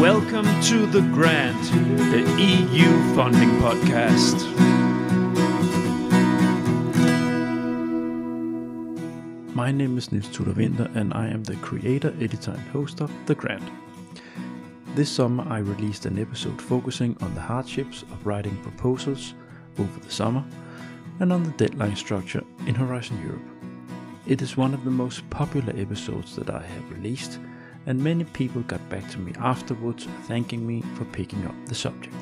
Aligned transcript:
Welcome 0.00 0.46
to 0.62 0.86
The 0.86 1.00
Grant, 1.00 1.60
the 2.12 2.20
EU 2.40 3.14
funding 3.16 3.50
podcast. 3.58 4.46
My 9.56 9.72
name 9.72 9.98
is 9.98 10.12
Nils 10.12 10.28
Tudor 10.28 10.52
Winter, 10.52 10.88
and 10.94 11.12
I 11.14 11.26
am 11.26 11.42
the 11.42 11.56
creator, 11.56 12.14
editor, 12.20 12.52
and 12.52 12.60
host 12.68 13.00
of 13.00 13.10
The 13.26 13.34
Grant. 13.34 13.68
This 14.94 15.10
summer, 15.10 15.44
I 15.48 15.58
released 15.58 16.06
an 16.06 16.20
episode 16.20 16.62
focusing 16.62 17.16
on 17.20 17.34
the 17.34 17.40
hardships 17.40 18.02
of 18.02 18.24
writing 18.24 18.56
proposals 18.62 19.34
over 19.80 19.98
the 19.98 20.12
summer 20.12 20.44
and 21.18 21.32
on 21.32 21.42
the 21.42 21.50
deadline 21.50 21.96
structure 21.96 22.44
in 22.68 22.76
Horizon 22.76 23.20
Europe. 23.20 23.42
It 24.28 24.42
is 24.42 24.56
one 24.56 24.74
of 24.74 24.84
the 24.84 24.92
most 24.92 25.28
popular 25.28 25.74
episodes 25.76 26.36
that 26.36 26.50
I 26.50 26.62
have 26.62 26.92
released, 26.92 27.40
and 27.88 27.98
many 28.04 28.22
people 28.22 28.60
got 28.62 28.86
back 28.90 29.08
to 29.10 29.18
me 29.18 29.32
afterwards 29.40 30.06
thanking 30.24 30.64
me 30.66 30.82
for 30.94 31.06
picking 31.06 31.44
up 31.46 31.54
the 31.66 31.74
subject. 31.74 32.14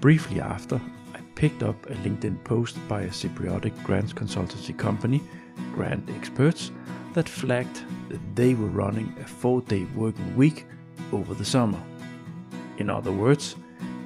Briefly 0.00 0.40
after, 0.40 0.80
I 1.14 1.20
picked 1.34 1.62
up 1.62 1.76
a 1.90 1.94
LinkedIn 1.96 2.42
post 2.42 2.76
by 2.88 3.02
a 3.02 3.10
Cypriotic 3.10 3.80
grants 3.84 4.14
consultancy 4.14 4.76
company, 4.76 5.20
GrantXperts, 5.74 6.70
that 7.12 7.28
flagged 7.28 7.82
that 8.08 8.20
they 8.34 8.54
were 8.54 8.68
running 8.68 9.14
a 9.20 9.24
four 9.24 9.60
day 9.60 9.84
working 9.94 10.34
week 10.34 10.64
over 11.12 11.34
the 11.34 11.44
summer. 11.44 11.80
In 12.78 12.88
other 12.88 13.12
words, 13.12 13.56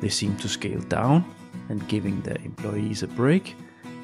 they 0.01 0.09
seemed 0.09 0.41
to 0.41 0.49
scale 0.49 0.81
down 0.81 1.25
and 1.69 1.87
giving 1.87 2.21
their 2.23 2.39
employees 2.45 3.05
a 3.05 3.07
break 3.07 3.55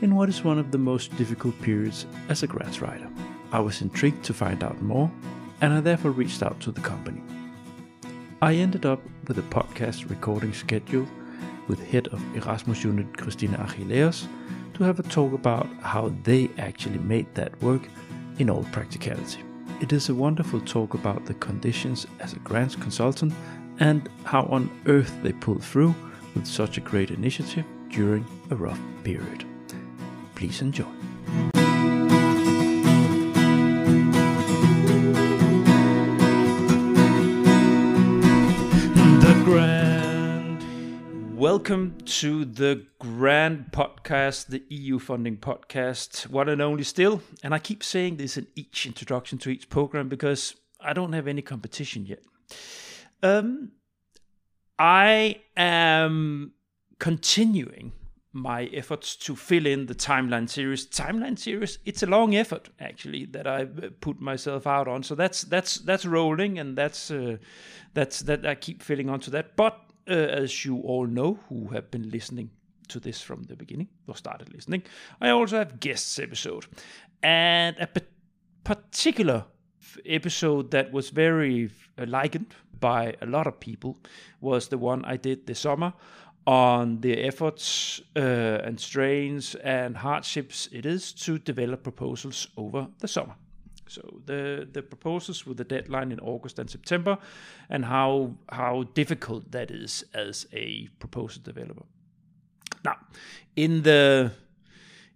in 0.01 0.15
what 0.15 0.29
is 0.29 0.45
one 0.45 0.61
of 0.61 0.71
the 0.71 0.79
most 0.79 1.17
difficult 1.17 1.61
periods 1.61 2.07
as 2.29 2.45
a 2.45 2.47
grants 2.47 2.81
writer. 2.81 3.09
I 3.51 3.59
was 3.59 3.83
intrigued 3.83 4.25
to 4.27 4.33
find 4.33 4.63
out 4.63 4.81
more, 4.81 5.11
and 5.61 5.73
I 5.73 5.81
therefore 5.81 6.11
reached 6.11 6.43
out 6.43 6.61
to 6.61 6.73
the 6.73 6.81
company. 6.81 7.23
I 8.43 8.55
ended 8.55 8.87
up 8.87 9.03
with 9.29 9.39
a 9.39 9.43
podcast 9.43 10.09
recording 10.09 10.53
schedule 10.53 11.07
with 11.69 11.87
head 11.87 12.09
of 12.09 12.37
Erasmus 12.37 12.83
unit 12.85 13.17
Christina 13.17 13.59
Achilleos 13.59 14.27
to 14.75 14.85
have 14.85 14.99
a 14.99 15.03
talk 15.05 15.33
about 15.33 15.67
how 15.83 16.13
they 16.25 16.51
actually 16.59 16.99
made 16.99 17.33
that 17.35 17.61
work 17.63 17.83
in 18.39 18.49
all 18.49 18.65
practicality. 18.73 19.43
It 19.81 19.93
is 19.93 20.09
a 20.09 20.15
wonderful 20.15 20.61
talk 20.61 20.95
about 20.95 21.27
the 21.27 21.35
conditions 21.35 22.07
as 22.19 22.33
a 22.33 22.39
grants 22.41 22.77
consultant 22.77 23.33
and 23.79 24.09
how 24.25 24.45
on 24.45 24.71
earth 24.87 25.15
they 25.23 25.33
pulled 25.33 25.65
through 25.65 25.95
with 26.35 26.47
such 26.47 26.79
a 26.79 26.81
great 26.81 27.11
initiative 27.11 27.65
during 27.89 28.27
a 28.51 28.57
rough 28.57 28.81
period. 29.05 29.45
Please 30.35 30.63
enjoy. 30.63 31.00
Welcome 41.53 41.99
to 42.05 42.45
the 42.45 42.87
Grant 43.01 43.73
Podcast, 43.73 44.47
the 44.47 44.63
EU 44.69 45.01
funding 45.01 45.37
podcast, 45.37 46.29
one 46.29 46.49
and 46.49 46.63
only 46.63 46.85
still. 46.85 47.23
And 47.43 47.53
I 47.53 47.59
keep 47.59 47.83
saying 47.83 48.19
this 48.19 48.37
in 48.37 48.47
each 48.55 48.87
introduction 48.87 49.37
to 49.39 49.51
each 49.51 49.69
program 49.69 50.09
because 50.09 50.55
I 50.81 50.93
don't 50.93 51.13
have 51.13 51.27
any 51.27 51.43
competition 51.43 52.07
yet. 52.07 52.23
Um, 53.25 53.73
I 54.79 55.41
am 55.57 56.53
continuing 57.01 57.95
my 58.33 58.67
efforts 58.67 59.17
to 59.17 59.35
fill 59.35 59.67
in 59.67 59.87
the 59.87 59.95
timeline 59.97 60.49
series. 60.49 60.87
Timeline 60.87 61.37
series, 61.37 61.81
it's 61.85 62.05
a 62.05 62.07
long 62.07 62.37
effort 62.37 62.69
actually 62.79 63.25
that 63.25 63.49
I 63.49 63.65
put 63.65 64.21
myself 64.21 64.69
out 64.69 64.87
on. 64.87 65.03
So 65.03 65.17
that's 65.17 65.43
that's 65.43 65.79
that's 65.79 66.07
rolling, 66.07 66.61
and 66.61 66.79
that's 66.79 67.11
uh, 67.11 67.39
that's 67.93 68.21
that 68.21 68.47
I 68.47 68.55
keep 68.55 68.85
filling 68.85 69.11
onto 69.11 69.33
that. 69.33 69.57
But 69.57 69.90
uh, 70.09 70.13
as 70.13 70.65
you 70.65 70.81
all 70.81 71.07
know, 71.07 71.39
who 71.49 71.69
have 71.69 71.91
been 71.91 72.11
listening 72.11 72.51
to 72.89 73.01
this 73.01 73.23
from 73.23 73.45
the 73.45 73.57
beginning 73.57 73.89
or 74.07 74.17
started 74.17 74.53
listening, 74.53 74.83
I 75.21 75.31
also 75.31 75.59
have 75.59 75.81
guests 75.81 76.19
episode, 76.19 76.67
and 77.23 77.77
a 77.79 77.89
particular 78.65 79.45
episode 80.07 80.71
that 80.71 80.93
was 80.93 81.11
very 81.11 81.71
uh, 81.99 82.07
likened 82.07 82.55
by 82.79 83.15
a 83.21 83.27
lot 83.27 83.47
of 83.47 83.61
people 83.61 83.99
was 84.41 84.69
the 84.69 84.79
one 84.79 85.05
I 85.05 85.17
did 85.17 85.47
this 85.47 85.61
summer 85.61 85.93
on 86.47 87.01
the 87.01 87.23
efforts 87.23 88.01
uh, 88.17 88.21
and 88.65 88.81
strains 88.81 89.55
and 89.57 89.97
hardships 89.97 90.69
it 90.73 90.87
is 90.87 91.13
to 91.13 91.39
develop 91.39 91.83
proposals 91.83 92.49
over 92.57 92.89
the 92.99 93.09
summer. 93.09 93.35
So 93.91 94.23
the 94.27 94.83
proposals 94.83 95.47
with 95.47 95.57
the 95.57 95.65
deadline 95.65 96.13
in 96.13 96.21
August 96.21 96.59
and 96.59 96.71
September, 96.71 97.19
and 97.69 97.85
how 97.85 98.37
how 98.49 98.85
difficult 98.95 99.51
that 99.51 99.71
is 99.71 100.05
as 100.15 100.47
a 100.53 100.89
proposal 100.99 101.43
developer. 101.45 101.85
Now, 102.85 102.97
in 103.57 103.83
the 103.83 104.31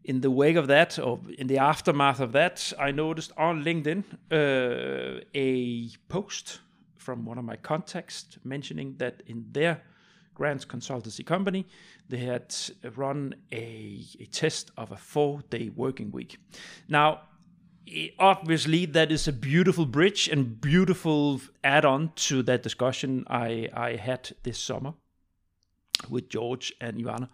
in 0.05 0.21
the 0.21 0.31
wake 0.31 0.57
of 0.57 0.67
that, 0.67 0.99
or 0.99 1.21
in 1.39 1.47
the 1.47 1.59
aftermath 1.59 2.21
of 2.21 2.33
that, 2.33 2.73
I 2.79 2.91
noticed 2.93 3.33
on 3.39 3.65
LinkedIn 3.65 4.05
uh, 4.31 5.25
a 5.35 5.89
post 6.09 6.61
from 6.97 7.25
one 7.25 7.39
of 7.39 7.45
my 7.45 7.57
contacts 7.57 8.39
mentioning 8.45 8.97
that 8.99 9.23
in 9.27 9.47
their 9.53 9.83
grants 10.35 10.65
consultancy 10.65 11.25
company, 11.25 11.65
they 12.09 12.19
had 12.19 12.55
run 12.97 13.35
a, 13.53 14.05
a 14.21 14.27
test 14.27 14.71
of 14.77 14.93
a 14.93 14.97
four 14.97 15.43
day 15.51 15.71
working 15.77 16.11
week. 16.11 16.39
Now, 16.89 17.21
obviously, 18.19 18.87
that 18.87 19.13
is 19.13 19.29
a 19.29 19.33
beautiful 19.33 19.87
bridge 19.87 20.29
and 20.29 20.61
beautiful 20.61 21.41
add 21.63 21.85
on 21.85 22.13
to 22.17 22.43
that 22.45 22.63
discussion 22.63 23.25
I, 23.29 23.69
I 23.75 23.97
had 23.97 24.33
this 24.43 24.59
summer 24.59 24.95
with 26.09 26.29
George 26.29 26.73
and 26.81 26.97
Ivana. 26.97 27.29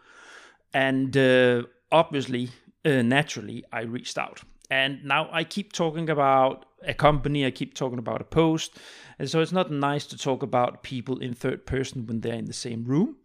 And 0.73 1.17
uh, 1.17 1.63
obviously, 1.91 2.51
uh, 2.85 3.03
naturally, 3.03 3.65
I 3.73 3.83
reached 3.83 4.19
out. 4.19 4.43
And 4.71 5.05
now 5.05 5.29
I 5.33 5.45
keep 5.45 5.73
talking 5.73 6.09
about 6.09 6.67
a 6.87 6.95
company, 6.95 7.45
I 7.45 7.51
keep 7.51 7.75
talking 7.75 7.99
about 7.99 8.21
a 8.21 8.25
post. 8.25 8.79
And 9.19 9.29
so 9.29 9.41
it's 9.41 9.53
not 9.53 9.71
nice 9.71 10.07
to 10.07 10.17
talk 10.17 10.43
about 10.43 10.83
people 10.83 11.19
in 11.19 11.35
third 11.35 11.67
person 11.67 12.07
when 12.07 12.21
they're 12.21 12.35
in 12.35 12.47
the 12.47 12.53
same 12.53 12.85
room. 12.85 13.17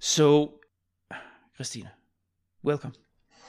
So, 0.00 0.60
Christina, 1.56 1.92
welcome. 2.62 2.92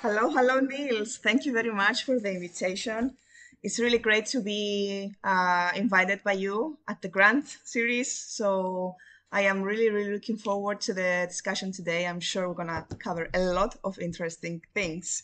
Hello, 0.01 0.29
hello, 0.29 0.61
Niels. 0.61 1.17
Thank 1.17 1.45
you 1.45 1.51
very 1.51 1.73
much 1.73 2.05
for 2.05 2.21
the 2.21 2.31
invitation. 2.31 3.17
It's 3.61 3.79
really 3.79 3.97
great 3.97 4.25
to 4.27 4.39
be 4.39 5.13
uh, 5.25 5.71
invited 5.75 6.23
by 6.23 6.31
you 6.31 6.77
at 6.87 7.01
the 7.01 7.09
Grant 7.09 7.57
series. 7.65 8.09
So 8.09 8.95
I 9.33 9.41
am 9.41 9.61
really, 9.61 9.89
really 9.89 10.13
looking 10.13 10.37
forward 10.37 10.79
to 10.81 10.93
the 10.93 11.25
discussion 11.27 11.73
today. 11.73 12.07
I'm 12.07 12.21
sure 12.21 12.47
we're 12.47 12.63
going 12.63 12.69
to 12.69 12.95
cover 12.95 13.27
a 13.33 13.39
lot 13.39 13.75
of 13.83 13.99
interesting 13.99 14.61
things. 14.73 15.23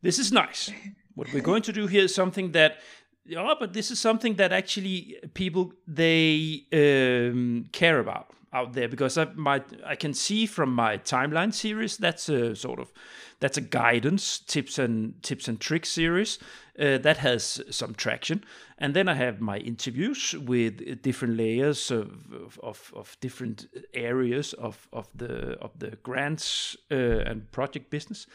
This 0.00 0.18
is 0.18 0.32
nice. 0.32 0.72
What 1.14 1.30
we're 1.34 1.42
going 1.42 1.62
to 1.64 1.72
do 1.74 1.86
here 1.86 2.04
is 2.04 2.14
something 2.14 2.52
that 2.52 2.78
yeah, 3.26 3.54
but 3.58 3.74
this 3.74 3.90
is 3.90 4.00
something 4.00 4.36
that 4.36 4.50
actually 4.50 5.18
people 5.34 5.74
they 5.86 6.62
um, 6.72 7.66
care 7.72 7.98
about 7.98 8.30
out 8.52 8.72
there 8.72 8.88
because 8.88 9.18
I 9.18 9.26
my 9.34 9.62
I 9.84 9.96
can 9.96 10.14
see 10.14 10.46
from 10.46 10.74
my 10.74 10.96
timeline 10.98 11.52
series 11.52 11.98
that's 11.98 12.28
a 12.28 12.54
sort 12.54 12.78
of 12.78 12.92
that's 13.40 13.58
a 13.58 13.62
guidance 13.62 14.38
tips 14.38 14.78
and 14.78 15.22
tips 15.22 15.48
and 15.48 15.60
tricks 15.60 15.90
series 15.90 16.38
uh, 16.78 16.98
that 16.98 17.18
has 17.18 17.62
some 17.70 17.94
traction. 17.94 18.44
And 18.78 18.94
then 18.94 19.08
I 19.08 19.14
have 19.14 19.40
my 19.40 19.58
interviews 19.58 20.34
with 20.34 21.02
different 21.02 21.36
layers 21.36 21.90
of 21.90 22.58
of, 22.62 22.92
of 22.94 23.16
different 23.20 23.66
areas 23.94 24.52
of 24.54 24.88
of 24.92 25.08
the 25.14 25.58
of 25.60 25.78
the 25.78 25.96
grants 26.02 26.76
uh, 26.90 26.94
and 26.94 27.50
project 27.52 27.90
business. 27.90 28.26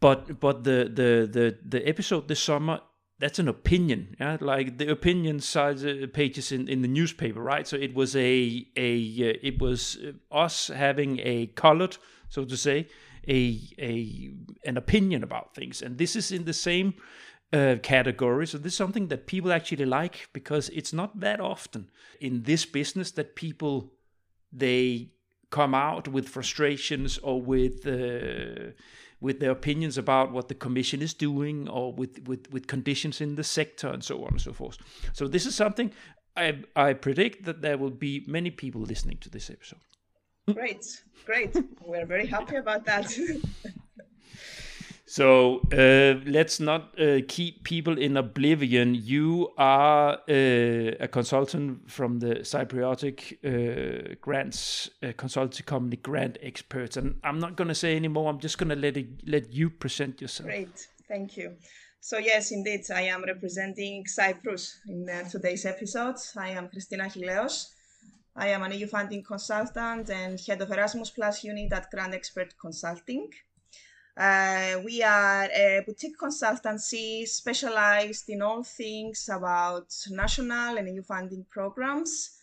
But 0.00 0.40
but 0.40 0.64
the 0.64 0.90
the 0.92 1.28
the 1.30 1.58
the 1.64 1.88
episode 1.88 2.28
this 2.28 2.40
summer 2.40 2.80
that's 3.18 3.38
an 3.38 3.46
opinion 3.46 4.16
yeah? 4.18 4.36
Like 4.40 4.78
the 4.78 4.90
opinion 4.90 5.38
size 5.38 5.84
uh, 5.84 6.06
pages 6.12 6.50
in, 6.50 6.68
in 6.68 6.82
the 6.82 6.88
newspaper 6.88 7.40
right? 7.40 7.66
So 7.68 7.76
it 7.76 7.94
was 7.94 8.16
a 8.16 8.66
a 8.76 8.94
uh, 8.96 9.38
it 9.42 9.60
was 9.60 9.98
uh, 10.04 10.36
us 10.36 10.68
having 10.68 11.20
a 11.20 11.46
colored 11.54 11.98
so 12.28 12.44
to 12.44 12.56
say 12.56 12.88
a 13.28 13.60
a 13.78 14.32
an 14.64 14.76
opinion 14.76 15.22
about 15.22 15.54
things 15.54 15.82
and 15.82 15.98
this 15.98 16.16
is 16.16 16.32
in 16.32 16.44
the 16.44 16.52
same 16.52 16.94
uh, 17.52 17.76
category 17.82 18.46
so 18.46 18.58
this 18.58 18.72
is 18.72 18.76
something 18.76 19.08
that 19.08 19.26
people 19.26 19.52
actually 19.52 19.84
like 19.84 20.28
because 20.32 20.68
it's 20.70 20.92
not 20.92 21.20
that 21.20 21.40
often 21.40 21.90
in 22.20 22.42
this 22.44 22.64
business 22.64 23.10
that 23.12 23.36
people 23.36 23.92
they 24.52 25.10
come 25.50 25.74
out 25.74 26.08
with 26.08 26.28
frustrations 26.28 27.18
or 27.18 27.40
with 27.40 27.86
uh, 27.86 28.72
with 29.22 29.38
their 29.38 29.52
opinions 29.52 29.96
about 29.96 30.32
what 30.32 30.48
the 30.48 30.54
commission 30.54 31.00
is 31.00 31.14
doing 31.14 31.68
or 31.68 31.92
with, 31.92 32.26
with, 32.26 32.52
with 32.52 32.66
conditions 32.66 33.20
in 33.20 33.36
the 33.36 33.44
sector 33.44 33.86
and 33.86 34.02
so 34.02 34.24
on 34.24 34.32
and 34.32 34.40
so 34.40 34.52
forth. 34.52 34.78
So 35.12 35.28
this 35.28 35.46
is 35.46 35.54
something 35.54 35.92
I, 36.36 36.58
I 36.74 36.94
predict 36.94 37.44
that 37.44 37.62
there 37.62 37.78
will 37.78 37.90
be 37.90 38.24
many 38.26 38.50
people 38.50 38.80
listening 38.80 39.18
to 39.18 39.30
this 39.30 39.48
episode. 39.48 39.78
Great, 40.50 41.02
great. 41.24 41.56
We're 41.80 42.06
very 42.06 42.26
happy 42.26 42.56
about 42.56 42.84
that. 42.86 43.12
So 45.12 45.60
uh, 45.70 46.24
let's 46.24 46.58
not 46.58 46.98
uh, 46.98 47.18
keep 47.28 47.64
people 47.64 47.98
in 47.98 48.16
oblivion. 48.16 48.94
You 48.94 49.50
are 49.58 50.14
uh, 50.26 50.96
a 51.00 51.06
consultant 51.06 51.90
from 51.90 52.18
the 52.18 52.36
Cypriotic 52.36 53.36
uh, 53.44 54.14
grants 54.22 54.88
uh, 55.02 55.08
consultancy 55.08 55.66
company, 55.66 55.98
GrantXperts, 55.98 56.96
and 56.96 57.20
I'm 57.22 57.38
not 57.38 57.56
going 57.58 57.68
to 57.68 57.74
say 57.74 57.94
anymore. 57.94 58.30
I'm 58.30 58.38
just 58.38 58.56
going 58.56 58.70
to 58.70 58.74
let 58.74 58.96
it, 58.96 59.28
let 59.28 59.52
you 59.52 59.68
present 59.68 60.22
yourself. 60.22 60.46
Great, 60.46 60.88
thank 61.08 61.36
you. 61.36 61.56
So 62.00 62.16
yes, 62.16 62.50
indeed, 62.50 62.80
I 62.90 63.02
am 63.02 63.22
representing 63.22 64.06
Cyprus 64.06 64.80
in 64.88 65.06
uh, 65.10 65.28
today's 65.28 65.66
episode. 65.66 66.16
I 66.38 66.52
am 66.52 66.70
Christina 66.70 67.04
Achilleos. 67.04 67.66
I 68.34 68.48
am 68.48 68.62
an 68.62 68.72
EU 68.72 68.86
funding 68.86 69.22
consultant 69.22 70.08
and 70.08 70.40
head 70.40 70.62
of 70.62 70.70
Erasmus 70.70 71.10
Plus 71.10 71.44
unit 71.44 71.70
at 71.72 71.92
GrantXpert 71.92 72.52
Consulting. 72.58 73.30
Uh, 74.16 74.80
we 74.84 75.02
are 75.02 75.44
a 75.44 75.82
boutique 75.86 76.18
consultancy 76.18 77.28
specialized 77.28 78.30
in 78.30 78.40
all 78.40 78.62
things 78.62 79.28
about 79.30 79.92
national 80.10 80.78
and 80.78 80.88
EU 80.88 81.02
funding 81.02 81.44
programs. 81.50 82.38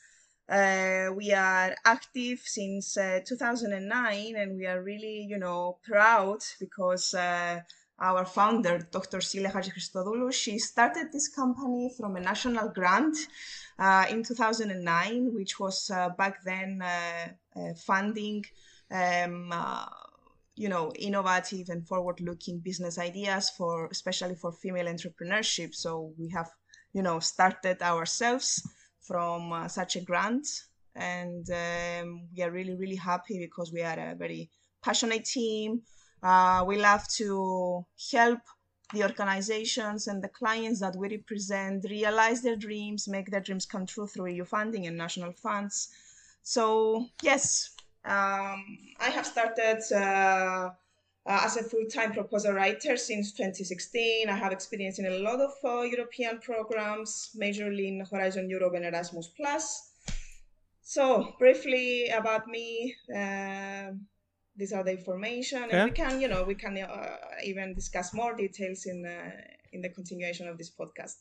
Uh, 0.48 1.10
we 1.16 1.34
are 1.34 1.76
active 1.86 2.40
since 2.44 2.96
uh, 2.98 3.20
2009 3.26 4.36
and 4.36 4.58
we 4.58 4.68
are 4.68 4.84
really, 4.84 5.26
you 5.28 5.40
know, 5.40 5.80
proud 5.84 6.40
because 6.60 7.16
uh, 7.16 7.60
our 8.02 8.26
founder, 8.26 8.88
Dr. 8.92 9.22
Sile 9.22 9.52
Christodoulou, 9.52 10.32
she 10.32 10.58
started 10.60 11.12
this 11.12 11.28
company 11.28 11.92
from 11.98 12.16
a 12.16 12.20
national 12.20 12.70
grant 12.70 13.16
uh, 13.78 14.06
in 14.10 14.24
2009, 14.24 15.34
which 15.34 15.60
was 15.60 15.90
uh, 15.90 16.10
back 16.10 16.44
then 16.44 16.82
funding 17.86 18.44
um, 18.92 19.54
you 20.60 20.68
know 20.68 20.92
innovative 21.00 21.70
and 21.70 21.88
forward-looking 21.88 22.60
business 22.60 23.00
ideas 23.00 23.50
for 23.50 23.88
especially 23.92 24.36
for 24.36 24.52
female 24.52 24.88
entrepreneurship 24.88 25.74
so 25.74 26.14
we 26.20 26.28
have 26.30 26.50
you 26.92 27.02
know 27.02 27.18
started 27.20 27.82
ourselves 27.82 28.62
from 29.02 29.54
uh, 29.54 29.68
such 29.70 29.96
a 29.96 30.02
grant 30.02 30.46
and 30.96 31.50
um, 31.50 32.28
we 32.36 32.44
are 32.44 32.52
really 32.52 32.76
really 32.76 32.98
happy 32.98 33.40
because 33.40 33.72
we 33.72 33.82
are 33.82 34.00
a 34.12 34.16
very 34.16 34.50
passionate 34.84 35.24
team 35.24 35.82
uh, 36.24 36.64
we 36.68 36.78
love 36.78 37.08
to 37.08 37.86
help 38.12 38.40
the 38.94 39.04
organizations 39.04 40.08
and 40.08 40.24
the 40.24 40.30
clients 40.30 40.80
that 40.80 40.96
we 40.96 41.10
represent 41.10 41.86
realize 41.90 42.42
their 42.42 42.56
dreams 42.56 43.08
make 43.08 43.30
their 43.30 43.42
dreams 43.42 43.66
come 43.66 43.86
true 43.86 44.08
through 44.08 44.28
eu 44.28 44.46
funding 44.46 44.88
and 44.88 44.98
national 44.98 45.32
funds 45.32 45.90
so 46.42 47.06
yes 47.22 47.76
um, 48.06 48.64
I 49.00 49.10
have 49.10 49.26
started 49.26 49.82
uh, 49.92 50.70
uh, 51.26 51.42
as 51.44 51.58
a 51.58 51.64
full-time 51.64 52.14
proposal 52.14 52.54
writer 52.54 52.96
since 52.96 53.34
2016. 53.34 54.30
I 54.30 54.36
have 54.36 54.52
experience 54.52 55.00
in 55.00 55.06
a 55.06 55.20
lot 55.20 55.40
of 55.42 55.52
uh, 55.64 55.82
European 55.82 56.40
programs, 56.40 57.32
majorly 57.40 57.88
in 57.90 58.06
Horizon 58.10 58.50
Europe 58.50 58.74
and 58.76 58.86
Erasmus 58.86 59.30
So 60.82 61.36
briefly 61.38 62.10
about 62.10 62.48
me, 62.48 62.96
uh, 63.14 63.92
these 64.60 64.74
are 64.74 64.84
the 64.84 64.92
information, 64.92 65.64
and 65.64 65.72
yeah. 65.72 65.86
we 65.86 65.92
can, 65.92 66.22
you 66.22 66.28
know, 66.28 66.44
we 66.44 66.56
can 66.56 66.78
uh, 66.78 67.18
even 67.44 67.74
discuss 67.74 68.14
more 68.14 68.36
details 68.36 68.86
in 68.86 69.06
uh, 69.06 69.32
in 69.74 69.82
the 69.82 69.90
continuation 69.90 70.48
of 70.48 70.58
this 70.58 70.70
podcast. 70.70 71.20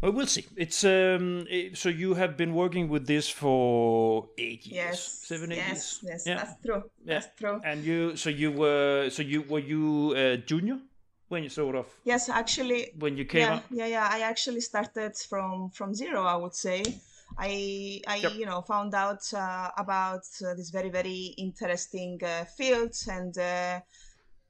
Well, 0.00 0.12
we'll 0.12 0.26
see. 0.26 0.46
It's 0.56 0.84
um. 0.84 1.46
It, 1.48 1.76
so 1.76 1.88
you 1.88 2.14
have 2.14 2.36
been 2.36 2.54
working 2.54 2.88
with 2.88 3.06
this 3.06 3.28
for 3.28 4.28
eight 4.38 4.66
years, 4.66 4.96
yes, 4.96 5.22
seven, 5.28 5.52
eight 5.52 5.56
yes, 5.56 5.68
years. 5.68 6.00
Yes, 6.02 6.26
yeah. 6.26 6.36
that's 6.36 6.56
true. 6.64 6.82
Yeah. 7.04 7.14
That's 7.14 7.28
true. 7.38 7.60
And 7.64 7.84
you, 7.84 8.16
so 8.16 8.30
you 8.30 8.50
were, 8.50 9.10
so 9.10 9.22
you 9.22 9.42
were 9.42 9.58
you 9.58 10.14
a 10.16 10.36
junior 10.38 10.78
when 11.28 11.42
you 11.42 11.48
sort 11.48 11.76
of. 11.76 11.86
Yes, 12.04 12.28
actually. 12.28 12.92
When 12.98 13.16
you 13.16 13.24
came 13.24 13.42
yeah, 13.42 13.54
up. 13.54 13.64
Yeah, 13.70 13.86
yeah. 13.86 14.08
I 14.10 14.20
actually 14.20 14.60
started 14.60 15.16
from 15.16 15.70
from 15.70 15.94
zero. 15.94 16.22
I 16.22 16.36
would 16.36 16.54
say. 16.54 16.82
I, 17.38 18.00
I 18.06 18.16
yep. 18.16 18.32
you 18.34 18.46
know, 18.46 18.62
found 18.62 18.94
out 18.94 19.22
uh, 19.34 19.70
about 19.76 20.22
uh, 20.44 20.54
this 20.54 20.70
very, 20.70 20.90
very 20.90 21.34
interesting 21.38 22.20
uh, 22.24 22.44
field 22.44 22.94
and 23.08 23.36
uh, 23.38 23.80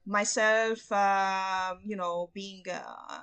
myself, 0.05 0.91
uh, 0.91 1.75
you 1.83 1.95
know, 1.95 2.29
being 2.33 2.63
uh, 2.71 3.21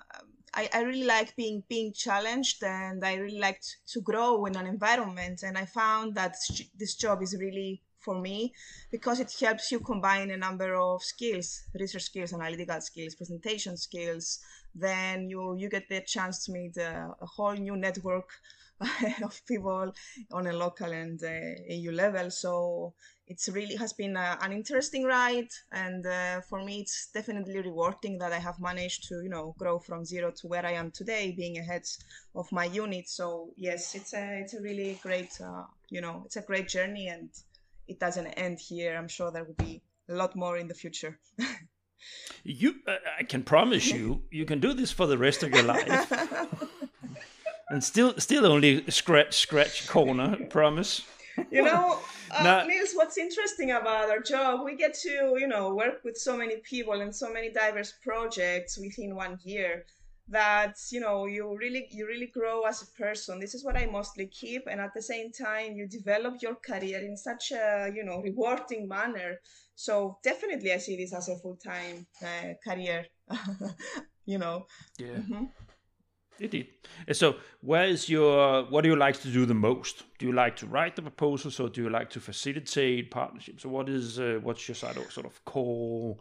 I, 0.55 0.69
I 0.73 0.83
really 0.83 1.05
like 1.05 1.37
being 1.37 1.63
being 1.69 1.93
challenged 1.93 2.63
and 2.63 3.05
I 3.05 3.15
really 3.15 3.39
like 3.39 3.61
to 3.93 4.01
grow 4.01 4.45
in 4.47 4.57
an 4.57 4.67
environment 4.67 5.43
and 5.43 5.59
I 5.59 5.67
found 5.67 6.15
that 6.15 6.37
this 6.77 6.95
job 6.95 7.23
is 7.23 7.37
really 7.39 7.83
for 7.99 8.21
me 8.21 8.53
because 8.91 9.21
it 9.21 9.33
helps 9.39 9.71
you 9.71 9.81
combine 9.81 10.31
a 10.31 10.37
number 10.37 10.75
of 10.75 11.03
skills 11.03 11.63
research 11.75 12.05
skills 12.05 12.33
analytical 12.33 12.81
skills 12.81 13.15
presentation 13.15 13.77
skills 13.77 14.41
then 14.75 15.29
you 15.29 15.57
you 15.57 15.69
get 15.69 15.89
the 15.89 16.01
chance 16.01 16.45
to 16.45 16.53
meet 16.53 16.77
a, 16.77 17.11
a 17.21 17.27
whole 17.27 17.55
new 17.55 17.77
network 17.77 18.31
of 19.25 19.41
people 19.47 19.93
on 20.33 20.47
a 20.47 20.53
local 20.53 20.93
and 20.93 21.23
uh, 21.23 21.63
EU 21.69 21.91
level. 21.91 22.31
So 22.31 22.95
it's 23.27 23.49
really 23.49 23.77
has 23.77 23.93
been 23.93 24.17
a, 24.17 24.39
an 24.41 24.53
interesting 24.53 25.05
ride. 25.05 25.49
And 25.73 26.07
uh, 26.07 26.41
for 26.43 26.65
me 26.65 26.81
it's 26.81 27.09
definitely 27.13 27.61
rewarding 27.61 28.19
that 28.19 28.33
i 28.33 28.39
have 28.39 28.61
managed 28.61 29.09
to 29.09 29.21
you 29.23 29.29
know 29.29 29.55
grow 29.59 29.79
from 29.79 30.05
zero 30.05 30.31
to 30.31 30.47
where 30.47 30.65
i 30.65 30.73
am 30.73 30.91
today 30.91 31.35
being 31.37 31.59
ahead 31.59 31.85
of 32.35 32.51
my 32.53 32.65
unit. 32.65 33.09
So 33.09 33.51
yes 33.57 33.95
it's 33.95 34.15
a 34.15 34.41
it's 34.41 34.55
a 34.55 34.61
really 34.61 34.99
great 35.03 35.39
uh, 35.41 35.65
you 35.91 36.01
know 36.01 36.23
it's 36.27 36.37
a 36.37 36.43
great 36.43 36.69
journey 36.69 37.09
and 37.09 37.31
it 37.87 37.99
doesn't 37.99 38.27
end 38.27 38.59
here. 38.61 38.97
I'm 38.97 39.09
sure 39.09 39.31
there 39.31 39.45
will 39.45 39.65
be 39.65 39.83
a 40.09 40.15
lot 40.15 40.37
more 40.37 40.57
in 40.59 40.69
the 40.69 40.75
future. 40.75 41.19
You 42.45 42.77
uh, 42.87 42.95
i 43.19 43.25
can 43.25 43.43
promise 43.43 43.91
you 43.91 44.23
you 44.31 44.45
can 44.45 44.61
do 44.61 44.73
this 44.73 44.93
for 44.93 45.07
the 45.09 45.19
rest 45.19 45.43
of 45.43 45.51
your 45.51 45.63
life 45.75 46.13
and 47.71 47.83
still 47.83 48.15
still 48.19 48.47
only 48.47 48.89
scratch 48.91 49.37
scratch 49.37 49.89
corner 49.89 50.37
promise. 50.51 51.03
You 51.51 51.63
know, 51.63 51.99
uh, 52.31 52.43
Not... 52.43 52.67
Niels, 52.67 52.95
what's 52.95 53.17
interesting 53.17 53.71
about 53.71 54.11
our 54.11 54.21
job, 54.21 54.65
we 54.65 54.75
get 54.77 54.95
to, 55.03 55.37
you 55.39 55.47
know, 55.47 55.75
work 55.75 56.03
with 56.05 56.17
so 56.17 56.37
many 56.37 56.57
people 56.57 57.01
and 57.01 57.15
so 57.15 57.33
many 57.33 57.53
diverse 57.53 57.95
projects 58.03 58.77
within 58.77 59.15
one 59.15 59.39
year 59.45 59.85
that 60.31 60.75
you 60.91 61.01
know 61.01 61.25
you 61.25 61.57
really 61.57 61.89
you 61.91 62.07
really 62.07 62.27
grow 62.27 62.63
as 62.63 62.83
a 62.83 62.87
person. 63.03 63.41
This 63.41 63.55
is 63.55 63.65
what 63.65 63.77
i 63.77 63.87
mostly 63.87 64.27
keep. 64.27 64.67
And 64.71 64.81
at 64.81 64.93
the 64.95 65.03
same 65.03 65.33
time 65.33 65.75
you 65.75 65.87
develop 65.87 66.43
your 66.43 66.57
career 66.57 66.99
in 66.99 67.17
such 67.17 67.53
a 67.53 67.91
you 67.95 68.05
know 68.05 68.21
rewarding 68.21 68.89
manner. 68.89 69.41
So 69.75 70.19
definitely 70.23 70.73
i 70.73 70.79
see 70.79 70.97
this 70.97 71.15
as 71.15 71.29
a 71.29 71.37
full-time 71.37 72.07
uh, 72.23 72.55
career 72.63 73.07
you 74.27 74.39
know. 74.39 74.67
Yeah. 74.99 75.19
Mm-hmm. 75.19 75.45
Indeed. 76.41 76.69
So, 77.13 77.37
where 77.61 77.87
is 77.87 78.09
your? 78.09 78.65
What 78.65 78.83
do 78.83 78.91
you 78.91 78.97
like 78.97 79.21
to 79.23 79.29
do 79.29 79.47
the 79.47 79.55
most? 79.55 80.05
Do 80.19 80.27
you 80.27 80.33
like 80.33 80.57
to 80.57 80.67
write 80.67 80.97
the 80.97 81.03
proposals, 81.03 81.59
or 81.61 81.69
do 81.69 81.83
you 81.83 81.91
like 81.91 82.11
to 82.11 82.21
facilitate 82.21 83.11
partnerships? 83.11 83.63
So, 83.63 83.69
what 83.69 83.89
is 83.89 84.19
uh, 84.19 84.39
what's 84.43 84.69
your 84.69 84.75
sort 84.75 84.97
of 84.97 85.11
sort 85.11 85.27
of 85.27 85.45
core? 85.45 86.17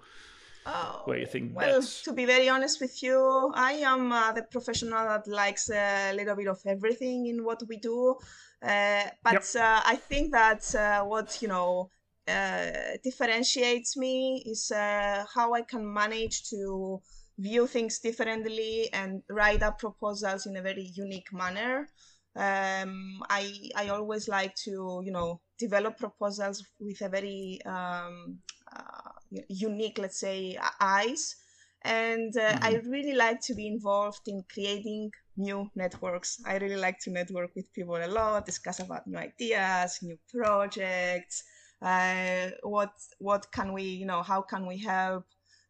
Oh, 0.65 1.01
where 1.05 1.17
you 1.17 1.25
think 1.25 1.55
well, 1.55 1.79
that's... 1.79 2.03
to 2.03 2.11
be 2.11 2.25
very 2.25 2.49
honest 2.49 2.81
with 2.81 3.01
you, 3.01 3.51
I 3.55 3.73
am 3.73 4.11
uh, 4.11 4.33
the 4.33 4.43
professional 4.43 5.05
that 5.05 5.25
likes 5.27 5.69
a 5.69 6.13
little 6.13 6.35
bit 6.35 6.47
of 6.47 6.59
everything 6.65 7.27
in 7.27 7.43
what 7.45 7.63
we 7.69 7.77
do. 7.77 8.17
Uh, 8.61 9.03
but 9.23 9.33
yep. 9.33 9.43
uh, 9.55 9.81
I 9.85 9.95
think 9.95 10.31
that 10.33 10.75
uh, 10.75 11.05
what 11.05 11.41
you 11.41 11.47
know 11.47 11.89
uh, 12.27 12.97
differentiates 13.03 13.95
me 13.95 14.43
is 14.45 14.71
uh, 14.71 15.23
how 15.33 15.53
I 15.53 15.61
can 15.61 15.93
manage 15.93 16.49
to 16.49 17.01
view 17.37 17.67
things 17.67 17.99
differently 17.99 18.89
and 18.93 19.21
write 19.29 19.63
up 19.63 19.79
proposals 19.79 20.45
in 20.45 20.55
a 20.57 20.61
very 20.61 20.91
unique 20.95 21.31
manner. 21.31 21.87
Um, 22.35 23.23
I 23.29 23.51
I 23.75 23.89
always 23.89 24.27
like 24.27 24.53
to 24.65 25.01
you 25.03 25.11
know 25.11 25.41
develop 25.57 25.97
proposals 25.97 26.63
with 26.79 27.01
a 27.01 27.09
very 27.09 27.59
um, 27.65 28.39
uh, 28.75 29.41
unique, 29.49 29.97
let's 29.97 30.19
say, 30.19 30.57
eyes, 30.79 31.35
and 31.83 32.35
uh, 32.37 32.53
mm-hmm. 32.53 32.63
I 32.63 32.81
really 32.85 33.13
like 33.13 33.41
to 33.41 33.55
be 33.55 33.67
involved 33.67 34.27
in 34.27 34.43
creating 34.53 35.11
new 35.35 35.69
networks. 35.75 36.39
I 36.45 36.57
really 36.57 36.75
like 36.75 36.99
to 37.01 37.11
network 37.11 37.51
with 37.55 37.73
people 37.73 37.95
a 37.95 38.07
lot, 38.07 38.45
discuss 38.45 38.79
about 38.79 39.07
new 39.07 39.17
ideas, 39.17 39.99
new 40.01 40.17
projects. 40.29 41.43
Uh, 41.81 42.49
what 42.63 42.91
what 43.19 43.51
can 43.51 43.71
we 43.73 43.83
you 43.83 44.05
know 44.05 44.23
how 44.23 44.41
can 44.41 44.65
we 44.65 44.79
help 44.79 45.25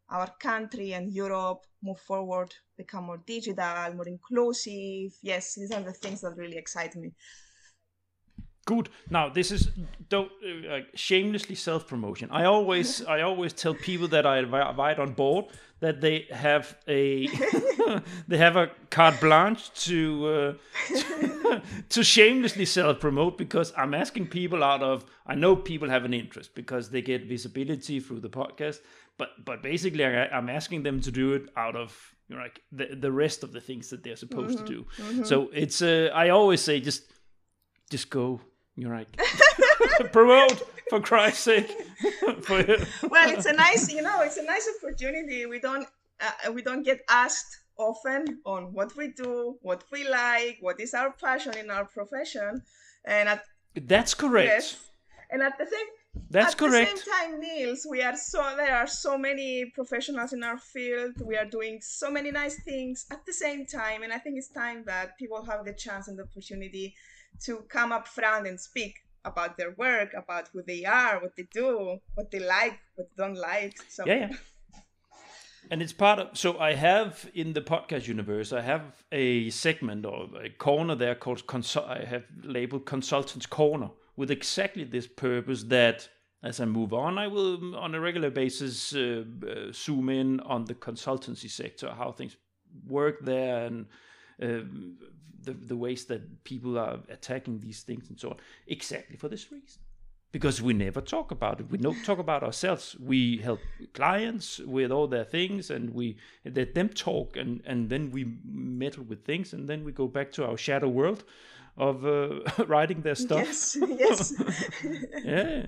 our 0.09 0.29
country 0.39 0.93
and 0.93 1.11
Europe 1.11 1.65
move 1.81 1.99
forward, 1.99 2.53
become 2.77 3.05
more 3.05 3.21
digital, 3.25 3.93
more 3.93 4.07
inclusive. 4.07 5.11
Yes, 5.21 5.55
these 5.55 5.71
are 5.71 5.81
the 5.81 5.93
things 5.93 6.21
that 6.21 6.37
really 6.37 6.57
excite 6.57 6.95
me. 6.95 7.11
Good. 8.65 8.89
Now 9.09 9.29
this 9.29 9.51
is 9.51 9.69
don't 10.09 10.31
uh, 10.69 10.79
shamelessly 10.93 11.55
self 11.55 11.87
promotion. 11.87 12.29
I 12.31 12.45
always 12.45 13.05
I 13.15 13.21
always 13.21 13.53
tell 13.53 13.73
people 13.73 14.07
that 14.09 14.25
I 14.25 14.39
invite 14.39 14.99
on 14.99 15.13
board 15.13 15.45
that 15.79 16.01
they 16.01 16.27
have 16.31 16.75
a 16.87 17.29
they 18.27 18.37
have 18.37 18.55
a 18.55 18.71
carte 18.89 19.19
blanche 19.19 19.71
to 19.85 20.27
uh, 20.27 20.53
to, 20.95 21.61
to 21.89 22.03
shamelessly 22.03 22.65
self 22.65 22.99
promote 22.99 23.37
because 23.37 23.73
I'm 23.77 23.93
asking 23.93 24.27
people 24.27 24.63
out 24.63 24.81
of 24.81 25.05
I 25.25 25.35
know 25.35 25.55
people 25.55 25.89
have 25.89 26.05
an 26.05 26.13
interest 26.13 26.55
because 26.55 26.89
they 26.89 27.01
get 27.01 27.25
visibility 27.25 27.99
through 27.99 28.21
the 28.21 28.29
podcast, 28.29 28.79
but 29.17 29.29
but 29.43 29.61
basically 29.61 30.05
I, 30.05 30.27
i'm 30.27 30.49
asking 30.49 30.83
them 30.83 31.01
to 31.01 31.11
do 31.11 31.33
it 31.33 31.43
out 31.55 31.75
of 31.75 31.89
you 32.29 32.35
know, 32.35 32.41
like 32.41 32.61
the 32.71 32.95
the 32.95 33.11
rest 33.11 33.43
of 33.43 33.51
the 33.53 33.61
things 33.61 33.89
that 33.89 34.03
they're 34.03 34.15
supposed 34.15 34.59
Mm-hmm. 34.59 34.65
to 34.65 34.85
do 35.19 35.25
so 35.25 35.49
it's 35.53 35.81
uh, 35.81 36.09
i 36.13 36.29
always 36.29 36.61
say 36.61 36.79
just 36.79 37.03
just 37.89 38.09
go 38.09 38.39
you're 38.75 38.93
like 38.95 39.09
promote 40.11 40.61
for 40.89 40.99
christ's 41.01 41.43
sake. 41.43 41.71
For, 42.43 42.63
well 43.09 43.29
it's 43.35 43.47
a 43.47 43.53
nice 43.53 43.91
you 43.91 44.01
know 44.01 44.21
it's 44.21 44.37
a 44.37 44.43
nice 44.43 44.67
opportunity. 44.77 45.45
We 45.47 45.59
don't 45.59 45.87
uh, 46.21 46.51
we 46.51 46.61
don't 46.61 46.83
get 46.83 46.99
asked 47.09 47.51
often 47.77 48.39
on 48.45 48.71
what 48.73 48.95
we 48.95 49.07
do 49.07 49.57
what 49.61 49.83
we 49.91 50.07
like 50.07 50.57
what 50.61 50.79
is 50.79 50.93
our 50.93 51.11
passion 51.11 51.57
in 51.57 51.71
our 51.71 51.85
profession. 51.85 52.61
And 53.05 53.27
at 53.29 53.41
that's 53.93 54.13
correct. 54.13 54.47
Yes. 54.47 54.77
And 55.31 55.41
at 55.41 55.57
the 55.57 55.65
same 55.65 55.89
that's 56.29 56.53
at 56.53 56.57
correct 56.57 56.89
At 56.89 56.95
the 56.95 57.01
same 57.01 57.11
time 57.31 57.39
niels 57.39 57.87
we 57.89 58.01
are 58.01 58.15
so 58.15 58.41
there 58.57 58.75
are 58.75 58.87
so 58.87 59.17
many 59.17 59.71
professionals 59.73 60.33
in 60.33 60.43
our 60.43 60.57
field. 60.57 61.13
We 61.21 61.35
are 61.37 61.45
doing 61.45 61.79
so 61.81 62.11
many 62.11 62.31
nice 62.31 62.59
things 62.63 63.05
at 63.11 63.25
the 63.25 63.33
same 63.33 63.65
time 63.65 64.03
and 64.03 64.11
i 64.13 64.17
think 64.17 64.37
it's 64.37 64.49
time 64.49 64.83
that 64.85 65.17
people 65.17 65.43
have 65.45 65.65
the 65.65 65.73
chance 65.73 66.07
and 66.07 66.17
the 66.17 66.23
opportunity 66.23 66.95
to 67.45 67.63
come 67.69 67.91
up 67.91 68.07
front 68.07 68.47
and 68.47 68.59
speak 68.59 68.93
about 69.25 69.57
their 69.57 69.71
work 69.77 70.13
about 70.15 70.47
who 70.53 70.61
they 70.63 70.85
are 70.85 71.19
what 71.21 71.35
they 71.35 71.47
do 71.51 71.97
what 72.15 72.31
they 72.31 72.39
like 72.39 72.79
what 72.95 73.07
they 73.09 73.23
don't 73.23 73.35
like 73.35 73.75
so. 73.89 74.05
Yeah 74.05 74.15
yeah. 74.15 74.31
And 75.69 75.81
it's 75.81 75.91
part 75.91 76.19
of 76.19 76.37
so 76.37 76.57
i 76.59 76.73
have 76.73 77.29
in 77.33 77.51
the 77.53 77.61
podcast 77.61 78.07
universe 78.07 78.53
i 78.53 78.61
have 78.61 78.83
a 79.11 79.49
segment 79.49 80.05
or 80.05 80.29
a 80.41 80.49
corner 80.49 80.95
there 80.95 81.15
called 81.15 81.45
consul- 81.45 81.85
i 81.85 82.05
have 82.05 82.23
labeled 82.43 82.85
consultants 82.85 83.45
corner 83.45 83.89
with 84.17 84.29
exactly 84.29 84.83
this 84.83 85.07
purpose 85.07 85.63
that 85.63 86.09
as 86.43 86.59
i 86.59 86.65
move 86.65 86.93
on 86.93 87.17
i 87.17 87.27
will 87.27 87.75
on 87.75 87.95
a 87.95 87.99
regular 87.99 88.29
basis 88.29 88.93
uh, 88.93 89.23
uh, 89.47 89.71
zoom 89.71 90.09
in 90.09 90.39
on 90.41 90.65
the 90.65 90.75
consultancy 90.75 91.49
sector 91.49 91.93
how 91.97 92.11
things 92.11 92.35
work 92.85 93.23
there 93.23 93.65
and 93.65 93.85
um, 94.41 94.97
the, 95.41 95.53
the 95.53 95.75
ways 95.75 96.05
that 96.05 96.43
people 96.43 96.77
are 96.77 96.99
attacking 97.09 97.59
these 97.59 97.83
things 97.83 98.09
and 98.09 98.19
so 98.19 98.31
on 98.31 98.37
exactly 98.67 99.15
for 99.15 99.29
this 99.29 99.51
reason 99.51 99.81
because 100.31 100.61
we 100.61 100.73
never 100.73 101.01
talk 101.01 101.31
about 101.31 101.59
it. 101.59 101.69
We 101.71 101.77
don't 101.77 102.03
talk 102.03 102.19
about 102.19 102.43
ourselves. 102.43 102.95
We 102.99 103.37
help 103.37 103.59
clients 103.93 104.59
with 104.59 104.91
all 104.91 105.07
their 105.07 105.23
things, 105.23 105.71
and 105.71 105.93
we 105.93 106.17
let 106.45 106.75
them 106.75 106.89
talk, 106.89 107.37
and 107.37 107.61
and 107.65 107.89
then 107.89 108.11
we 108.11 108.37
meddle 108.43 109.03
with 109.03 109.23
things, 109.23 109.53
and 109.53 109.67
then 109.67 109.83
we 109.83 109.91
go 109.91 110.07
back 110.07 110.31
to 110.33 110.45
our 110.45 110.57
shadow 110.57 110.89
world 110.89 111.23
of 111.77 112.05
uh, 112.05 112.39
writing 112.67 113.01
their 113.01 113.15
stuff. 113.15 113.45
yes 113.45 113.77
yes 113.99 114.33
Yeah, 115.23 115.65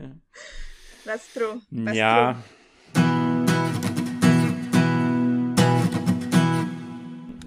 that's 1.05 1.31
true 1.33 1.61
that's 1.71 1.97
yeah. 1.97 2.33
true. 2.33 2.43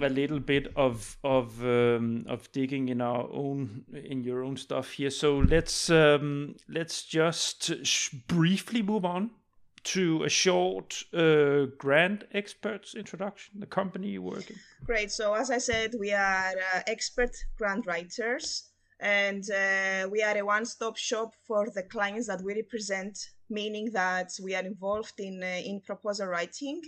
A 0.04 0.08
little 0.08 0.40
bit 0.40 0.66
of 0.74 1.16
of 1.22 1.62
um, 1.64 2.24
of 2.28 2.50
digging 2.50 2.88
in 2.88 3.00
our 3.00 3.28
own 3.32 3.84
in 3.94 4.24
your 4.24 4.42
own 4.42 4.56
stuff 4.56 4.90
here. 4.90 5.10
So 5.10 5.38
let's 5.38 5.90
um, 5.90 6.56
let's 6.68 7.04
just 7.04 7.86
sh- 7.86 8.08
briefly 8.26 8.82
move 8.82 9.04
on 9.04 9.30
to 9.84 10.22
a 10.24 10.28
short 10.28 11.04
uh, 11.12 11.66
grant 11.78 12.24
experts 12.32 12.94
introduction. 12.94 13.60
The 13.60 13.66
company 13.66 14.08
you 14.08 14.22
work 14.22 14.50
in. 14.50 14.56
Great. 14.84 15.10
So, 15.10 15.34
as 15.34 15.50
I 15.50 15.58
said, 15.58 15.94
we 15.98 16.12
are 16.12 16.54
uh, 16.74 16.80
expert 16.86 17.34
grant 17.58 17.86
writers, 17.86 18.70
and 19.00 19.44
uh, 19.50 20.08
we 20.10 20.22
are 20.22 20.36
a 20.36 20.44
one 20.44 20.64
stop 20.64 20.96
shop 20.96 21.34
for 21.46 21.68
the 21.74 21.82
clients 21.82 22.26
that 22.28 22.42
we 22.42 22.54
represent, 22.54 23.18
meaning 23.50 23.90
that 23.92 24.30
we 24.42 24.54
are 24.54 24.64
involved 24.64 25.18
in, 25.18 25.42
uh, 25.42 25.60
in 25.64 25.80
proposal 25.80 26.26
writing 26.26 26.80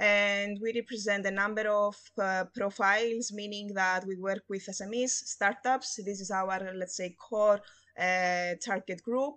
and 0.00 0.58
we 0.62 0.72
represent 0.74 1.26
a 1.26 1.30
number 1.30 1.68
of 1.68 1.94
uh, 2.18 2.44
profiles, 2.56 3.32
meaning 3.32 3.68
that 3.74 4.06
we 4.06 4.16
work 4.16 4.42
with 4.48 4.64
SMEs, 4.64 5.10
startups. 5.10 6.00
This 6.02 6.20
is 6.20 6.30
our, 6.30 6.72
let's 6.74 6.96
say, 6.96 7.14
core 7.20 7.60
uh, 7.98 8.54
target 8.64 9.02
group. 9.02 9.34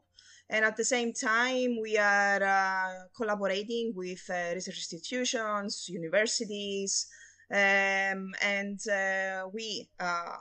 And 0.50 0.66
at 0.66 0.78
the 0.78 0.86
same 0.86 1.14
time, 1.14 1.80
we 1.82 1.98
are 1.98 2.44
uh, 2.44 2.94
collaborating 3.16 3.94
with 3.96 4.22
uh, 4.30 4.54
research 4.54 4.78
institutions, 4.78 5.86
universities, 5.90 7.08
um, 7.52 8.34
and 8.42 8.80
uh, 8.88 9.48
we 9.54 9.88
uh, 10.00 10.38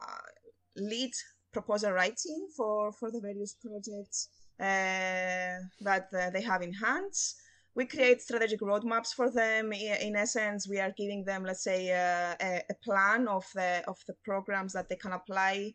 lead 0.76 1.12
proposal 1.52 1.92
writing 1.92 2.48
for, 2.56 2.92
for 2.92 3.10
the 3.10 3.20
various 3.20 3.56
projects 3.64 4.28
uh, 4.60 5.60
that 5.80 6.08
uh, 6.18 6.30
they 6.30 6.42
have 6.42 6.62
in 6.62 6.72
hands. 6.72 7.36
We 7.74 7.86
create 7.86 8.20
strategic 8.20 8.60
roadmaps 8.60 9.14
for 9.14 9.30
them. 9.30 9.72
In 9.72 10.14
essence, 10.14 10.68
we 10.68 10.78
are 10.78 10.92
giving 10.96 11.24
them, 11.24 11.44
let's 11.44 11.64
say, 11.64 11.88
a, 11.88 12.36
a 12.68 12.74
plan 12.84 13.28
of 13.28 13.46
the 13.54 13.82
of 13.88 13.96
the 14.06 14.12
programs 14.22 14.74
that 14.74 14.90
they 14.90 14.96
can 14.96 15.12
apply 15.12 15.72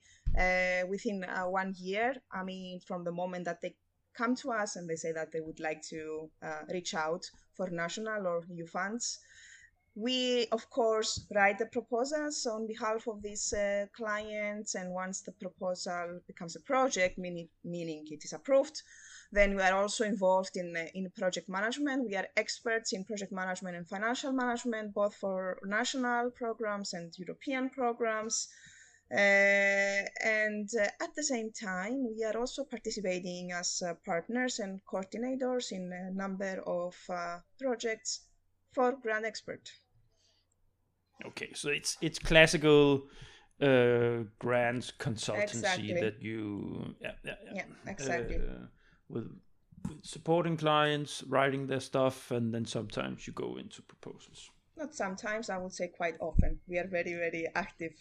within 0.88 1.26
one 1.48 1.74
year. 1.76 2.14
I 2.32 2.44
mean, 2.44 2.82
from 2.82 3.04
the 3.04 3.12
moment 3.12 3.46
that 3.46 3.62
they 3.62 3.74
come 4.18 4.36
to 4.36 4.52
us 4.52 4.76
and 4.76 4.90
they 4.90 4.96
say 4.96 5.12
that 5.12 5.32
they 5.32 5.42
would 5.42 5.60
like 5.60 5.82
to 5.84 6.30
uh, 6.42 6.62
reach 6.74 6.94
out 6.94 7.30
for 7.56 7.70
national 7.70 8.26
or 8.28 8.44
EU 8.50 8.66
funds. 8.66 9.20
We, 9.96 10.48
of 10.52 10.70
course, 10.70 11.26
write 11.34 11.58
the 11.58 11.66
proposals 11.66 12.46
on 12.46 12.68
behalf 12.68 13.08
of 13.08 13.24
these 13.24 13.52
uh, 13.52 13.88
clients, 13.96 14.76
and 14.76 14.94
once 14.94 15.22
the 15.22 15.32
proposal 15.32 16.20
becomes 16.28 16.56
a 16.56 16.60
project, 16.60 17.18
meaning, 17.18 17.50
meaning 17.64 18.06
it 18.12 18.24
is 18.24 18.32
approved, 18.32 18.84
then 19.32 19.56
we 19.56 19.62
are 19.64 19.74
also 19.74 20.04
involved 20.04 20.56
in, 20.56 20.76
uh, 20.78 20.86
in 20.94 21.10
project 21.18 21.50
management. 21.50 22.08
We 22.08 22.16
are 22.16 22.28
experts 22.38 22.94
in 22.94 23.06
project 23.06 23.32
management 23.32 23.76
and 23.76 23.88
financial 23.88 24.32
management, 24.32 24.94
both 24.94 25.16
for 25.16 25.58
national 25.66 26.30
programs 26.30 26.94
and 26.94 27.12
European 27.18 27.70
programs. 27.72 28.50
Uh, 29.10 30.04
and 30.26 30.70
uh, 30.82 30.88
at 31.02 31.16
the 31.16 31.24
same 31.24 31.50
time, 31.52 32.14
we 32.18 32.26
are 32.26 32.38
also 32.38 32.66
participating 32.66 33.54
as 33.54 33.82
uh, 33.82 33.94
partners 34.06 34.60
and 34.60 34.82
coordinators 34.86 35.72
in 35.72 35.92
a 35.94 36.12
number 36.12 36.62
of 36.68 36.96
uh, 37.10 37.38
projects 37.58 38.28
for 38.74 38.94
GrantXpert. 38.94 39.72
Okay, 41.26 41.52
so 41.54 41.70
it's 41.70 41.98
it's 42.02 42.20
classical 42.20 43.08
uh, 43.62 44.24
grant 44.40 44.92
consultancy 45.00 45.54
Exactly. 45.56 45.94
that 45.94 46.22
you 46.22 46.94
yeah 47.02 47.14
yeah, 47.24 47.36
yeah. 47.46 47.52
Yeah, 47.56 47.92
exactly. 47.92 48.36
Uh, 48.36 48.68
with, 49.08 49.32
with 49.88 50.04
supporting 50.04 50.58
clients, 50.58 51.24
writing 51.28 51.68
their 51.68 51.80
stuff, 51.80 52.30
and 52.32 52.54
then 52.54 52.66
sometimes 52.66 53.26
you 53.26 53.32
go 53.32 53.56
into 53.56 53.82
proposals. 53.82 54.52
Not 54.76 54.94
sometimes, 54.94 55.50
I 55.50 55.58
would 55.58 55.74
say 55.74 55.88
quite 55.88 56.16
often. 56.20 56.60
We 56.68 56.78
are 56.78 56.88
very, 56.88 57.14
very 57.14 57.48
active 57.56 57.94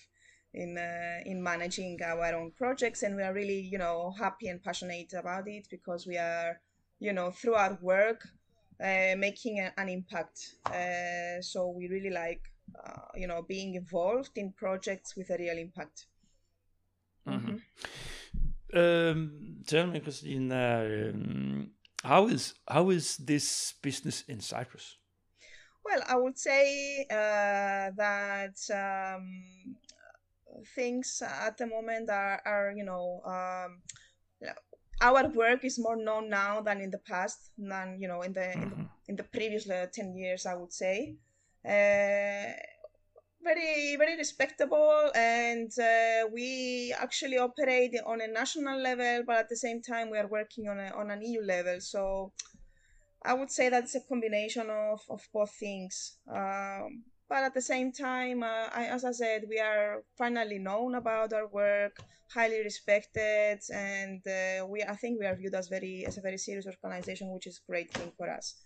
in 0.56 0.78
uh, 0.78 1.20
in 1.30 1.42
managing 1.42 1.98
our 2.02 2.34
own 2.34 2.50
projects, 2.52 3.02
and 3.02 3.14
we 3.16 3.22
are 3.22 3.34
really, 3.34 3.60
you 3.60 3.78
know, 3.78 4.12
happy 4.18 4.48
and 4.48 4.62
passionate 4.62 5.12
about 5.12 5.46
it 5.46 5.68
because 5.70 6.06
we 6.06 6.16
are, 6.16 6.60
you 6.98 7.12
know, 7.12 7.30
through 7.30 7.54
our 7.54 7.78
work, 7.82 8.26
uh, 8.80 9.14
making 9.16 9.60
a, 9.60 9.72
an 9.76 9.88
impact. 9.88 10.56
Uh, 10.64 11.40
so 11.40 11.68
we 11.68 11.88
really 11.88 12.10
like, 12.10 12.40
uh, 12.74 13.08
you 13.14 13.26
know, 13.26 13.42
being 13.42 13.74
involved 13.74 14.36
in 14.36 14.52
projects 14.52 15.14
with 15.16 15.30
a 15.30 15.36
real 15.38 15.58
impact. 15.58 16.06
Mhm. 17.26 17.60
Um, 18.74 19.62
tell 19.66 19.86
me, 19.86 20.00
Christina, 20.00 21.10
um, 21.12 21.70
how 22.02 22.28
is 22.28 22.54
how 22.66 22.90
is 22.90 23.16
this 23.18 23.74
business 23.82 24.24
in 24.28 24.40
Cyprus? 24.40 24.96
Well, 25.84 26.02
I 26.08 26.16
would 26.16 26.38
say 26.38 27.06
uh, 27.10 27.94
that 27.96 28.58
um, 28.74 29.76
things 30.74 31.22
at 31.22 31.56
the 31.58 31.66
moment 31.66 32.10
are, 32.10 32.40
are 32.44 32.72
you 32.76 32.84
know, 32.84 33.20
um, 33.24 33.82
our 35.00 35.28
work 35.28 35.64
is 35.64 35.78
more 35.78 35.96
known 35.96 36.28
now 36.30 36.60
than 36.62 36.80
in 36.80 36.90
the 36.90 36.98
past, 36.98 37.50
than 37.58 37.98
you 38.00 38.08
know, 38.08 38.22
in 38.22 38.32
the 38.32 38.52
in 38.52 38.60
the, 38.70 38.76
Mhm. 38.76 38.88
in 39.08 39.16
the 39.16 39.24
previous 39.24 39.68
uh, 39.68 39.86
ten 39.92 40.16
years, 40.16 40.46
I 40.46 40.54
would 40.54 40.72
say. 40.72 41.16
Uh, 41.64 42.52
very 43.42 43.96
very 43.96 44.16
respectable, 44.16 45.10
and 45.14 45.70
uh, 45.78 46.26
we 46.32 46.92
actually 46.98 47.38
operate 47.38 47.94
on 48.04 48.20
a 48.20 48.26
national 48.26 48.78
level, 48.80 49.22
but 49.26 49.36
at 49.36 49.48
the 49.48 49.56
same 49.56 49.80
time, 49.82 50.10
we 50.10 50.18
are 50.18 50.26
working 50.28 50.68
on 50.68 50.78
a, 50.80 50.90
on 50.96 51.10
an 51.10 51.22
EU 51.22 51.42
level. 51.42 51.80
So. 51.80 52.32
I 53.22 53.34
would 53.34 53.50
say 53.50 53.68
that's 53.70 53.94
a 53.96 54.00
combination 54.02 54.70
of, 54.70 55.00
of 55.10 55.20
both 55.32 55.52
things. 55.58 56.18
Um, 56.30 57.02
but 57.28 57.44
at 57.44 57.54
the 57.54 57.62
same 57.62 57.92
time, 57.92 58.42
uh, 58.42 58.68
I, 58.72 58.86
as 58.86 59.04
I 59.04 59.12
said, 59.12 59.44
we 59.48 59.58
are 59.60 60.04
finally 60.16 60.58
known 60.58 60.94
about 60.94 61.32
our 61.32 61.46
work, 61.48 61.96
highly 62.32 62.60
respected, 62.62 63.60
and 63.72 64.26
uh, 64.26 64.66
we 64.68 64.82
I 64.82 64.96
think 64.96 65.20
we 65.20 65.26
are 65.26 65.36
viewed 65.36 65.54
as 65.54 65.68
very 65.68 66.04
as 66.06 66.18
a 66.18 66.22
very 66.22 66.38
serious 66.38 66.66
organization, 66.66 67.32
which 67.32 67.46
is 67.46 67.60
a 67.62 67.70
great 67.70 67.92
thing 67.92 68.12
for 68.16 68.28
us. 68.30 68.62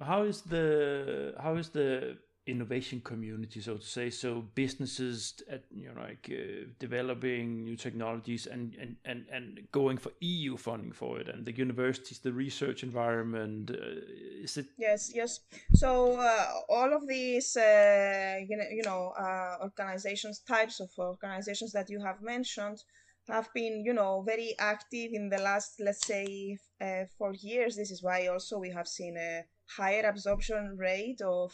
How 0.00 0.22
is 0.22 0.42
the 0.42 1.34
how 1.38 1.56
is 1.56 1.68
the 1.70 2.18
innovation 2.50 3.00
community, 3.00 3.60
so 3.60 3.76
to 3.76 3.86
say. 3.86 4.10
So 4.10 4.44
businesses, 4.54 5.42
at, 5.48 5.64
you 5.74 5.88
know, 5.88 6.00
like 6.00 6.30
uh, 6.30 6.66
developing 6.78 7.64
new 7.64 7.76
technologies 7.76 8.46
and, 8.46 8.74
and 8.80 8.96
and 9.04 9.26
and 9.32 9.60
going 9.72 9.98
for 9.98 10.12
EU 10.20 10.56
funding 10.56 10.92
for 10.92 11.20
it, 11.20 11.28
and 11.28 11.44
the 11.44 11.52
universities, 11.52 12.18
the 12.18 12.32
research 12.32 12.82
environment. 12.82 13.70
Uh, 13.70 14.44
is 14.44 14.56
it? 14.56 14.66
Yes, 14.78 15.10
yes. 15.14 15.40
So 15.74 16.18
uh, 16.20 16.46
all 16.68 16.92
of 16.92 17.06
these, 17.06 17.56
uh, 17.56 18.38
you 18.48 18.56
know, 18.56 18.68
you 18.70 18.82
know 18.82 19.12
uh, 19.18 19.56
organizations, 19.62 20.40
types 20.40 20.80
of 20.80 20.90
organizations 20.98 21.72
that 21.72 21.88
you 21.90 22.00
have 22.02 22.20
mentioned, 22.22 22.82
have 23.28 23.48
been, 23.54 23.84
you 23.84 23.92
know, 23.92 24.22
very 24.22 24.54
active 24.58 25.10
in 25.12 25.28
the 25.28 25.38
last, 25.38 25.80
let's 25.80 26.06
say, 26.06 26.58
uh, 26.80 27.04
four 27.18 27.34
years. 27.34 27.76
This 27.76 27.90
is 27.90 28.02
why 28.02 28.26
also 28.26 28.58
we 28.58 28.70
have 28.70 28.88
seen 28.88 29.16
a 29.16 29.44
higher 29.66 30.08
absorption 30.08 30.76
rate 30.76 31.20
of 31.20 31.52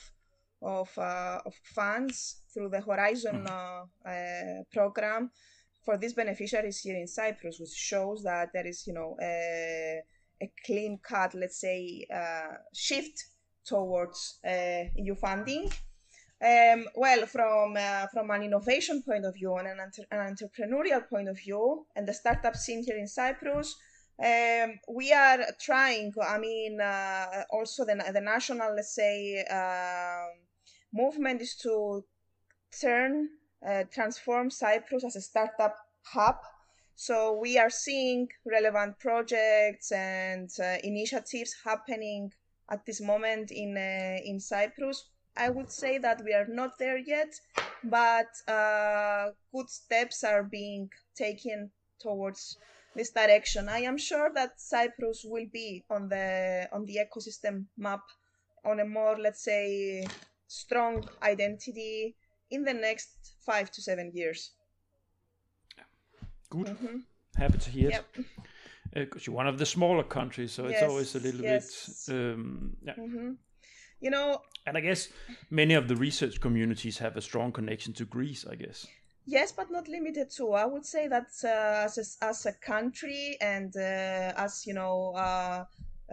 of, 0.63 0.91
uh, 0.99 1.41
of 1.45 1.55
funds 1.63 2.43
through 2.53 2.71
the 2.71 2.81
Horizon 2.81 3.47
mm. 3.47 3.51
uh, 3.51 4.09
uh, 4.09 4.63
program 4.73 5.31
for 5.85 5.97
these 5.97 6.15
beneficiaries 6.15 6.81
here 6.81 6.97
in 6.97 7.07
Cyprus, 7.07 7.61
which 7.61 7.71
shows 7.71 8.23
that 8.25 8.51
there 8.53 8.67
is, 8.67 8.87
you 8.87 8.93
know, 8.93 9.17
a, 9.23 10.01
a 10.43 10.51
clean 10.65 10.99
cut, 11.03 11.35
let's 11.35 11.61
say, 11.61 12.07
uh, 12.13 12.57
shift 12.75 13.25
towards 13.65 14.39
uh, 14.47 14.85
EU 14.97 15.15
funding. 15.15 15.71
Um, 16.45 16.87
well, 16.95 17.25
from 17.27 17.77
uh, 17.79 18.07
from 18.13 18.31
an 18.31 18.43
innovation 18.43 19.03
point 19.03 19.25
of 19.25 19.35
view 19.35 19.55
and 19.55 19.69
an, 19.69 19.91
an, 20.11 20.35
entrepreneurial 20.35 21.09
point 21.09 21.31
of 21.31 21.39
view, 21.39 21.87
and 21.97 22.07
the 22.07 22.13
startup 22.13 22.55
scene 22.57 22.85
here 22.85 22.99
in 22.99 23.07
Cyprus, 23.07 23.75
um, 24.23 24.79
we 24.95 25.15
are 25.15 25.39
trying. 25.59 26.13
I 26.23 26.39
mean, 26.39 26.79
uh, 26.79 27.45
also 27.51 27.87
the 27.87 27.95
the 28.13 28.21
national, 28.21 28.75
let's 28.77 28.95
say, 28.95 29.47
uh, 29.51 30.27
movement 30.97 31.41
is 31.41 31.55
to 31.57 32.05
turn 32.81 33.29
uh, 33.67 33.85
transform 33.93 34.50
Cyprus 34.50 35.05
as 35.05 35.17
a 35.17 35.21
startup 35.21 35.76
hub. 36.03 36.37
So 36.95 37.38
we 37.38 37.59
are 37.59 37.71
seeing 37.71 38.29
relevant 38.45 38.99
projects 38.99 39.93
and 39.93 40.49
uh, 40.59 40.76
initiatives 40.83 41.55
happening 41.65 42.33
at 42.71 42.85
this 42.87 43.00
moment 43.00 43.50
in 43.50 43.76
uh, 43.76 44.31
in 44.31 44.41
Cyprus 44.41 45.05
I 45.37 45.50
would 45.50 45.71
say 45.71 45.99
that 45.99 46.23
we 46.25 46.33
are 46.33 46.47
not 46.47 46.79
there 46.79 46.97
yet, 46.97 47.38
but 47.85 48.29
uh, 48.49 49.31
good 49.53 49.69
steps 49.69 50.25
are 50.25 50.43
being 50.43 50.88
taken 51.15 51.71
towards 52.00 52.57
this 52.95 53.11
direction. 53.11 53.69
I 53.69 53.81
am 53.81 53.99
sure 53.99 54.31
that 54.35 54.59
Cyprus 54.61 55.25
will 55.25 55.47
be 55.53 55.85
on 55.91 56.09
the 56.09 56.69
on 56.73 56.87
the 56.87 56.99
ecosystem 57.05 57.67
map 57.76 58.00
on 58.65 58.81
a 58.81 58.85
more, 58.85 59.19
let's 59.19 59.45
say, 59.45 60.07
strong 60.47 61.09
identity 61.23 62.17
in 62.50 62.62
the 62.65 62.75
next 62.75 63.35
five 63.45 63.71
to 63.73 63.83
seven 63.83 64.11
years. 64.15 64.53
Good. 66.50 66.67
Mm-hmm. 66.67 66.97
Happy 67.37 67.59
to 67.59 67.71
hear 67.71 67.91
yep. 67.91 68.07
it. 68.15 68.25
Because 68.95 69.23
uh, 69.23 69.25
you're 69.26 69.37
one 69.37 69.47
of 69.47 69.59
the 69.59 69.67
smaller 69.67 70.05
countries, 70.05 70.53
so 70.53 70.69
yes, 70.69 70.75
it's 70.75 70.91
always 70.91 71.15
a 71.17 71.21
little 71.21 71.43
yes. 71.43 72.07
bit. 72.07 72.15
Um, 72.15 72.76
yeah. 72.83 72.95
Mm-hmm 72.95 73.33
you 74.00 74.11
know 74.11 74.41
and 74.67 74.76
i 74.76 74.81
guess 74.81 75.09
many 75.50 75.75
of 75.75 75.88
the 75.88 75.97
research 75.97 76.41
communities 76.41 76.99
have 76.99 77.17
a 77.17 77.21
strong 77.21 77.53
connection 77.53 77.93
to 77.93 78.05
greece 78.05 78.45
i 78.50 78.55
guess 78.55 78.87
yes 79.25 79.53
but 79.53 79.71
not 79.71 79.88
limited 79.88 80.31
to 80.31 80.53
i 80.53 80.65
would 80.65 80.85
say 80.85 81.09
that 81.09 81.29
uh, 81.45 81.85
as, 81.85 81.99
a, 81.99 82.25
as 82.25 82.47
a 82.47 82.53
country 82.53 83.37
and 83.41 83.75
uh, 83.76 84.33
as 84.37 84.67
you 84.67 84.75
know 84.75 85.12
uh, 85.17 85.65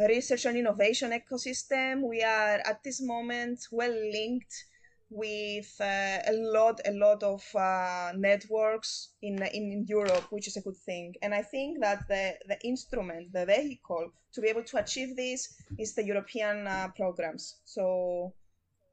research 0.10 0.46
and 0.46 0.58
innovation 0.58 1.12
ecosystem 1.12 2.02
we 2.02 2.22
are 2.24 2.60
at 2.66 2.84
this 2.84 3.02
moment 3.02 3.60
well 3.72 3.92
linked 3.92 4.66
with 5.14 5.80
uh, 5.80 6.20
a 6.28 6.34
lot 6.34 6.82
a 6.86 6.92
lot 6.92 7.22
of 7.24 7.44
uh, 7.56 8.12
networks 8.16 9.10
in, 9.22 9.42
in 9.54 9.86
Europe, 9.88 10.26
which 10.32 10.48
is 10.48 10.58
a 10.58 10.62
good 10.62 10.78
thing. 10.78 11.14
And 11.22 11.34
I 11.34 11.42
think 11.42 11.80
that 11.82 12.08
the 12.08 12.34
the 12.48 12.58
instrument, 12.64 13.32
the 13.32 13.46
vehicle 13.46 14.12
to 14.34 14.42
be 14.42 14.50
able 14.50 14.64
to 14.64 14.78
achieve 14.78 15.16
this 15.16 15.54
is 15.78 15.94
the 15.94 16.04
European 16.04 16.68
uh, 16.68 16.90
programs. 16.96 17.56
So 17.66 18.34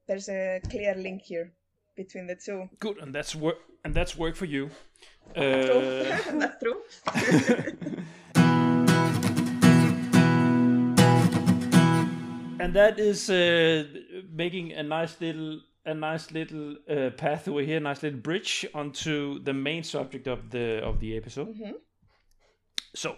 there's 0.07 0.29
a 0.29 0.61
clear 0.71 0.95
link 0.95 1.23
here 1.23 1.53
between 1.97 2.27
the 2.27 2.37
two. 2.37 2.69
Good, 2.79 2.99
and 2.99 3.15
that's 3.15 3.35
work, 3.35 3.59
and 3.85 3.95
that's 3.95 4.17
work 4.17 4.37
for 4.37 4.47
you. 4.47 4.71
That's 5.35 5.67
true. 5.67 6.39
that's 6.39 6.63
true. 6.63 8.05
and 12.61 12.75
that 12.75 12.99
is 12.99 13.31
uh, 13.31 13.85
making 14.33 14.73
a 14.73 14.83
nice 14.83 15.21
little 15.21 15.61
a 15.87 15.95
nice 15.95 16.31
little 16.31 16.77
uh, 16.91 17.11
pathway 17.17 17.65
here, 17.65 17.81
nice 17.81 18.03
little 18.03 18.21
bridge 18.21 18.67
onto 18.75 19.43
the 19.43 19.53
main 19.53 19.83
subject 19.83 20.27
of 20.27 20.51
the 20.51 20.83
of 20.85 21.01
the 21.01 21.17
episode. 21.17 21.57
Mm-hmm. 21.57 21.73
So, 22.95 23.17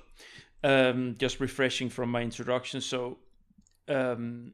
um, 0.63 1.17
just 1.19 1.41
refreshing 1.41 1.91
from 1.91 2.11
my 2.11 2.23
introduction. 2.23 2.81
So, 2.81 3.19
um, 3.89 4.53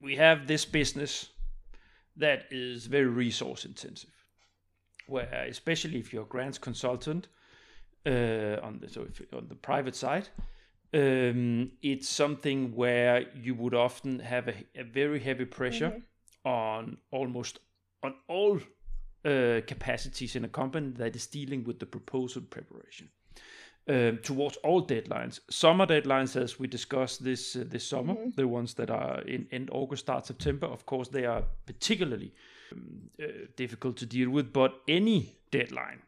we 0.00 0.16
have 0.16 0.46
this 0.46 0.64
business 0.64 1.30
that 2.16 2.46
is 2.50 2.86
very 2.86 3.06
resource 3.06 3.64
intensive, 3.64 4.14
where 5.06 5.46
especially 5.48 5.98
if 5.98 6.12
you're 6.12 6.22
a 6.22 6.26
grants 6.26 6.58
consultant 6.58 7.28
uh, 8.06 8.56
on 8.62 8.78
the 8.80 8.88
so 8.88 9.06
if, 9.08 9.22
on 9.32 9.46
the 9.48 9.54
private 9.54 9.94
side, 9.94 10.28
um, 10.96 11.70
it's 11.82 12.08
something 12.08 12.74
where 12.74 13.26
you 13.34 13.54
would 13.54 13.74
often 13.74 14.18
have 14.18 14.48
a, 14.48 14.54
a 14.74 14.84
very 14.84 15.20
heavy 15.20 15.44
pressure. 15.44 15.90
Mm-hmm 15.90 16.00
on 16.46 16.96
almost 17.10 17.58
on 18.02 18.14
all 18.28 18.58
uh, 19.24 19.60
capacities 19.66 20.36
in 20.36 20.44
a 20.44 20.48
company 20.48 20.92
that 20.96 21.16
is 21.16 21.26
dealing 21.26 21.64
with 21.64 21.80
the 21.80 21.86
proposal 21.86 22.40
preparation 22.42 23.08
um, 23.88 24.18
towards 24.22 24.56
all 24.58 24.86
deadlines. 24.86 25.40
Summer 25.50 25.86
deadlines, 25.86 26.40
as 26.40 26.58
we 26.58 26.68
discussed 26.68 27.24
this 27.24 27.56
uh, 27.56 27.64
this 27.66 27.86
summer, 27.86 28.14
mm-hmm. 28.14 28.30
the 28.36 28.46
ones 28.46 28.74
that 28.74 28.90
are 28.90 29.20
in 29.22 29.46
end 29.50 29.68
August, 29.72 30.04
start 30.04 30.24
September. 30.24 30.66
Of 30.66 30.86
course, 30.86 31.08
they 31.08 31.26
are 31.26 31.42
particularly 31.66 32.32
um, 32.72 33.10
uh, 33.20 33.26
difficult 33.56 33.96
to 33.98 34.06
deal 34.06 34.30
with. 34.30 34.52
But 34.52 34.80
any 34.86 35.36
deadline, 35.50 36.02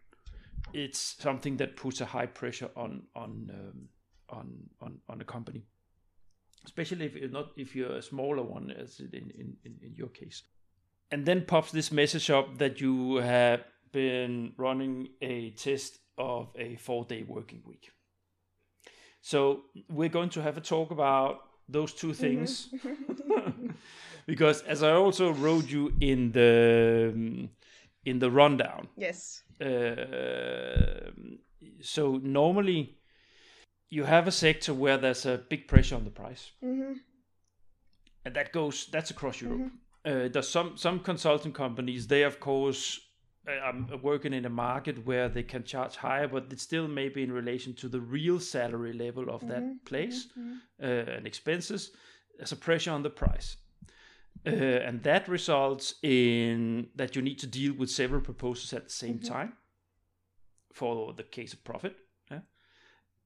it's 0.72 1.16
something 1.20 1.56
that 1.56 1.76
puts 1.76 2.00
a 2.00 2.06
high 2.06 2.26
pressure 2.26 2.70
on 2.76 3.02
on 3.16 3.50
um, 3.52 3.88
on 4.28 4.68
on 4.80 4.98
on 5.08 5.20
a 5.20 5.24
company. 5.24 5.64
Especially 6.64 7.06
if 7.06 7.14
you're 7.14 7.30
not 7.30 7.50
if 7.56 7.74
you're 7.74 7.96
a 7.96 8.02
smaller 8.02 8.42
one 8.42 8.70
as 8.70 9.00
in, 9.00 9.30
in, 9.38 9.56
in, 9.64 9.94
your 9.94 10.08
case. 10.08 10.42
And 11.10 11.24
then 11.24 11.44
pops 11.46 11.72
this 11.72 11.90
message 11.90 12.30
up 12.30 12.58
that 12.58 12.80
you 12.80 13.16
have 13.16 13.64
been 13.92 14.52
running 14.56 15.08
a 15.22 15.50
test 15.50 15.98
of 16.18 16.48
a 16.56 16.76
four 16.76 17.04
day 17.04 17.22
working 17.22 17.62
week. 17.64 17.90
So 19.20 19.62
we're 19.88 20.10
going 20.10 20.30
to 20.30 20.42
have 20.42 20.56
a 20.56 20.60
talk 20.60 20.90
about 20.90 21.48
those 21.68 21.92
two 21.92 22.08
mm-hmm. 22.08 22.20
things 22.20 22.68
because 24.26 24.62
as 24.62 24.82
i 24.82 24.92
also 24.92 25.32
wrote 25.32 25.68
you 25.68 25.92
in 26.00 26.32
the 26.32 27.48
in 28.04 28.18
the 28.18 28.30
rundown 28.30 28.88
yes. 28.96 29.42
uh, 29.60 31.10
so 31.80 32.16
normally 32.22 32.97
you 33.90 34.04
have 34.04 34.26
a 34.26 34.32
sector 34.32 34.74
where 34.74 34.98
there's 34.98 35.26
a 35.26 35.38
big 35.38 35.66
pressure 35.68 35.96
on 35.96 36.04
the 36.04 36.10
price, 36.10 36.50
mm-hmm. 36.62 36.94
and 38.24 38.34
that 38.34 38.52
goes 38.52 38.86
that's 38.92 39.10
across 39.10 39.40
Europe. 39.40 39.60
Mm-hmm. 39.60 40.24
Uh, 40.24 40.28
there's 40.28 40.48
some 40.48 40.76
some 40.76 41.00
consulting 41.00 41.52
companies 41.52 42.06
they 42.06 42.22
of 42.22 42.40
course 42.40 43.00
are 43.48 43.70
uh, 43.70 43.96
working 44.02 44.34
in 44.34 44.44
a 44.44 44.50
market 44.50 45.06
where 45.06 45.28
they 45.28 45.42
can 45.42 45.64
charge 45.64 45.96
higher, 45.96 46.28
but 46.28 46.46
it's 46.50 46.62
still 46.62 46.86
maybe 46.86 47.22
in 47.22 47.32
relation 47.32 47.72
to 47.74 47.88
the 47.88 48.00
real 48.00 48.38
salary 48.38 48.92
level 48.92 49.30
of 49.30 49.40
mm-hmm. 49.40 49.48
that 49.48 49.84
place 49.86 50.26
mm-hmm. 50.38 50.56
uh, 50.82 51.16
and 51.16 51.26
expenses. 51.26 51.92
There's 52.36 52.52
a 52.52 52.56
pressure 52.56 52.90
on 52.90 53.02
the 53.02 53.10
price. 53.10 53.56
Uh, 54.46 54.50
and 54.50 55.02
that 55.02 55.26
results 55.26 55.94
in 56.02 56.86
that 56.94 57.16
you 57.16 57.22
need 57.22 57.38
to 57.40 57.46
deal 57.46 57.72
with 57.72 57.90
several 57.90 58.20
proposals 58.20 58.72
at 58.72 58.84
the 58.84 58.90
same 58.90 59.18
mm-hmm. 59.18 59.32
time 59.32 59.52
for 60.72 61.12
the 61.14 61.24
case 61.24 61.52
of 61.52 61.64
profit 61.64 61.96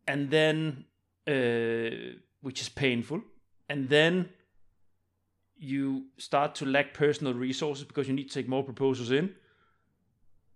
and 0.06 0.30
then 0.30 0.84
uh, 1.26 2.16
which 2.40 2.60
is 2.60 2.68
painful, 2.68 3.20
and 3.68 3.88
then 3.88 4.28
you 5.56 6.06
start 6.16 6.54
to 6.56 6.66
lack 6.66 6.92
personal 6.92 7.34
resources 7.34 7.84
because 7.84 8.08
you 8.08 8.14
need 8.14 8.28
to 8.28 8.34
take 8.34 8.48
more 8.48 8.64
proposals 8.64 9.12
in 9.12 9.32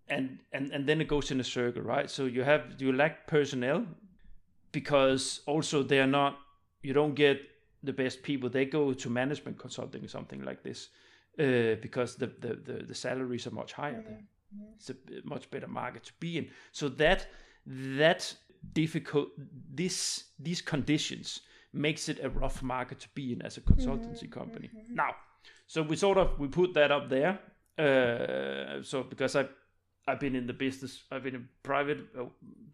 and 0.09 0.41
and 0.53 0.73
and 0.73 0.87
then 0.87 1.01
it 1.01 1.09
goes 1.09 1.31
in 1.31 1.41
a 1.41 1.45
circle 1.45 1.83
right? 1.83 2.11
So 2.11 2.27
you 2.27 2.43
have 2.43 2.63
you 2.79 2.93
lack 2.93 3.27
personnel 3.27 3.85
because 4.73 5.41
also 5.47 5.83
they 5.83 6.01
are 6.01 6.07
not 6.07 6.39
you 6.83 6.93
don't 6.93 7.15
get 7.15 7.41
the 7.83 7.93
best 7.93 8.23
people. 8.23 8.49
They 8.49 8.65
go 8.65 8.93
to 8.93 9.11
management 9.11 9.59
consulting 9.59 10.05
or 10.05 10.09
something 10.09 10.43
like 10.43 10.63
this 10.63 10.89
uh, 11.39 11.77
because 11.81 12.17
the, 12.17 12.27
the, 12.41 12.55
the 12.55 12.85
the 12.85 12.95
salaries 12.95 13.47
are 13.47 13.53
much 13.55 13.73
higher 13.73 14.03
mm-hmm. 14.03 14.11
there 14.11 14.25
it's 14.77 14.91
a 14.91 14.95
much 15.25 15.51
better 15.51 15.67
market 15.67 16.05
to 16.05 16.13
be 16.21 16.39
in. 16.39 16.49
So 16.73 16.89
that 16.91 17.27
that 17.77 18.35
difficult 18.73 19.29
this 19.75 20.25
these 20.39 20.61
conditions 20.61 21.41
makes 21.73 22.09
it 22.09 22.19
a 22.23 22.31
rough 22.31 22.63
market 22.63 23.01
to 23.01 23.09
be 23.15 23.33
in 23.33 23.43
as 23.43 23.57
a 23.57 23.61
consultancy 23.61 24.25
mm-hmm, 24.25 24.41
company 24.41 24.71
mm-hmm. 24.75 24.95
now 24.95 25.15
so 25.67 25.83
we 25.83 25.97
sort 25.97 26.19
of 26.19 26.39
we 26.39 26.49
put 26.49 26.75
that 26.75 26.91
up 26.91 27.09
there. 27.09 27.39
Uh, 27.79 28.83
so 28.83 29.03
because 29.03 29.37
I 29.37 29.47
I've 30.07 30.21
been 30.21 30.37
in 30.37 30.47
the 30.47 30.53
business, 30.53 31.03
I've 31.11 31.25
been 31.25 31.35
in 31.35 31.49
private 31.63 31.99
uh, 32.19 32.27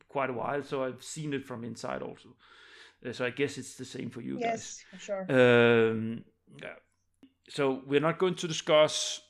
quite 0.08 0.30
a 0.30 0.34
while, 0.34 0.62
so 0.62 0.84
I've 0.84 1.02
seen 1.02 1.32
it 1.32 1.44
from 1.44 1.64
inside 1.64 2.02
also. 2.02 2.28
Uh, 3.04 3.12
so 3.12 3.24
I 3.24 3.30
guess 3.30 3.58
it's 3.58 3.74
the 3.74 3.84
same 3.84 4.10
for 4.10 4.20
you 4.20 4.38
yes, 4.38 4.50
guys. 4.50 4.84
for 4.90 4.98
sure. 4.98 5.90
Um, 5.90 6.24
yeah. 6.60 6.74
So 7.48 7.82
we're 7.86 8.00
not 8.00 8.18
going 8.18 8.34
to 8.36 8.48
discuss 8.48 9.20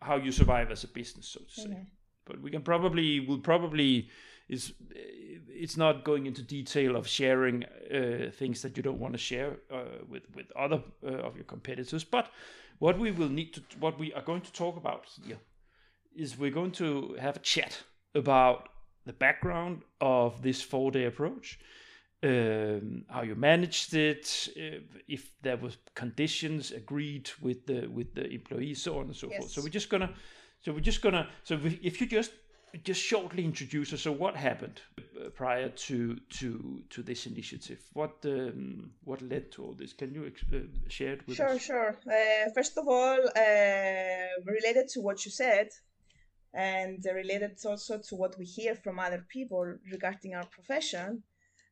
how 0.00 0.16
you 0.16 0.30
survive 0.30 0.70
as 0.70 0.84
a 0.84 0.88
business, 0.88 1.28
so 1.28 1.40
to 1.40 1.60
say. 1.60 1.68
Mhm. 1.68 1.86
But 2.24 2.42
we 2.42 2.50
can 2.50 2.62
probably 2.62 3.20
we'll 3.20 3.38
probably 3.38 4.10
is 4.48 4.72
it's 5.48 5.76
not 5.76 6.04
going 6.04 6.26
into 6.26 6.42
detail 6.42 6.96
of 6.96 7.06
sharing 7.06 7.64
uh, 7.64 8.30
things 8.32 8.62
that 8.62 8.76
you 8.76 8.82
don't 8.82 8.98
want 8.98 9.14
to 9.14 9.18
share 9.18 9.56
uh, 9.70 10.04
with 10.08 10.22
with 10.34 10.50
other 10.56 10.82
uh, 11.04 11.26
of 11.26 11.36
your 11.36 11.44
competitors. 11.44 12.04
But 12.04 12.30
what 12.78 12.98
we 12.98 13.10
will 13.10 13.28
need 13.28 13.54
to 13.54 13.62
what 13.80 13.98
we 13.98 14.12
are 14.14 14.22
going 14.22 14.42
to 14.42 14.52
talk 14.52 14.76
about 14.76 15.06
here 15.26 15.38
is 16.14 16.38
we're 16.38 16.50
going 16.50 16.72
to 16.72 17.16
have 17.20 17.36
a 17.36 17.40
chat 17.40 17.82
about 18.14 18.68
the 19.04 19.12
background 19.12 19.82
of 20.00 20.42
this 20.42 20.62
four 20.62 20.90
day 20.90 21.04
approach 21.04 21.58
um, 22.22 23.04
how 23.08 23.22
you 23.22 23.34
managed 23.34 23.94
it, 23.94 24.48
uh, 24.56 24.80
if 25.06 25.30
there 25.42 25.56
was 25.56 25.76
conditions 25.94 26.72
agreed 26.72 27.30
with 27.40 27.66
the 27.66 27.86
with 27.86 28.14
the 28.14 28.28
employees, 28.28 28.82
so 28.82 28.98
on 28.98 29.06
and 29.06 29.16
so 29.16 29.28
forth. 29.30 29.50
So 29.50 29.62
we're 29.62 29.68
just 29.68 29.88
gonna, 29.88 30.12
so 30.60 30.72
we're 30.72 30.80
just 30.80 31.00
gonna, 31.00 31.28
so 31.44 31.58
if 31.82 32.00
you 32.00 32.06
just 32.06 32.32
just 32.84 33.00
shortly 33.00 33.44
introduce 33.44 33.92
us, 33.92 34.02
so 34.02 34.12
what 34.12 34.36
happened 34.36 34.80
uh, 34.98 35.30
prior 35.30 35.68
to 35.86 36.16
to 36.38 36.82
to 36.90 37.02
this 37.02 37.26
initiative? 37.26 37.80
What 37.92 38.16
um, 38.24 38.90
what 39.04 39.20
led 39.22 39.50
to 39.52 39.64
all 39.64 39.74
this? 39.74 39.92
Can 39.92 40.14
you 40.14 40.26
ex- 40.26 40.44
uh, 40.52 40.58
share 40.88 41.14
it 41.14 41.26
with 41.26 41.36
Sure, 41.36 41.50
us? 41.50 41.62
sure. 41.62 41.90
Uh, 42.06 42.50
first 42.54 42.76
of 42.78 42.86
all, 42.88 43.18
uh, 43.36 44.52
related 44.56 44.88
to 44.94 45.00
what 45.00 45.24
you 45.24 45.30
said, 45.30 45.68
and 46.54 47.04
related 47.14 47.58
also 47.64 47.98
to 48.08 48.16
what 48.16 48.38
we 48.38 48.44
hear 48.44 48.74
from 48.74 48.98
other 48.98 49.24
people 49.28 49.62
regarding 49.92 50.34
our 50.34 50.46
profession, 50.46 51.22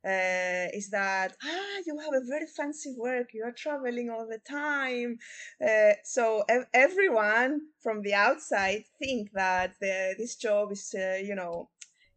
uh, 0.07 0.69
is 0.73 0.88
that 0.90 1.37
ah, 1.42 1.77
you 1.87 1.99
have 1.99 2.14
a 2.14 2.25
very 2.27 2.47
fancy 2.47 2.95
work. 2.97 3.29
You 3.35 3.45
are 3.45 3.53
traveling 3.53 4.11
all 4.11 4.27
the 4.29 4.38
time. 4.49 5.19
Uh, 5.61 5.95
so 6.05 6.45
ev- 6.49 6.66
everyone 6.75 7.61
from 7.83 8.03
the 8.03 8.14
outside 8.14 8.85
think 8.99 9.31
that 9.33 9.75
the, 9.81 10.14
this 10.19 10.37
job 10.37 10.73
is, 10.73 10.95
uh, 10.97 11.16
you 11.23 11.35
know, 11.35 11.69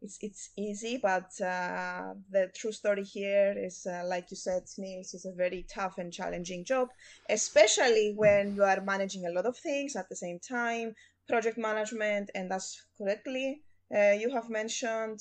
it's 0.02 0.16
it's 0.22 0.50
easy, 0.56 0.96
but 0.96 1.30
uh, 1.44 2.14
the 2.30 2.50
true 2.56 2.72
story 2.72 3.04
here 3.04 3.54
is, 3.56 3.86
uh, 3.86 4.02
like 4.06 4.30
you 4.30 4.36
said, 4.36 4.62
Niels, 4.78 5.12
is 5.12 5.26
a 5.26 5.32
very 5.32 5.66
tough 5.72 5.98
and 5.98 6.12
challenging 6.12 6.64
job, 6.64 6.88
especially 7.28 8.14
when 8.16 8.54
you 8.54 8.62
are 8.64 8.80
managing 8.80 9.26
a 9.26 9.30
lot 9.32 9.44
of 9.46 9.56
things 9.58 9.96
at 9.96 10.08
the 10.08 10.16
same 10.16 10.38
time, 10.38 10.94
project 11.28 11.58
management, 11.58 12.30
and 12.34 12.50
that's 12.50 12.82
correctly 12.96 13.62
uh, 13.94 14.12
you 14.12 14.30
have 14.30 14.48
mentioned 14.48 15.20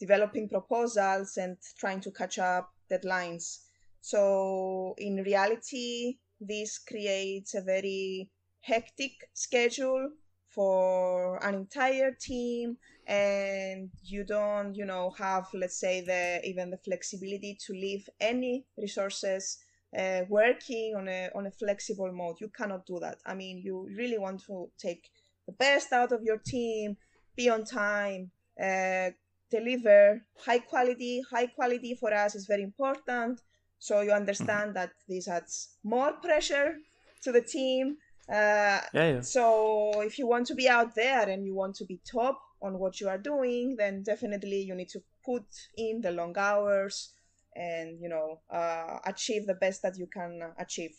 developing 0.00 0.48
proposals 0.48 1.36
and 1.36 1.56
trying 1.78 2.00
to 2.00 2.10
catch 2.10 2.38
up 2.38 2.70
deadlines. 2.90 3.60
So 4.00 4.94
in 4.98 5.16
reality, 5.16 6.18
this 6.40 6.78
creates 6.78 7.54
a 7.54 7.62
very 7.62 8.30
hectic 8.60 9.12
schedule 9.34 10.10
for 10.54 11.42
an 11.44 11.54
entire 11.54 12.12
team 12.12 12.76
and 13.06 13.90
you 14.02 14.24
don't 14.24 14.74
you 14.74 14.86
know 14.86 15.10
have 15.18 15.46
let's 15.52 15.78
say 15.78 16.00
the 16.00 16.40
even 16.48 16.70
the 16.70 16.78
flexibility 16.78 17.58
to 17.66 17.72
leave 17.72 18.08
any 18.20 18.64
resources 18.78 19.58
uh, 19.98 20.20
working 20.28 20.94
on 20.96 21.08
a 21.08 21.28
on 21.34 21.46
a 21.46 21.50
flexible 21.50 22.10
mode 22.12 22.36
you 22.40 22.48
cannot 22.48 22.86
do 22.86 22.98
that 23.00 23.18
i 23.26 23.34
mean 23.34 23.58
you 23.58 23.86
really 23.96 24.16
want 24.16 24.42
to 24.42 24.70
take 24.78 25.10
the 25.46 25.52
best 25.52 25.92
out 25.92 26.12
of 26.12 26.22
your 26.22 26.38
team 26.38 26.96
be 27.36 27.50
on 27.50 27.64
time 27.64 28.30
uh, 28.62 29.10
deliver 29.50 30.20
high 30.44 30.58
quality 30.58 31.22
high 31.30 31.46
quality 31.46 31.94
for 31.94 32.12
us 32.12 32.34
is 32.34 32.46
very 32.46 32.62
important 32.62 33.40
so 33.78 34.00
you 34.00 34.12
understand 34.12 34.74
that 34.74 34.90
this 35.08 35.28
adds 35.28 35.76
more 35.84 36.12
pressure 36.22 36.76
to 37.22 37.32
the 37.32 37.40
team 37.42 37.96
uh, 38.28 38.80
Yeah, 38.94 39.08
yeah. 39.12 39.20
so 39.20 40.00
if 40.00 40.18
you 40.18 40.26
want 40.26 40.46
to 40.46 40.54
be 40.54 40.68
out 40.68 40.94
there 40.94 41.28
and 41.28 41.44
you 41.44 41.54
want 41.54 41.74
to 41.76 41.84
be 41.84 42.00
top 42.10 42.40
on 42.62 42.78
what 42.78 43.00
you 43.00 43.08
are 43.08 43.18
doing, 43.18 43.76
then 43.76 44.02
definitely 44.02 44.62
you 44.62 44.74
need 44.74 44.88
to 44.88 45.00
put 45.24 45.44
in 45.76 46.00
the 46.00 46.10
long 46.10 46.34
hours 46.38 47.12
and 47.54 48.00
you 48.00 48.08
know 48.08 48.40
uh, 48.50 48.98
achieve 49.04 49.46
the 49.46 49.54
best 49.54 49.82
that 49.82 49.98
you 49.98 50.06
can 50.06 50.40
achieve. 50.58 50.92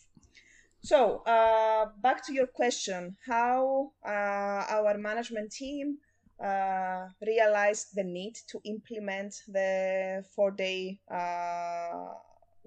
So 0.82 1.22
uh, 1.26 1.86
back 2.00 2.24
to 2.26 2.32
your 2.32 2.46
question, 2.46 3.16
how 3.26 3.90
uh, 4.06 4.62
our 4.70 4.96
management 4.96 5.50
team 5.50 5.98
uh, 6.42 7.08
realized 7.26 7.94
the 7.94 8.04
need 8.04 8.36
to 8.48 8.60
implement 8.64 9.34
the 9.48 10.24
four-day 10.34 11.00
uh, 11.10 12.14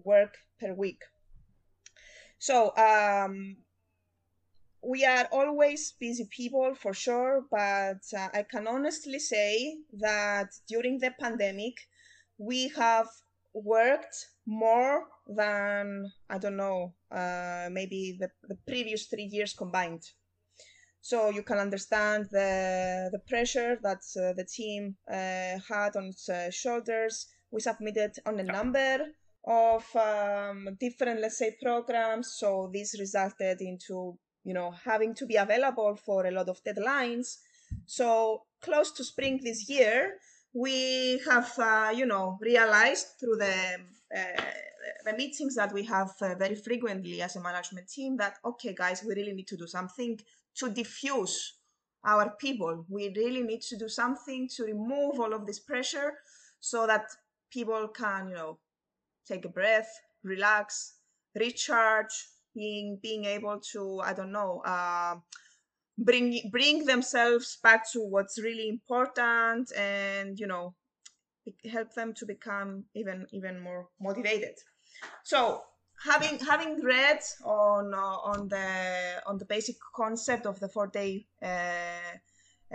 work 0.04 0.38
per 0.60 0.74
week. 0.74 1.02
So 2.40 2.76
um, 2.76 3.58
we 4.82 5.06
are 5.06 5.28
always 5.32 5.94
busy 6.00 6.28
people 6.30 6.74
for 6.74 6.94
sure, 6.94 7.46
but 7.52 8.02
uh, 8.18 8.30
I 8.34 8.46
can 8.50 8.68
honestly 8.68 9.20
say 9.20 9.78
that 10.00 10.48
during 10.68 11.00
the 11.00 11.12
pandemic, 11.20 11.74
we 12.38 12.70
have 12.70 13.08
worked 13.54 14.28
more 14.46 15.06
than, 15.28 16.12
I 16.30 16.38
don't 16.38 16.56
know, 16.56 16.94
uh, 17.12 17.68
maybe 17.72 18.18
the, 18.20 18.30
the 18.48 18.56
previous 18.66 19.08
three 19.08 19.30
years 19.32 19.54
combined. 19.54 20.04
So 21.02 21.30
you 21.30 21.44
can 21.44 21.58
understand 21.58 22.28
the, 22.32 23.10
the 23.12 23.20
pressure 23.20 23.78
that 23.82 24.02
uh, 24.18 24.34
the 24.34 24.46
team 24.46 24.96
uh, 25.10 25.60
had 25.68 25.96
on 25.96 26.06
its 26.06 26.30
uh, 26.30 26.52
shoulders. 26.52 27.28
We 27.52 27.62
submitted 27.62 28.18
on 28.26 28.40
a 28.40 28.44
number 28.44 29.06
of 29.46 29.86
um, 29.96 30.78
different, 30.80 31.22
let's 31.22 31.38
say, 31.38 31.56
programs. 31.62 32.36
So 32.38 32.70
this 32.74 33.00
resulted 33.00 33.62
into 33.62 34.18
you 34.44 34.54
know 34.54 34.72
having 34.72 35.14
to 35.16 35.26
be 35.26 35.36
available 35.36 35.96
for 35.96 36.26
a 36.26 36.32
lot 36.32 36.50
of 36.50 36.64
deadlines 36.64 37.38
so 37.86 38.44
close 38.62 38.92
to 38.92 39.04
spring 39.04 39.40
this 39.44 39.70
year 39.70 40.16
we 40.54 41.20
have 41.30 41.52
uh, 41.60 41.92
you 41.96 42.06
know 42.06 42.38
realized 42.42 43.08
through 43.20 43.36
the 43.36 43.56
uh, 44.16 44.42
the 45.06 45.14
meetings 45.14 45.56
that 45.56 45.72
we 45.74 45.84
have 45.84 46.12
uh, 46.22 46.34
very 46.36 46.56
frequently 46.56 47.22
as 47.22 47.36
a 47.36 47.42
management 47.42 47.88
team 47.88 48.18
that 48.18 48.38
okay 48.44 48.74
guys 48.74 49.04
we 49.04 49.14
really 49.14 49.34
need 49.34 49.48
to 49.48 49.58
do 49.58 49.68
something 49.68 50.18
to 50.56 50.70
diffuse 50.70 51.58
our 52.06 52.32
people. 52.40 52.86
We 52.90 53.14
really 53.16 53.44
need 53.44 53.62
to 53.64 53.78
do 53.78 53.90
something 53.90 54.48
to 54.56 54.64
remove 54.64 55.20
all 55.20 55.34
of 55.34 55.46
this 55.46 55.60
pressure 55.60 56.14
so 56.60 56.88
that 56.88 57.06
people 57.52 57.88
can 57.88 58.30
you 58.30 58.36
know 58.36 58.60
take 59.28 59.46
a 59.46 59.50
breath 59.50 59.90
relax 60.24 60.96
recharge 61.40 62.28
being 62.54 63.00
being 63.02 63.26
able 63.26 63.60
to 63.72 64.02
i 64.04 64.14
don't 64.14 64.32
know 64.32 64.62
uh, 64.66 65.16
bring 65.98 66.50
bring 66.52 66.86
themselves 66.86 67.58
back 67.64 67.90
to 67.92 68.00
what's 68.02 68.42
really 68.42 68.70
important 68.70 69.72
and 69.76 70.40
you 70.40 70.48
know 70.48 70.76
help 71.72 71.94
them 71.94 72.14
to 72.14 72.26
become 72.26 72.84
even 72.96 73.26
even 73.32 73.60
more 73.60 73.88
motivated. 74.00 74.56
So 75.24 75.64
having 76.04 76.40
having 76.40 76.82
read 76.84 77.20
on 77.44 77.94
uh, 77.94 77.98
on 77.98 78.48
the 78.48 79.22
on 79.26 79.38
the 79.38 79.46
basic 79.46 79.76
concept 79.96 80.46
of 80.46 80.60
the 80.60 80.70
four 80.70 80.88
day 80.88 81.26
uh, 81.44 82.16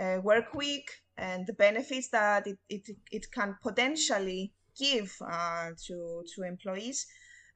uh, 0.01 0.19
work 0.21 0.53
week 0.53 0.89
and 1.17 1.47
the 1.47 1.53
benefits 1.53 2.09
that 2.09 2.45
it, 2.47 2.59
it, 2.69 2.89
it 3.11 3.31
can 3.31 3.55
potentially 3.63 4.53
give 4.77 5.15
uh, 5.25 5.69
to 5.87 6.23
to 6.35 6.43
employees 6.43 7.07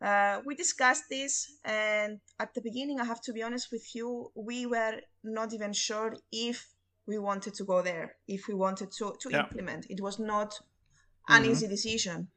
uh, 0.02 0.40
we 0.46 0.56
discussed 0.56 1.04
this, 1.10 1.58
and 1.66 2.22
at 2.40 2.54
the 2.54 2.62
beginning, 2.62 3.02
I 3.02 3.04
have 3.04 3.22
to 3.22 3.34
be 3.34 3.44
honest 3.44 3.68
with 3.70 3.94
you, 3.94 4.32
we 4.34 4.66
were 4.66 5.02
not 5.24 5.54
even 5.54 5.74
sure 5.74 6.16
if 6.32 6.66
we 7.06 7.18
wanted 7.18 7.54
to 7.56 7.66
go 7.66 7.82
there, 7.82 8.16
if 8.28 8.48
we 8.48 8.54
wanted 8.54 8.92
to, 8.94 9.16
to 9.20 9.30
Yeah. 9.30 9.44
implement. 9.44 9.88
It 9.90 10.00
was 10.02 10.18
not 10.18 10.54
an 11.28 11.44
Mhm. 11.44 11.52
easy 11.52 11.68
decision 11.68 12.30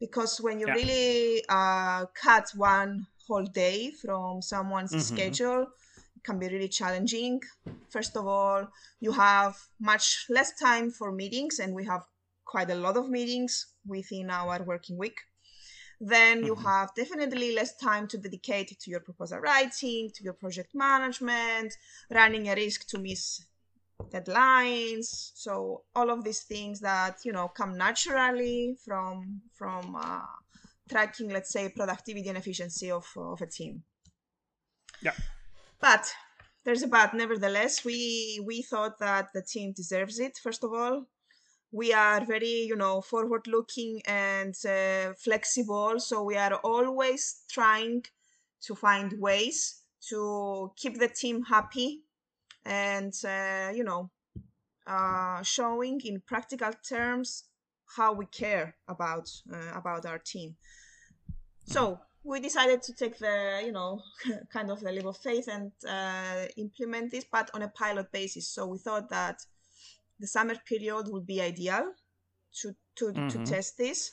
because 0.00 0.40
when 0.40 0.58
you 0.60 0.66
Yeah. 0.66 0.74
really 0.74 1.44
uh, 1.48 2.06
cut 2.14 2.50
one 2.56 3.06
whole 3.28 3.44
day 3.44 3.92
from 4.02 4.42
someone's 4.42 4.92
Mhm. 4.92 5.06
schedule, 5.06 5.62
it 6.16 6.24
can 6.24 6.38
be 6.38 6.48
really 6.48 6.68
challenging. 6.68 7.40
First 7.90 8.16
of 8.16 8.26
all, 8.26 8.68
you 9.00 9.12
have 9.12 9.56
much 9.80 10.26
less 10.28 10.52
time 10.58 10.90
for 10.90 11.12
meetings, 11.12 11.58
and 11.58 11.74
we 11.74 11.84
have 11.84 12.02
quite 12.44 12.70
a 12.70 12.74
lot 12.74 12.96
of 12.96 13.08
meetings 13.08 13.66
within 13.86 14.30
our 14.30 14.62
working 14.64 14.98
week 14.98 15.18
then 16.00 16.44
you 16.44 16.54
Mhm. 16.54 16.64
have 16.64 16.94
definitely 16.94 17.52
less 17.54 17.76
time 17.76 18.08
to 18.08 18.18
dedicate 18.18 18.78
to 18.80 18.90
your 18.90 19.00
proposal 19.00 19.38
writing, 19.38 20.10
to 20.14 20.24
your 20.24 20.32
project 20.32 20.74
management, 20.74 21.76
running 22.10 22.48
a 22.48 22.54
risk 22.54 22.88
to 22.88 22.98
miss 22.98 23.42
deadlines. 24.12 25.32
So 25.34 25.82
all 25.94 26.10
of 26.10 26.24
these 26.24 26.42
things 26.42 26.80
that 26.80 27.18
you 27.24 27.32
know 27.32 27.48
come 27.48 27.76
naturally 27.76 28.76
from 28.84 29.42
from 29.54 29.96
uh, 29.96 30.22
tracking, 30.88 31.30
let's 31.30 31.52
say, 31.52 31.68
productivity 31.68 32.28
and 32.28 32.38
efficiency 32.38 32.90
of 32.90 33.06
of 33.16 33.40
a 33.42 33.46
team. 33.46 33.82
Yeah. 35.02 35.14
But 35.80 36.12
there's 36.64 36.82
a 36.82 36.88
but. 36.88 37.14
Nevertheless, 37.14 37.84
we 37.84 38.42
we 38.44 38.62
thought 38.62 38.98
that 38.98 39.28
the 39.34 39.42
team 39.42 39.72
deserves 39.72 40.18
it. 40.18 40.38
First 40.42 40.64
of 40.64 40.72
all, 40.72 41.06
we 41.72 41.92
are 41.92 42.24
very 42.24 42.66
you 42.68 42.76
know 42.76 43.00
forward 43.00 43.46
looking 43.46 44.00
and 44.06 44.54
uh, 44.66 45.12
flexible 45.14 46.00
so 46.00 46.22
we 46.22 46.36
are 46.36 46.54
always 46.64 47.42
trying 47.50 48.02
to 48.60 48.74
find 48.74 49.14
ways 49.18 49.82
to 50.08 50.72
keep 50.76 50.98
the 50.98 51.08
team 51.08 51.42
happy 51.44 52.02
and 52.64 53.14
uh, 53.24 53.70
you 53.74 53.84
know 53.84 54.10
uh, 54.86 55.42
showing 55.42 56.00
in 56.04 56.22
practical 56.26 56.72
terms 56.88 57.44
how 57.96 58.12
we 58.12 58.26
care 58.26 58.76
about 58.88 59.28
uh, 59.52 59.72
about 59.74 60.06
our 60.06 60.18
team 60.18 60.54
so 61.64 61.98
we 62.22 62.38
decided 62.40 62.82
to 62.82 62.92
take 62.92 63.18
the 63.18 63.62
you 63.64 63.72
know 63.72 64.00
kind 64.52 64.70
of 64.70 64.80
the 64.80 64.92
leap 64.92 65.06
of 65.06 65.16
faith 65.16 65.48
and 65.48 65.72
uh, 65.88 66.44
implement 66.56 67.10
this 67.10 67.24
but 67.30 67.50
on 67.54 67.62
a 67.62 67.68
pilot 67.68 68.10
basis 68.12 68.48
so 68.48 68.66
we 68.66 68.78
thought 68.78 69.08
that 69.08 69.40
the 70.20 70.26
summer 70.26 70.54
period 70.66 71.08
would 71.08 71.26
be 71.26 71.40
ideal 71.40 71.92
to 72.52 72.74
to, 72.96 73.06
mm-hmm. 73.06 73.28
to 73.28 73.46
test 73.46 73.78
this. 73.78 74.12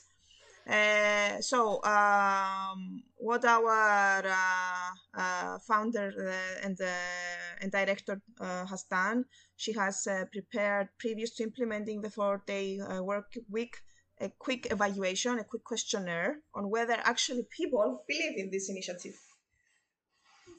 Uh, 0.68 1.40
so 1.40 1.82
um, 1.84 3.02
what 3.16 3.46
our 3.46 4.22
uh, 4.26 4.92
uh, 5.18 5.58
founder 5.60 6.12
uh, 6.20 6.66
and 6.66 6.78
uh, 6.82 7.62
and 7.62 7.72
director 7.72 8.22
uh, 8.42 8.66
has 8.66 8.84
done, 8.84 9.24
she 9.56 9.72
has 9.72 10.08
prepared 10.34 10.90
previous 11.00 11.36
to 11.36 11.44
implementing 11.44 12.02
the 12.02 12.10
four-day 12.10 12.80
work 13.00 13.32
week 13.50 13.78
a 14.20 14.30
quick 14.40 14.68
evaluation, 14.72 15.40
a 15.40 15.44
quick 15.44 15.64
questionnaire 15.64 16.40
on 16.54 16.70
whether 16.70 16.98
actually 17.04 17.48
people 17.56 18.04
believe 18.08 18.38
in 18.38 18.50
this 18.52 18.70
initiative. 18.70 19.16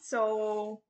So 0.01 0.81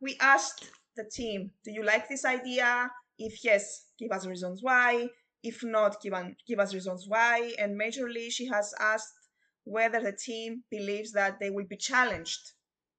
we 0.00 0.16
asked 0.20 0.70
the 0.96 1.04
team, 1.04 1.52
do 1.64 1.70
you 1.72 1.84
like 1.84 2.08
this 2.08 2.24
idea? 2.24 2.90
If 3.18 3.42
yes, 3.42 3.86
give 3.98 4.10
us 4.10 4.26
reasons 4.26 4.60
why. 4.62 5.08
If 5.50 5.62
not, 5.62 6.02
give, 6.02 6.12
an, 6.12 6.36
give 6.48 6.58
us 6.58 6.74
reasons 6.74 7.04
why. 7.06 7.52
And 7.58 7.80
majorly, 7.80 8.30
she 8.30 8.46
has 8.46 8.74
asked 8.80 9.14
whether 9.64 10.00
the 10.00 10.12
team 10.12 10.64
believes 10.70 11.12
that 11.12 11.38
they 11.40 11.50
will 11.50 11.66
be 11.68 11.76
challenged 11.76 12.44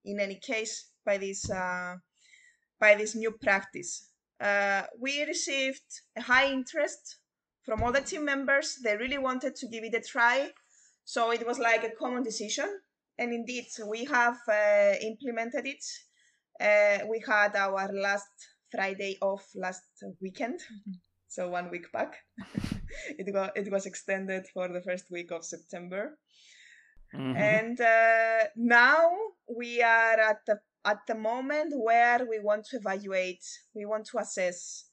in 0.05 0.19
any 0.19 0.39
case 0.51 0.73
by 1.05 1.17
this 1.17 1.49
uh, 1.49 1.95
by 2.79 2.95
this 2.95 3.15
new 3.15 3.31
practice. 3.31 3.91
Uh, 4.39 4.83
we 4.99 5.23
received 5.25 5.89
a 6.15 6.21
high 6.21 6.47
interest 6.51 7.03
from 7.65 7.81
all 7.83 7.91
the 7.91 8.01
team 8.01 8.23
members. 8.23 8.77
They 8.83 8.95
really 8.95 9.17
wanted 9.17 9.55
to 9.55 9.67
give 9.67 9.83
it 9.83 9.95
a 9.95 10.01
try, 10.13 10.49
so 11.03 11.31
it 11.31 11.45
was 11.45 11.59
like 11.59 11.83
a 11.83 11.95
common 12.01 12.23
decision. 12.23 12.69
And 13.17 13.33
indeed, 13.33 13.65
we 13.93 14.05
have 14.05 14.37
uh, 14.47 14.93
implemented 15.01 15.65
it. 15.65 15.83
Uh, 16.61 17.05
we 17.09 17.23
had 17.27 17.55
our 17.55 17.91
last 17.93 18.33
Friday 18.71 19.17
off 19.21 19.45
last 19.55 19.81
weekend, 20.21 20.59
so 21.37 21.47
one 21.49 21.69
week 21.69 21.91
back. 21.91 22.13
it 23.19 23.31
got 23.31 23.55
it 23.55 23.71
was 23.71 23.85
extended 23.85 24.43
for 24.53 24.67
the 24.67 24.81
first 24.81 25.05
week 25.11 25.31
of 25.31 25.45
September, 25.45 26.17
mm-hmm. 27.13 27.37
and 27.37 27.79
uh, 27.79 28.43
now 28.55 29.03
we 29.47 29.83
are 29.83 30.19
at 30.31 30.39
the 30.47 30.59
at 30.83 30.99
the 31.07 31.15
moment 31.15 31.73
where 31.75 32.25
we 32.27 32.39
want 32.39 32.65
to 32.65 32.77
evaluate, 32.77 33.45
we 33.75 33.85
want 33.85 34.05
to 34.07 34.17
assess, 34.17 34.85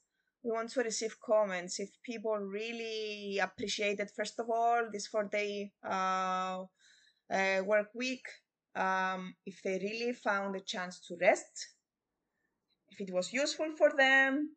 we 0.45 0.51
want 0.51 0.71
to 0.73 0.83
receive 0.83 1.17
comments 1.25 1.81
if 1.81 1.91
people 2.05 2.37
really 2.37 3.39
appreciated 3.39 4.11
first 4.15 4.39
of 4.39 4.47
all 4.51 4.83
this 4.93 5.07
four 5.07 5.25
day 5.25 5.73
uh, 5.89 6.65
uh, 7.33 7.61
work 7.65 7.89
week, 7.95 8.27
um, 8.77 9.35
if 9.47 9.63
they 9.63 9.79
really 9.79 10.13
found 10.13 10.57
a 10.57 10.61
chance 10.61 11.01
to 11.07 11.17
rest 11.21 11.75
if 12.95 13.09
it 13.09 13.13
was 13.13 13.33
useful 13.33 13.71
for 13.77 13.91
them, 13.97 14.57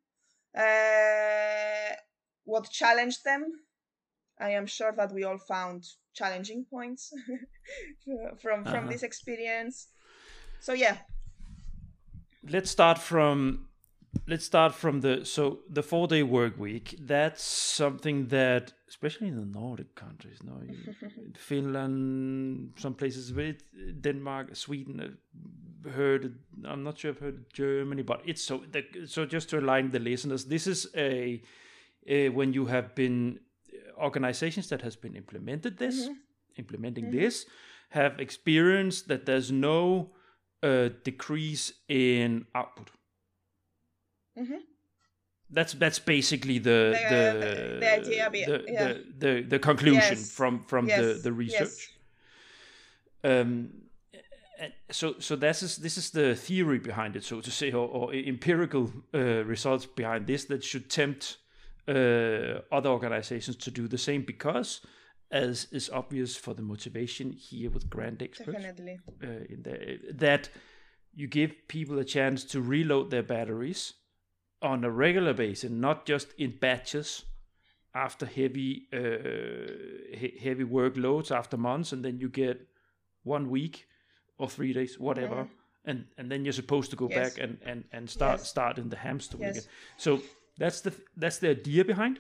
uh, 0.58 1.96
what 2.46 2.70
challenged 2.72 3.24
them. 3.24 3.46
I 4.40 4.52
am 4.52 4.66
sure 4.66 4.94
that 4.98 5.12
we 5.14 5.24
all 5.24 5.38
found 5.38 5.84
challenging 6.14 6.66
points 6.70 7.14
from 8.42 8.66
from 8.66 8.84
uh-huh. 8.84 8.90
this 8.90 9.04
experience. 9.04 9.88
So 10.60 10.74
yeah. 10.74 10.98
Let's 12.50 12.72
start 12.72 12.98
from 12.98 13.67
let's 14.28 14.46
start 14.46 14.74
from 14.74 15.02
the 15.02 15.26
so 15.26 15.60
the 15.70 15.84
four 15.84 16.08
day 16.08 16.24
work 16.24 16.58
week. 16.60 16.96
That's 17.00 17.44
something 17.44 18.28
that 18.28 18.74
especially 18.88 19.28
in 19.28 19.36
the 19.36 19.60
Nordic 19.60 19.96
countries, 19.96 20.40
no, 20.44 20.62
Finland, 21.36 22.74
some 22.78 22.94
places, 22.94 23.34
Denmark, 24.02 24.56
Sweden, 24.56 25.18
heard 25.90 26.36
i'm 26.66 26.84
not 26.84 26.98
sure 26.98 27.12
i've 27.12 27.20
heard 27.20 27.46
germany 27.54 28.02
but 28.02 28.22
it's 28.26 28.44
so 28.44 28.64
the, 28.72 28.84
so 29.06 29.26
just 29.26 29.50
to 29.50 29.60
align 29.60 29.92
the 29.92 30.00
listeners 30.00 30.46
this 30.46 30.68
is 30.68 30.88
a, 30.96 31.42
a, 32.08 32.30
when 32.30 32.54
you 32.54 32.66
have 32.66 32.94
been 32.96 33.40
organizations 33.98 34.70
that 34.70 34.82
has 34.82 34.96
been 34.96 35.16
implemented 35.16 35.78
this 35.78 36.06
mm-hmm. 36.06 36.14
implementing 36.58 37.06
mm-hmm. 37.06 37.20
this 37.20 37.46
have 37.90 38.20
experienced 38.20 39.08
that 39.08 39.26
there's 39.26 39.52
no 39.52 40.12
uh, 40.64 40.90
decrease 41.04 41.74
in 41.88 42.46
output 42.54 42.90
mm-hmm. 44.38 44.56
that's 45.50 45.74
that's 45.74 46.00
basically 46.00 46.60
the 46.60 46.98
the 47.10 47.80
the, 47.80 47.80
the, 47.80 48.22
idea 48.22 48.30
the, 48.30 48.64
yeah. 48.68 48.88
the, 48.88 49.04
the, 49.18 49.42
the 49.42 49.60
conclusion 49.60 50.18
yes. 50.18 50.32
from 50.32 50.64
from 50.64 50.88
yes. 50.88 51.00
the 51.00 51.14
the 51.24 51.34
research 51.34 51.94
yes. 53.24 53.46
um 53.46 53.70
so 54.90 55.16
so 55.20 55.36
this 55.36 55.62
is 55.62 55.78
this 55.78 55.98
is 55.98 56.12
the 56.12 56.36
theory 56.36 56.80
behind 56.80 57.16
it, 57.16 57.24
so 57.24 57.42
to 57.42 57.52
say, 57.52 57.72
or, 57.72 57.88
or 57.88 58.14
empirical 58.14 58.92
uh, 59.14 59.44
results 59.46 59.86
behind 59.86 60.28
this 60.28 60.46
that 60.46 60.64
should 60.64 60.90
tempt 60.90 61.38
uh, 61.88 62.62
other 62.72 62.90
organizations 62.90 63.56
to 63.58 63.72
do 63.72 63.88
the 63.88 63.98
same 63.98 64.24
because, 64.24 64.82
as 65.32 65.68
is 65.72 65.90
obvious 65.90 66.36
for 66.36 66.54
the 66.54 66.62
motivation 66.62 67.32
here 67.32 67.70
with 67.70 67.90
GrantXperts, 67.90 68.46
Definitely. 68.46 69.00
Uh, 69.24 69.28
in 69.50 69.62
the, 69.64 70.00
that 70.14 70.50
you 71.14 71.28
give 71.28 71.54
people 71.68 72.00
a 72.00 72.06
chance 72.06 72.44
to 72.46 72.62
reload 72.62 73.12
their 73.12 73.24
batteries 73.24 73.94
on 74.62 74.84
a 74.84 74.90
regular 74.90 75.34
basis, 75.34 75.70
and 75.70 75.82
not 75.82 76.06
just 76.06 76.34
in 76.38 76.58
batches 76.60 77.26
after 77.94 78.26
heavy 78.26 78.88
uh, 78.94 80.18
he- 80.18 80.38
heavy 80.42 80.64
workloads 80.64 81.32
after 81.32 81.58
months, 81.58 81.92
and 81.94 82.04
then 82.04 82.20
you 82.20 82.30
get 82.30 82.68
one 83.24 83.50
week 83.50 83.88
or 84.38 84.50
three 84.50 84.74
days, 84.74 85.00
whatever. 85.00 85.36
Yeah. 85.36 85.46
And, 85.86 86.06
and 86.18 86.30
then 86.30 86.44
you're 86.44 86.52
supposed 86.54 86.90
to 86.90 86.98
go 86.98 87.08
yes. 87.10 87.18
back 87.18 87.44
and, 87.44 87.58
and, 87.66 87.86
and 87.94 88.10
start 88.10 88.40
yes. 88.40 88.50
start 88.50 88.78
in 88.78 88.90
the 88.90 88.98
hamster 88.98 89.38
wheel 89.38 89.54
yes. 89.54 89.68
So 89.96 90.22
that's 90.58 90.82
the 90.82 90.94
that's 91.16 91.38
the 91.38 91.50
idea 91.50 91.86
behind. 91.86 92.20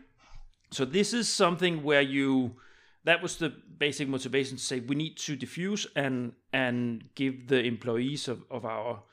So 0.71 0.85
this 0.85 1.13
is 1.13 1.27
something 1.27 1.83
where 1.83 2.01
you 2.01 2.55
that 3.03 3.21
was 3.21 3.37
the 3.37 3.53
basic 3.77 4.07
motivation 4.07 4.57
to 4.57 4.63
say 4.63 4.79
we 4.79 4.95
need 4.95 5.17
to 5.17 5.35
diffuse 5.35 5.85
and 5.95 6.33
and 6.53 7.03
give 7.15 7.47
the 7.47 7.61
employees 7.63 8.27
of, 8.27 8.43
of 8.49 8.65
our 8.65 9.03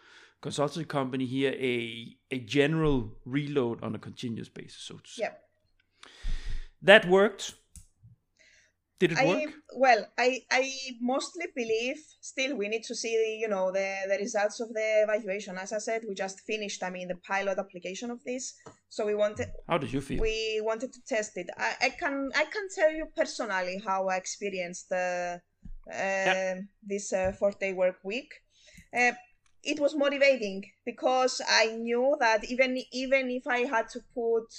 consultancy 0.46 0.86
company 0.98 1.26
here 1.26 1.54
a 1.72 1.74
a 2.30 2.38
general 2.56 2.98
reload 3.24 3.82
on 3.82 3.94
a 3.94 3.98
continuous 3.98 4.50
basis. 4.58 4.82
So 4.88 4.94
to 4.96 5.10
say. 5.10 5.22
Yep. 5.22 5.40
That 6.82 7.08
worked 7.08 7.54
did 9.00 9.12
it 9.12 9.18
I, 9.18 9.26
work? 9.26 9.52
Well, 9.76 10.06
I 10.18 10.40
I 10.50 10.70
mostly 11.00 11.46
believe 11.54 11.96
still 12.20 12.56
we 12.56 12.68
need 12.68 12.84
to 12.84 12.94
see 12.94 13.14
the, 13.22 13.30
you 13.42 13.48
know 13.48 13.72
the 13.72 13.88
the 14.08 14.18
results 14.18 14.60
of 14.60 14.68
the 14.72 14.88
evaluation. 15.06 15.58
As 15.58 15.72
I 15.72 15.78
said, 15.78 16.02
we 16.08 16.14
just 16.14 16.40
finished. 16.40 16.82
I 16.82 16.90
mean 16.90 17.08
the 17.08 17.16
pilot 17.16 17.58
application 17.58 18.10
of 18.10 18.22
this, 18.24 18.54
so 18.88 19.04
we 19.04 19.14
wanted. 19.14 19.48
How 19.68 19.78
did 19.78 19.92
you 19.92 20.00
feel? 20.00 20.20
We 20.22 20.60
wanted 20.62 20.92
to 20.92 21.00
test 21.14 21.36
it. 21.36 21.48
I, 21.58 21.70
I 21.86 21.88
can 21.90 22.30
I 22.34 22.44
can 22.44 22.66
tell 22.78 22.92
you 22.92 23.06
personally 23.16 23.82
how 23.84 24.08
I 24.08 24.16
experienced 24.16 24.92
uh, 24.92 25.38
yeah. 25.88 26.60
this 26.82 27.12
uh, 27.12 27.32
four 27.38 27.52
day 27.52 27.72
work 27.72 27.98
week. 28.04 28.30
Uh, 28.96 29.12
it 29.64 29.80
was 29.80 29.94
motivating 29.94 30.64
because 30.84 31.40
I 31.48 31.66
knew 31.66 32.16
that 32.20 32.44
even 32.50 32.82
even 32.92 33.30
if 33.30 33.46
I 33.46 33.60
had 33.60 33.88
to 33.90 34.00
put 34.14 34.52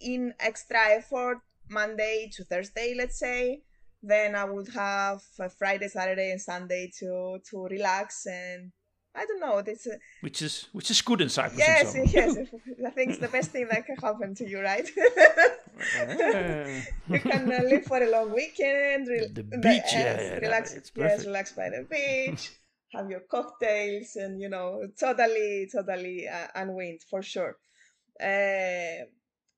in 0.00 0.34
extra 0.40 0.80
effort 0.90 1.38
Monday 1.68 2.30
to 2.34 2.44
Thursday, 2.44 2.94
let's 2.96 3.18
say, 3.18 3.62
then 4.02 4.34
I 4.34 4.44
would 4.44 4.68
have 4.74 5.22
Friday, 5.58 5.88
Saturday, 5.88 6.30
and 6.30 6.40
Sunday 6.40 6.90
to 6.98 7.38
to 7.50 7.64
relax 7.66 8.26
and 8.26 8.72
I 9.14 9.26
don't 9.26 9.40
know. 9.40 9.60
This 9.60 9.86
uh, 9.86 9.96
which 10.22 10.40
is 10.40 10.68
which 10.72 10.90
is 10.90 11.02
good 11.02 11.20
in 11.20 11.28
Cyprus. 11.28 11.58
Yes, 11.58 11.94
yes. 12.12 12.36
I 12.86 12.90
think 12.90 13.10
it's 13.10 13.18
the 13.18 13.28
best 13.28 13.50
thing 13.50 13.68
that 13.70 13.84
can 13.84 13.96
happen 13.96 14.34
to 14.36 14.48
you, 14.48 14.62
right? 14.62 14.88
you 17.08 17.18
can 17.20 17.52
uh, 17.52 17.62
live 17.62 17.84
for 17.84 18.02
a 18.02 18.10
long 18.10 18.32
weekend. 18.32 19.08
Re- 19.08 19.28
the 19.30 19.42
beach, 19.42 19.92
the, 19.92 19.98
yeah, 19.98 20.20
yeah, 20.20 20.34
relax. 20.36 20.74
yes, 20.96 21.26
relax 21.26 21.52
by 21.52 21.68
the 21.68 21.86
beach. 21.90 22.52
Have 22.94 23.10
your 23.10 23.20
cocktails 23.30 24.16
and 24.16 24.40
you 24.40 24.48
know, 24.48 24.82
totally, 24.98 25.68
totally 25.72 26.28
uh, 26.28 26.48
unwind 26.54 27.00
for 27.08 27.22
sure. 27.22 27.56
Uh, 28.20 29.04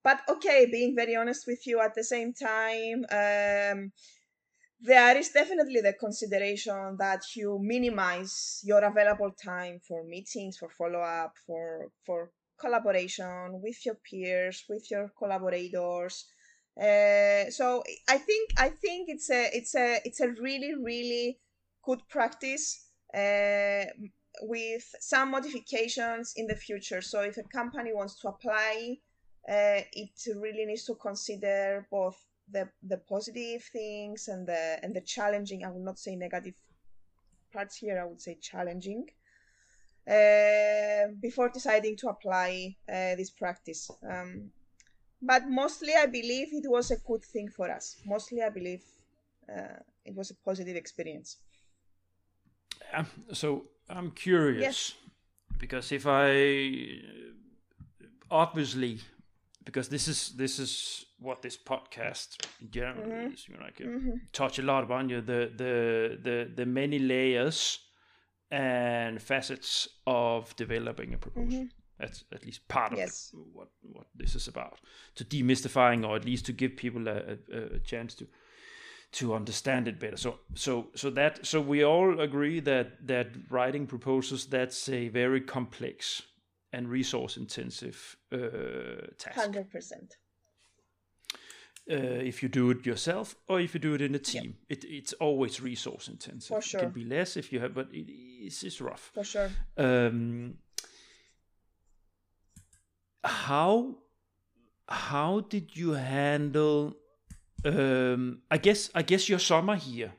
but 0.05 0.21
okay 0.29 0.67
being 0.71 0.95
very 0.95 1.17
honest 1.17 1.47
with 1.47 1.67
you 1.67 1.81
at 1.81 1.95
the 1.95 2.05
same 2.05 2.33
time 2.33 3.05
um, 3.11 3.91
there 4.81 5.17
is 5.17 5.31
definitely 5.31 5.81
the 5.81 5.95
consideration 5.95 6.97
that 6.99 7.23
you 7.35 7.59
minimize 7.61 8.61
your 8.65 8.85
available 8.85 9.31
time 9.31 9.81
for 9.89 10.05
meetings, 10.05 10.59
for 10.59 10.69
follow 10.69 11.01
up, 11.01 11.33
for 11.47 11.91
for 12.05 12.31
collaboration 12.61 13.63
with 13.63 13.85
your 13.87 13.95
peers, 13.95 14.65
with 14.69 14.91
your 14.91 15.11
collaborators. 15.19 16.27
Uh, 16.79 17.49
so 17.51 17.83
I 18.09 18.19
think 18.19 18.51
I 18.59 18.69
think 18.69 19.09
it's 19.09 19.31
a 19.31 19.49
it's 19.57 19.75
a 19.75 20.01
it's 20.05 20.21
a 20.21 20.29
really 20.29 20.75
really 20.75 21.39
good 21.83 22.01
practice 22.11 22.84
with 24.43 24.95
some 25.01 25.31
modifications 25.31 26.35
in 26.37 26.47
the 26.47 26.57
future. 26.57 27.01
So 27.01 27.21
if 27.21 27.37
a 27.37 27.43
company 27.45 27.93
wants 27.93 28.15
to 28.21 28.29
apply, 28.29 28.99
uh, 29.49 29.81
it 29.93 30.11
really 30.37 30.65
needs 30.67 30.85
to 30.87 30.95
consider 30.95 31.87
both 31.91 32.17
the 32.51 32.69
the 32.83 32.99
positive 32.99 33.63
things 33.73 34.29
and 34.29 34.47
the 34.47 34.79
and 34.83 34.95
the 34.95 35.01
challenging. 35.01 35.65
I 35.65 35.71
will 35.71 35.85
not 35.85 35.99
say 35.99 36.17
negative 36.17 36.55
parts 37.53 37.77
here. 37.77 38.01
I 38.01 38.05
would 38.05 38.21
say 38.21 38.39
challenging. 38.41 39.07
Uh, 40.07 41.09
before 41.21 41.49
deciding 41.49 41.97
to 41.97 42.09
apply 42.09 42.77
uh, 42.89 43.15
this 43.17 43.31
practice. 43.31 43.91
Um, 44.07 44.51
but 45.23 45.49
mostly, 45.49 45.95
I 45.95 46.05
believe 46.05 46.49
it 46.53 46.69
was 46.69 46.91
a 46.91 46.99
good 46.99 47.25
thing 47.25 47.49
for 47.49 47.71
us. 47.71 47.97
Mostly, 48.05 48.43
I 48.43 48.51
believe 48.51 48.83
uh, 49.49 49.79
it 50.05 50.15
was 50.15 50.31
a 50.31 50.35
positive 50.45 50.77
experience. 50.77 51.39
Um, 52.95 53.07
so 53.33 53.65
I'm 53.89 54.11
curious 54.11 54.63
yes. 54.63 54.95
because 55.59 55.93
if 55.93 56.07
I 56.07 57.01
obviously 58.31 59.01
because 59.65 59.89
this 59.89 60.09
is 60.09 60.31
this 60.37 60.59
is 60.59 61.07
what 61.19 61.43
this 61.43 61.57
podcast 61.57 62.47
in 62.61 62.71
general 62.71 63.09
mm-hmm. 63.09 63.33
is. 63.33 63.49
You 63.49 63.55
know, 63.55 63.65
like 63.65 63.79
mm-hmm. 63.79 64.17
touch 64.33 64.59
a 64.59 64.63
lot 64.63 64.85
upon 64.85 65.09
you 65.09 65.21
the 65.21 65.51
the 65.57 66.19
the 66.23 66.51
the 66.55 66.67
many 66.67 66.99
layers 66.99 67.79
and 68.51 69.21
facets 69.21 69.89
of 70.07 70.55
developing 70.57 71.15
a 71.15 71.19
proposal. 71.19 71.61
Mm-hmm. 71.61 71.67
That's 71.99 72.25
at 72.33 72.45
least 72.45 72.67
part 72.69 72.93
of 72.93 72.99
yes. 72.99 73.31
what 73.53 73.69
what 73.83 74.07
this 74.15 74.35
is 74.35 74.49
about. 74.49 74.81
To 75.17 75.25
demystifying, 75.25 76.07
or 76.07 76.17
at 76.17 76.25
least 76.25 76.47
to 76.47 76.53
give 76.53 76.77
people 76.77 77.09
a, 77.09 77.39
a, 77.53 77.77
a 77.77 77.79
chance 77.79 78.15
to 78.17 78.27
to 79.15 79.35
understand 79.35 79.87
it 79.89 80.01
better. 80.01 80.17
So 80.17 80.41
so 80.55 80.89
so 80.95 81.11
that 81.11 81.47
so 81.47 81.61
we 81.61 81.85
all 81.85 82.21
agree 82.21 82.61
that 82.61 83.07
that 83.07 83.29
writing 83.49 83.87
proposals 83.87 84.47
that's 84.47 84.89
a 84.89 85.09
very 85.09 85.41
complex 85.41 86.23
and 86.73 86.89
resource 86.89 87.37
intensive 87.37 88.17
uh, 88.33 88.39
task. 89.19 89.37
Hundred 89.37 89.71
percent. 89.71 90.17
Uh, 91.91 92.27
if 92.27 92.43
you 92.43 92.49
do 92.49 92.71
it 92.71 92.87
yourself 92.87 93.37
or 93.47 93.61
if 93.61 93.75
you 93.75 93.81
do 93.81 93.95
it 93.95 94.01
in 94.01 94.15
a 94.15 94.19
team, 94.19 94.57
it, 94.71 94.85
it's 94.85 95.13
always 95.15 95.61
resource 95.61 96.09
intensive. 96.09 96.57
For 96.57 96.63
sure, 96.63 96.81
it 96.81 96.85
can 96.85 96.93
be 96.93 97.05
less 97.05 97.37
if 97.37 97.53
you 97.53 97.61
have, 97.61 97.75
but 97.75 97.89
it, 97.93 98.07
it's, 98.09 98.63
it's 98.63 98.81
rough. 98.81 99.11
For 99.13 99.23
sure. 99.23 99.51
Um, 99.77 100.55
how 103.23 103.99
how 104.89 105.41
did 105.41 105.77
you 105.77 105.93
handle? 105.93 106.97
Um, 107.65 108.43
I 108.51 108.59
guess 108.59 108.91
I 108.95 109.03
guess 109.03 109.29
your 109.29 109.39
summer 109.39 109.77
here 109.77 110.13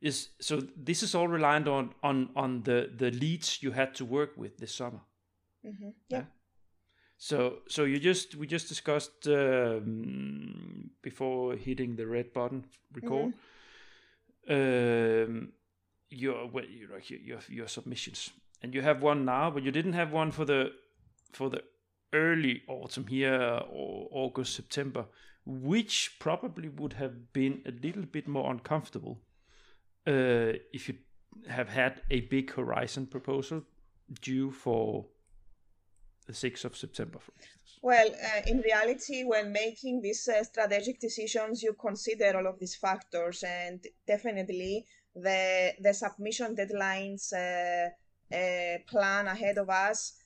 is 0.00 0.30
so. 0.40 0.60
This 0.76 1.02
is 1.02 1.14
all 1.14 1.28
reliant 1.28 1.68
on 1.68 1.94
on 2.02 2.30
on 2.34 2.62
the 2.62 2.90
the 2.96 3.10
leads 3.10 3.62
you 3.62 3.72
had 3.72 3.94
to 3.96 4.04
work 4.04 4.36
with 4.36 4.56
this 4.58 4.74
summer. 4.74 5.00
Mm-hmm. 5.64 5.90
Yeah. 6.08 6.18
yeah. 6.18 6.24
So 7.16 7.58
so 7.68 7.84
you 7.84 7.98
just 7.98 8.34
we 8.34 8.46
just 8.46 8.68
discussed 8.68 9.28
um, 9.28 10.90
before 11.02 11.54
hitting 11.54 11.96
the 11.96 12.06
red 12.06 12.32
button 12.32 12.64
record. 12.92 13.34
Mm-hmm. 14.48 15.30
Um, 15.30 15.52
your 16.08 16.46
well, 16.48 16.64
your, 16.64 16.98
your 17.08 17.38
your 17.48 17.68
submissions, 17.68 18.30
and 18.62 18.74
you 18.74 18.82
have 18.82 19.02
one 19.02 19.24
now, 19.24 19.50
but 19.50 19.62
you 19.62 19.70
didn't 19.70 19.92
have 19.92 20.12
one 20.12 20.30
for 20.30 20.44
the 20.44 20.72
for 21.32 21.50
the 21.50 21.62
early 22.12 22.62
autumn 22.66 23.06
here 23.06 23.60
or 23.70 24.08
August 24.10 24.54
September, 24.54 25.04
which 25.46 26.16
probably 26.18 26.68
would 26.68 26.94
have 26.94 27.32
been 27.32 27.62
a 27.66 27.72
little 27.82 28.04
bit 28.04 28.28
more 28.28 28.50
uncomfortable 28.50 29.20
uh, 30.06 30.52
if 30.72 30.88
you 30.88 30.94
have 31.48 31.68
had 31.68 32.02
a 32.10 32.20
big 32.22 32.52
horizon 32.52 33.06
proposal 33.06 33.62
due 34.20 34.50
for 34.50 35.06
the 36.26 36.32
6th 36.32 36.64
of 36.64 36.76
September, 36.76 37.18
for 37.18 37.32
instance? 37.38 37.78
Well, 37.82 38.08
uh, 38.08 38.42
in 38.46 38.58
reality, 38.58 39.24
when 39.24 39.52
making 39.52 40.02
these 40.02 40.28
uh, 40.28 40.44
strategic 40.44 41.00
decisions, 41.00 41.62
you 41.62 41.74
consider 41.74 42.36
all 42.36 42.46
of 42.46 42.58
these 42.58 42.76
factors, 42.76 43.42
and 43.42 43.80
definitely 44.06 44.84
the 45.14 45.72
the 45.80 45.92
submission 45.92 46.54
deadlines 46.54 47.32
uh, 47.32 47.88
uh 48.32 48.78
plan 48.86 49.26
ahead 49.26 49.58
of 49.58 49.68
us. 49.68 50.19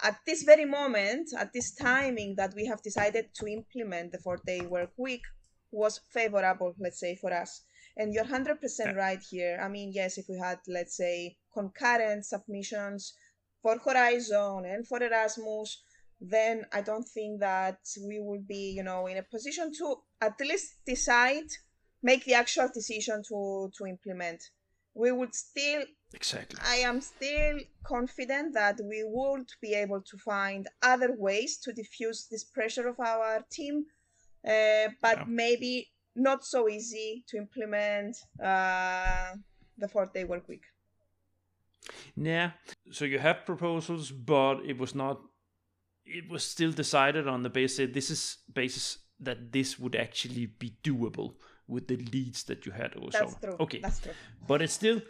At 0.00 0.18
this 0.26 0.44
very 0.44 0.64
moment, 0.64 1.30
at 1.36 1.52
this 1.52 1.74
timing 1.74 2.36
that 2.36 2.54
we 2.54 2.66
have 2.66 2.82
decided 2.82 3.30
to 3.34 3.46
implement 3.46 4.12
the 4.12 4.18
four-day 4.18 4.60
work 4.60 4.92
week, 4.96 5.22
was 5.70 6.00
favorable, 6.12 6.74
let's 6.78 7.00
say, 7.00 7.16
for 7.16 7.32
us. 7.32 7.62
And 7.96 8.14
you're 8.14 8.24
100% 8.24 8.96
right 8.96 9.20
here. 9.30 9.58
I 9.62 9.68
mean, 9.68 9.92
yes, 9.92 10.16
if 10.16 10.26
we 10.28 10.38
had, 10.38 10.60
let's 10.68 10.96
say, 10.96 11.36
concurrent 11.52 12.24
submissions 12.24 13.14
for 13.60 13.76
Horizon 13.78 14.64
and 14.64 14.86
for 14.86 15.02
Erasmus, 15.02 15.82
then 16.20 16.64
I 16.72 16.80
don't 16.80 17.06
think 17.06 17.40
that 17.40 17.78
we 18.06 18.20
would 18.20 18.46
be, 18.46 18.72
you 18.76 18.82
know, 18.82 19.06
in 19.06 19.18
a 19.18 19.22
position 19.22 19.72
to 19.78 19.96
at 20.20 20.40
least 20.40 20.76
decide, 20.86 21.48
make 22.02 22.24
the 22.24 22.34
actual 22.34 22.68
decision 22.72 23.22
to 23.28 23.70
to 23.76 23.86
implement. 23.86 24.42
We 24.98 25.12
would 25.12 25.34
still 25.34 25.84
exactly. 26.12 26.58
I 26.66 26.76
am 26.90 27.00
still 27.00 27.58
confident 27.84 28.54
that 28.54 28.80
we 28.82 29.04
would 29.04 29.48
be 29.62 29.74
able 29.74 30.02
to 30.02 30.16
find 30.18 30.66
other 30.82 31.14
ways 31.16 31.58
to 31.58 31.72
diffuse 31.72 32.26
this 32.30 32.44
pressure 32.44 32.88
of 32.88 32.98
our 32.98 33.44
team, 33.50 33.84
uh, 34.44 34.88
but 35.00 35.18
yeah. 35.18 35.24
maybe 35.26 35.88
not 36.16 36.44
so 36.44 36.68
easy 36.68 37.24
to 37.28 37.36
implement 37.36 38.16
uh, 38.42 39.34
the 39.78 39.88
four-day 39.88 40.24
work 40.24 40.48
week. 40.48 40.64
Yeah. 42.16 42.50
So 42.90 43.04
you 43.04 43.20
have 43.20 43.46
proposals, 43.46 44.10
but 44.10 44.56
it 44.66 44.78
was 44.78 44.94
not. 44.94 45.20
It 46.04 46.28
was 46.28 46.42
still 46.42 46.72
decided 46.72 47.28
on 47.28 47.42
the 47.42 47.50
basis. 47.50 47.90
This 47.92 48.10
is 48.10 48.38
basis 48.52 48.98
that 49.20 49.52
this 49.52 49.78
would 49.78 49.94
actually 49.94 50.46
be 50.46 50.74
doable 50.82 51.34
with 51.68 51.86
the 51.86 51.96
leads 51.96 52.44
that 52.44 52.66
you 52.66 52.72
had. 52.72 52.94
Also. 52.96 53.18
That's 53.18 53.34
true. 53.36 53.56
Okay. 53.60 53.80
That's 53.80 54.00
true. 54.00 54.12
But 54.46 54.62
it's 54.62 54.72
still 54.72 55.00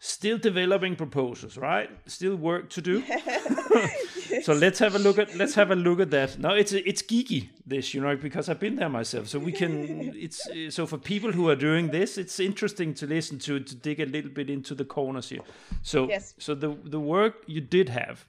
still 0.00 0.38
developing 0.38 0.94
proposals, 0.94 1.56
right? 1.56 1.90
Still 2.06 2.36
work 2.36 2.70
to 2.70 2.80
do. 2.80 3.02
so 4.42 4.52
let's 4.52 4.78
have 4.78 4.94
a 4.94 4.98
look 4.98 5.18
at 5.18 5.34
let's 5.36 5.54
have 5.54 5.70
a 5.70 5.76
look 5.76 6.00
at 6.00 6.10
that. 6.10 6.38
Now 6.38 6.54
it's 6.54 6.72
it's 6.72 7.02
geeky 7.02 7.48
this, 7.66 7.94
you 7.94 8.00
know, 8.00 8.16
because 8.16 8.48
I've 8.48 8.60
been 8.60 8.76
there 8.76 8.88
myself. 8.88 9.28
So 9.28 9.38
we 9.38 9.52
can 9.52 10.12
it's 10.16 10.48
so 10.70 10.86
for 10.86 10.98
people 10.98 11.32
who 11.32 11.48
are 11.48 11.56
doing 11.56 11.90
this, 11.90 12.18
it's 12.18 12.38
interesting 12.40 12.94
to 12.94 13.06
listen 13.06 13.38
to 13.40 13.60
to 13.60 13.74
dig 13.74 14.00
a 14.00 14.06
little 14.06 14.30
bit 14.30 14.50
into 14.50 14.74
the 14.74 14.84
corners 14.84 15.28
here. 15.28 15.42
So 15.82 16.08
yes. 16.08 16.34
so 16.38 16.54
the 16.54 16.76
the 16.84 17.00
work 17.00 17.44
you 17.46 17.60
did 17.60 17.88
have. 17.88 18.26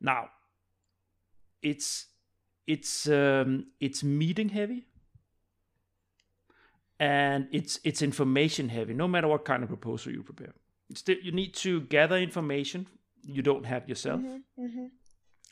Now 0.00 0.30
it's 1.62 2.06
it's 2.66 3.08
um 3.08 3.66
it's 3.80 4.02
meeting 4.02 4.50
heavy 4.50 4.86
and 7.02 7.48
it's 7.52 7.78
it's 7.84 8.02
information 8.02 8.68
heavy 8.68 8.94
no 8.94 9.08
matter 9.08 9.28
what 9.28 9.44
kind 9.44 9.62
of 9.62 9.68
proposal 9.68 10.12
you 10.12 10.22
prepare 10.22 10.54
still 10.94 11.16
you 11.22 11.32
need 11.32 11.52
to 11.54 11.80
gather 11.96 12.16
information 12.16 12.86
you 13.22 13.42
don't 13.42 13.66
have 13.66 13.88
yourself. 13.88 14.20
Mm-hmm, 14.20 14.64
mm-hmm. 14.64 14.86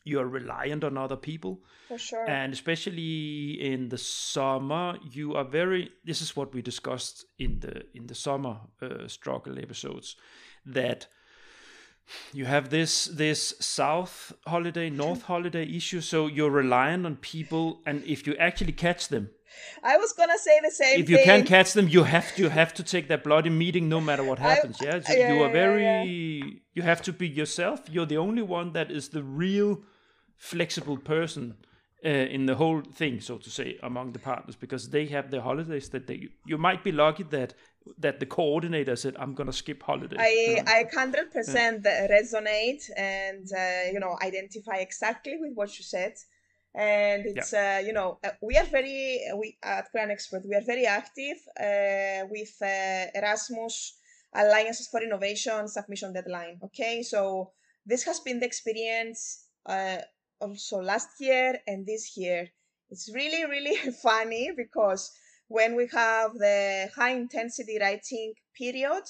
You 0.04 0.20
are 0.20 0.26
reliant 0.26 0.82
on 0.82 0.96
other 0.96 1.16
people. 1.16 1.60
For 1.88 1.98
sure. 1.98 2.28
And 2.28 2.52
especially 2.52 3.58
in 3.60 3.90
the 3.90 3.98
summer, 3.98 4.96
you 5.10 5.34
are 5.34 5.44
very. 5.44 5.90
This 6.04 6.22
is 6.22 6.34
what 6.34 6.54
we 6.54 6.62
discussed 6.62 7.26
in 7.38 7.60
the 7.60 7.84
in 7.94 8.06
the 8.06 8.14
summer 8.14 8.60
uh, 8.80 9.06
struggle 9.08 9.58
episodes, 9.58 10.16
that 10.64 11.06
you 12.32 12.46
have 12.46 12.70
this 12.70 13.04
this 13.04 13.54
south 13.60 14.32
holiday 14.46 14.90
north 14.90 15.22
holiday 15.32 15.64
issue 15.64 16.00
so 16.00 16.26
you're 16.26 16.50
reliant 16.50 17.06
on 17.06 17.14
people 17.14 17.80
and 17.86 18.02
if 18.02 18.26
you 18.26 18.34
actually 18.34 18.72
catch 18.72 19.06
them 19.06 19.30
I 19.82 19.96
was 19.96 20.12
gonna 20.12 20.38
say 20.38 20.60
the 20.62 20.70
same. 20.70 21.00
If 21.00 21.10
you 21.10 21.18
can't 21.18 21.46
catch 21.46 21.72
them, 21.72 21.88
you 21.88 22.04
have 22.04 22.34
to 22.34 22.42
you 22.42 22.48
have 22.48 22.74
to 22.74 22.82
take 22.82 23.08
that 23.08 23.24
bloody 23.24 23.50
meeting 23.50 23.88
no 23.88 24.00
matter 24.00 24.24
what 24.24 24.38
happens. 24.38 24.76
I, 24.80 24.84
yeah? 24.84 25.00
So 25.00 25.12
yeah, 25.12 25.32
you 25.32 25.42
are 25.42 25.50
very. 25.50 25.82
Yeah. 25.82 26.50
You 26.74 26.82
have 26.82 27.02
to 27.02 27.12
be 27.12 27.28
yourself. 27.28 27.80
You're 27.90 28.06
the 28.06 28.18
only 28.18 28.42
one 28.42 28.72
that 28.72 28.90
is 28.90 29.08
the 29.08 29.22
real 29.22 29.82
flexible 30.36 30.96
person 30.96 31.56
uh, 32.04 32.08
in 32.08 32.46
the 32.46 32.54
whole 32.54 32.80
thing, 32.80 33.20
so 33.20 33.36
to 33.38 33.50
say, 33.50 33.78
among 33.82 34.12
the 34.12 34.18
partners, 34.18 34.56
because 34.56 34.88
they 34.88 35.06
have 35.06 35.30
their 35.30 35.42
holidays 35.42 35.88
that 35.90 36.06
they. 36.06 36.28
You 36.46 36.58
might 36.58 36.82
be 36.82 36.92
lucky 36.92 37.24
that 37.24 37.54
that 37.98 38.20
the 38.20 38.26
coordinator 38.26 38.96
said, 38.96 39.16
"I'm 39.18 39.34
gonna 39.34 39.52
skip 39.52 39.82
holiday." 39.82 40.16
I? 40.18 40.62
I 40.66 40.84
hundred 40.94 41.32
percent 41.32 41.84
resonate 41.84 42.88
and 42.96 43.46
uh, 43.52 43.92
you 43.92 44.00
know 44.00 44.16
identify 44.22 44.76
exactly 44.76 45.36
with 45.38 45.52
what 45.54 45.76
you 45.78 45.84
said 45.84 46.14
and 46.74 47.26
it's 47.26 47.52
uh, 47.52 47.82
you 47.84 47.92
know 47.92 48.18
uh, 48.24 48.30
we 48.40 48.56
are 48.56 48.66
very 48.66 49.20
we 49.36 49.56
at 49.62 49.88
GrantXpert 49.94 50.46
we 50.48 50.54
are 50.54 50.64
very 50.64 50.86
active 50.86 51.36
uh, 51.58 52.26
with 52.30 52.54
uh, 52.62 53.10
Erasmus 53.14 53.96
Alliances 54.34 54.88
for 54.88 55.02
Innovation 55.02 55.66
submission 55.66 56.12
deadline. 56.12 56.60
Okay, 56.62 57.02
so 57.02 57.50
this 57.84 58.04
has 58.04 58.20
been 58.20 58.38
the 58.38 58.46
experience 58.46 59.46
uh, 59.66 59.98
also 60.40 60.80
last 60.80 61.08
year 61.18 61.58
and 61.66 61.84
this 61.86 62.16
year. 62.16 62.48
It's 62.90 63.10
really 63.12 63.44
really 63.44 63.76
funny 64.02 64.52
because 64.56 65.10
when 65.48 65.74
we 65.74 65.88
have 65.92 66.34
the 66.34 66.88
high 66.94 67.14
intensity 67.14 67.78
writing 67.80 68.34
period, 68.56 69.02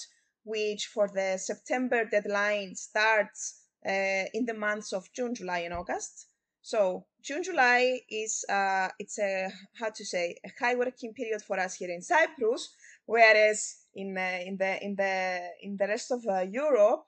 which 0.44 0.86
for 0.86 1.08
the 1.08 1.36
September 1.36 2.06
deadline 2.06 2.74
starts 2.74 3.60
uh, 3.86 4.24
in 4.32 4.46
the 4.46 4.54
months 4.54 4.94
of 4.94 5.12
June, 5.12 5.34
July, 5.34 5.58
and 5.60 5.74
August 5.74 6.28
so 6.62 7.06
June, 7.22 7.42
July 7.42 8.00
is 8.08 8.44
uh, 8.48 8.88
it's 8.98 9.18
a 9.18 9.50
how 9.78 9.90
to 9.90 10.04
say 10.04 10.36
a 10.44 10.50
high 10.58 10.74
working 10.74 11.12
period 11.12 11.42
for 11.42 11.58
us 11.58 11.74
here 11.74 11.90
in 11.90 12.02
Cyprus, 12.02 12.74
whereas 13.06 13.76
in 13.94 14.16
uh, 14.16 14.38
in 14.44 14.56
the 14.56 14.84
in 14.84 14.96
the 14.96 15.40
in 15.62 15.76
the 15.76 15.86
rest 15.86 16.10
of 16.10 16.20
uh, 16.26 16.40
Europe, 16.40 17.04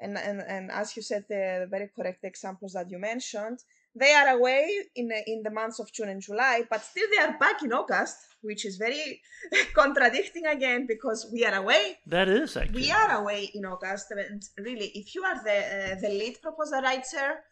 and, 0.00 0.18
and 0.18 0.40
and 0.40 0.70
as 0.70 0.96
you 0.96 1.02
said, 1.02 1.24
the 1.28 1.66
very 1.70 1.90
correct 1.94 2.24
examples 2.24 2.72
that 2.72 2.90
you 2.90 2.98
mentioned, 2.98 3.58
they 3.94 4.12
are 4.12 4.36
away 4.36 4.68
in 4.96 5.08
the, 5.08 5.22
in 5.26 5.42
the 5.44 5.50
months 5.50 5.78
of 5.78 5.92
June 5.92 6.08
and 6.08 6.20
July, 6.20 6.62
but 6.68 6.84
still 6.84 7.06
they 7.10 7.22
are 7.22 7.38
back 7.38 7.62
in 7.62 7.72
August, 7.72 8.16
which 8.42 8.66
is 8.66 8.76
very 8.76 9.20
contradicting 9.74 10.46
again 10.46 10.86
because 10.86 11.30
we 11.32 11.44
are 11.44 11.54
away. 11.54 11.98
That 12.06 12.28
is 12.28 12.56
actually. 12.56 12.82
We 12.82 12.90
are 12.90 13.20
away 13.20 13.50
in 13.54 13.64
August, 13.64 14.10
and 14.10 14.42
really, 14.58 14.90
if 14.94 15.14
you 15.14 15.22
are 15.22 15.42
the 15.44 15.58
uh, 15.58 16.00
the 16.00 16.08
lead 16.08 16.42
proposal 16.42 16.82
writer 16.82 17.44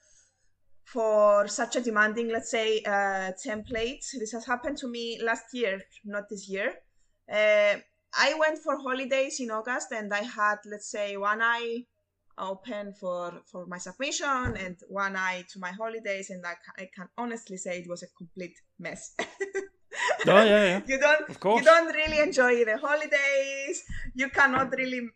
for 0.84 1.48
such 1.48 1.76
a 1.76 1.80
demanding, 1.80 2.28
let's 2.28 2.50
say, 2.50 2.82
uh, 2.86 3.32
template. 3.44 4.04
This 4.18 4.32
has 4.32 4.46
happened 4.46 4.78
to 4.78 4.88
me 4.88 5.20
last 5.22 5.46
year, 5.52 5.80
not 6.04 6.24
this 6.28 6.48
year. 6.48 6.74
Uh, 7.30 7.76
I 8.14 8.34
went 8.38 8.58
for 8.58 8.76
holidays 8.78 9.40
in 9.40 9.50
August 9.50 9.92
and 9.92 10.12
I 10.12 10.22
had, 10.22 10.56
let's 10.66 10.90
say, 10.90 11.16
one 11.16 11.40
eye 11.40 11.84
open 12.38 12.94
for, 12.98 13.40
for 13.50 13.66
my 13.66 13.78
submission 13.78 14.56
and 14.56 14.76
one 14.88 15.16
eye 15.16 15.44
to 15.52 15.58
my 15.58 15.70
holidays. 15.70 16.30
And 16.30 16.44
I, 16.44 16.54
I 16.76 16.88
can 16.94 17.08
honestly 17.16 17.56
say 17.56 17.78
it 17.78 17.88
was 17.88 18.02
a 18.02 18.08
complete 18.18 18.56
mess. 18.78 19.14
oh 19.20 19.24
yeah, 20.26 20.44
yeah. 20.44 20.80
you 20.86 20.98
don't, 20.98 21.28
of 21.28 21.40
course. 21.40 21.60
you 21.60 21.64
don't 21.64 21.94
really 21.94 22.18
enjoy 22.18 22.64
the 22.64 22.76
holidays. 22.76 23.82
You 24.14 24.28
cannot 24.28 24.72
really 24.72 25.08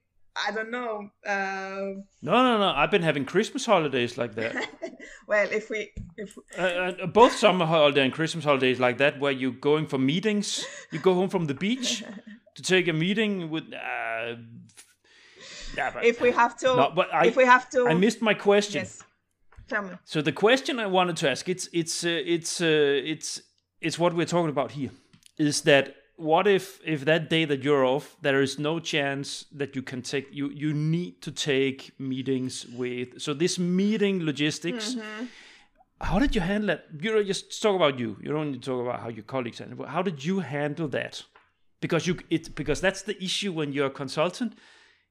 I 0.47 0.51
don't 0.51 0.71
know. 0.71 1.11
Uh, 1.27 2.03
no, 2.23 2.33
no, 2.43 2.59
no. 2.59 2.73
I've 2.77 2.91
been 2.91 3.03
having 3.03 3.25
Christmas 3.25 3.65
holidays 3.65 4.19
like 4.19 4.35
that. 4.35 4.69
well, 5.27 5.49
if 5.51 5.71
we, 5.71 5.93
if 6.17 6.37
we... 6.37 6.43
Uh, 6.59 6.63
uh, 6.63 7.07
both 7.07 7.33
summer 7.33 7.65
holiday 7.65 8.05
and 8.05 8.13
Christmas 8.13 8.45
holidays 8.45 8.79
like 8.79 8.99
that, 8.99 9.19
where 9.19 9.33
you're 9.33 9.53
going 9.53 9.87
for 9.87 9.99
meetings, 9.99 10.65
you 10.93 10.99
go 10.99 11.15
home 11.15 11.29
from 11.29 11.47
the 11.47 11.55
beach 11.55 12.05
to 12.55 12.63
take 12.63 12.89
a 12.89 12.93
meeting 12.93 13.51
with. 13.51 13.65
Uh, 13.73 14.37
yeah, 15.77 15.91
but, 15.91 16.05
if 16.05 16.21
we 16.21 16.31
have 16.33 16.57
to, 16.59 16.67
no, 16.67 16.93
but 16.95 17.13
I, 17.13 17.27
if 17.27 17.37
we 17.37 17.45
have 17.45 17.69
to, 17.71 17.87
I 17.87 17.95
missed 17.95 18.23
my 18.23 18.35
question. 18.35 18.81
Yes. 18.81 19.03
Tell 19.69 19.83
me. 19.83 19.91
So 20.05 20.23
the 20.23 20.33
question 20.33 20.79
I 20.79 20.87
wanted 20.87 21.17
to 21.19 21.31
ask, 21.31 21.49
it's 21.49 21.69
it's 21.73 22.05
uh, 22.05 22.09
it's 22.09 22.61
uh, 22.61 22.67
it's 23.05 23.43
it's 23.81 23.99
what 23.99 24.15
we're 24.15 24.27
talking 24.27 24.51
about 24.51 24.73
here, 24.73 24.91
is 25.39 25.63
that 25.63 25.97
what 26.17 26.47
if 26.47 26.81
if 26.85 27.05
that 27.05 27.29
day 27.29 27.45
that 27.45 27.63
you're 27.63 27.85
off 27.85 28.17
there 28.23 28.41
is 28.41 28.59
no 28.59 28.81
chance 28.81 29.45
that 29.53 29.77
you 29.77 29.83
can 29.83 30.01
take 30.01 30.27
you 30.33 30.49
you 30.51 30.73
need 30.73 31.21
to 31.21 31.31
take 31.31 31.93
meetings 31.99 32.67
with 32.75 33.21
so 33.21 33.35
this 33.35 33.59
meeting 33.59 34.25
logistics 34.25 34.95
mm-hmm. 34.95 35.25
how 36.01 36.19
did 36.19 36.35
you 36.35 36.41
handle 36.41 36.69
that 36.69 36.87
you 37.01 37.13
know 37.13 37.23
just 37.23 37.63
talk 37.63 37.77
about 37.77 37.99
you. 37.99 38.17
You 38.23 38.31
don't 38.33 38.53
need 38.53 38.63
to 38.63 38.71
talk 38.71 38.83
about 38.83 39.01
how 39.01 39.09
your 39.09 39.25
colleagues 39.25 39.59
handle 39.59 39.87
how 39.87 40.03
did 40.03 40.25
you 40.25 40.41
handle 40.41 40.89
that? 40.89 41.23
Because 41.81 42.07
you 42.07 42.19
it 42.31 42.55
because 42.55 42.81
that's 42.81 43.03
the 43.03 43.23
issue 43.23 43.53
when 43.53 43.73
you're 43.73 43.87
a 43.87 43.91
consultant. 43.91 44.55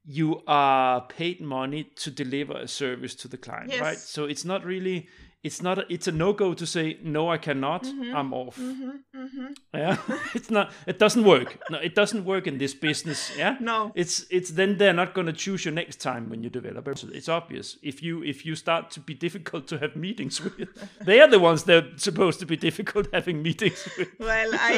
You 0.08 0.44
are 0.46 1.02
paid 1.02 1.42
money 1.42 1.86
to 1.96 2.12
deliver 2.12 2.54
a 2.54 2.68
service 2.68 3.16
to 3.16 3.28
the 3.28 3.38
client 3.38 3.72
yes. 3.72 3.82
right? 3.82 3.98
So 3.98 4.26
it's 4.26 4.46
not 4.46 4.64
really 4.64 5.08
it's 5.46 5.62
not 5.62 5.78
a, 5.78 5.86
it's 5.90 6.08
a 6.08 6.12
no-go 6.12 6.54
to 6.56 6.66
say 6.66 6.98
no 7.04 7.30
i 7.30 7.38
cannot. 7.38 7.84
Mm-hmm. 7.84 8.16
i'm 8.16 8.34
off. 8.34 8.58
Mm-hmm. 8.58 8.90
Mm-hmm. 9.24 9.50
yeah? 9.74 9.98
It's 10.38 10.50
not 10.50 10.72
it 10.88 10.98
doesn't 11.04 11.24
work. 11.24 11.50
No 11.70 11.78
it 11.78 11.94
doesn't 12.02 12.26
work 12.26 12.48
in 12.48 12.58
this 12.58 12.74
business 12.74 13.20
yeah? 13.38 13.58
No. 13.72 13.92
It's 13.96 14.26
it's 14.38 14.50
then 14.60 14.78
they're 14.80 15.00
not 15.04 15.14
going 15.14 15.28
to 15.28 15.38
choose 15.46 15.62
you 15.66 15.72
next 15.72 15.98
time 16.10 16.30
when 16.32 16.42
you 16.44 16.50
develop. 16.50 16.88
It 16.88 17.04
it's 17.20 17.30
obvious. 17.30 17.78
If 17.92 18.02
you 18.06 18.24
if 18.24 18.46
you 18.48 18.56
start 18.56 18.84
to 18.96 19.00
be 19.00 19.14
difficult 19.14 19.68
to 19.72 19.78
have 19.84 19.96
meetings 19.96 20.42
with 20.44 20.56
they 21.10 21.22
are 21.22 21.32
the 21.36 21.44
ones 21.50 21.64
that 21.66 21.84
are 21.84 21.98
supposed 21.98 22.40
to 22.40 22.48
be 22.54 22.58
difficult 22.58 23.08
having 23.14 23.44
meetings 23.50 23.88
with. 23.98 24.10
Well 24.20 24.52
i 24.74 24.76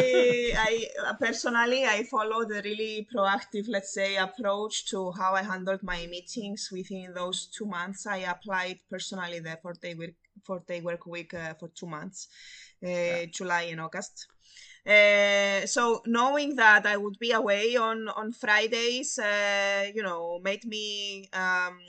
i 0.69 0.73
personally 1.25 1.81
i 1.95 1.97
follow 2.15 2.39
the 2.51 2.61
really 2.69 3.07
proactive 3.13 3.65
let's 3.75 3.93
say 3.93 4.09
approach 4.27 4.75
to 4.91 4.99
how 5.19 5.31
i 5.39 5.43
handled 5.53 5.81
my 5.93 6.01
meetings. 6.15 6.69
Within 6.77 7.13
those 7.19 7.39
two 7.55 7.67
months 7.77 8.05
i 8.05 8.19
applied 8.33 8.77
personally 8.91 9.39
the 9.39 9.57
four 9.63 9.75
day 9.81 9.95
work 10.01 10.17
four 10.45 10.63
day 10.67 10.81
work 10.81 11.05
week 11.05 11.33
uh, 11.33 11.53
for 11.55 11.69
two 11.69 11.87
months, 11.87 12.27
uh, 12.83 12.87
yeah. 12.89 13.25
July 13.31 13.63
and 13.71 13.81
August. 13.81 14.27
Uh, 14.85 15.65
so 15.65 16.01
knowing 16.05 16.55
that 16.55 16.85
I 16.85 16.95
would 16.95 17.19
be 17.19 17.31
away 17.33 17.75
on 17.75 18.07
on 18.07 18.31
Fridays, 18.31 19.19
uh, 19.19 19.85
you 19.93 20.01
know, 20.01 20.39
made 20.43 20.63
me 20.65 21.29
um, 21.33 21.79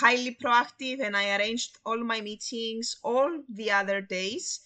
highly 0.00 0.36
proactive, 0.42 1.00
and 1.00 1.16
I 1.16 1.36
arranged 1.36 1.78
all 1.86 1.98
my 2.04 2.20
meetings 2.20 2.96
all 3.02 3.30
the 3.48 3.70
other 3.70 4.02
days. 4.02 4.60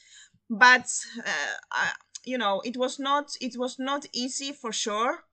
But 0.50 0.88
uh, 1.18 1.54
I, 1.72 1.92
you 2.24 2.38
know, 2.38 2.60
it 2.64 2.76
was 2.76 2.98
not 2.98 3.36
it 3.40 3.56
was 3.56 3.78
not 3.78 4.06
easy 4.12 4.52
for 4.52 4.72
sure. 4.72 5.24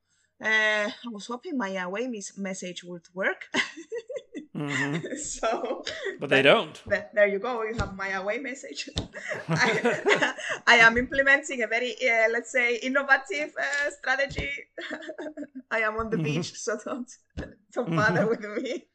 Uh, 0.44 0.90
I 0.90 1.10
was 1.12 1.28
hoping 1.28 1.58
my 1.58 1.70
away 1.76 2.08
message 2.38 2.84
would 2.84 3.08
work. 3.14 3.48
Mm-hmm. 4.56 5.16
so, 5.18 5.84
but 6.20 6.30
they 6.30 6.44
don't. 6.44 6.82
there 7.14 7.28
you 7.28 7.40
go. 7.40 7.64
You 7.64 7.76
have 7.80 7.96
my 7.96 8.10
away 8.10 8.38
message. 8.38 8.90
I, 9.50 10.34
I, 10.68 10.76
am 10.76 10.98
implementing 10.98 11.64
a 11.64 11.68
very, 11.68 11.96
uh, 12.04 12.30
let's 12.32 12.52
say, 12.52 12.76
innovative 12.78 13.54
uh, 13.60 13.90
strategy. 13.90 14.50
I 15.72 15.80
am 15.80 15.98
on 15.98 16.12
the 16.12 16.18
mm-hmm. 16.18 16.26
beach, 16.26 16.54
so 16.54 16.78
don't 16.86 17.12
don't 17.74 17.96
bother 17.96 18.28
with 18.28 18.42
me. 18.42 18.86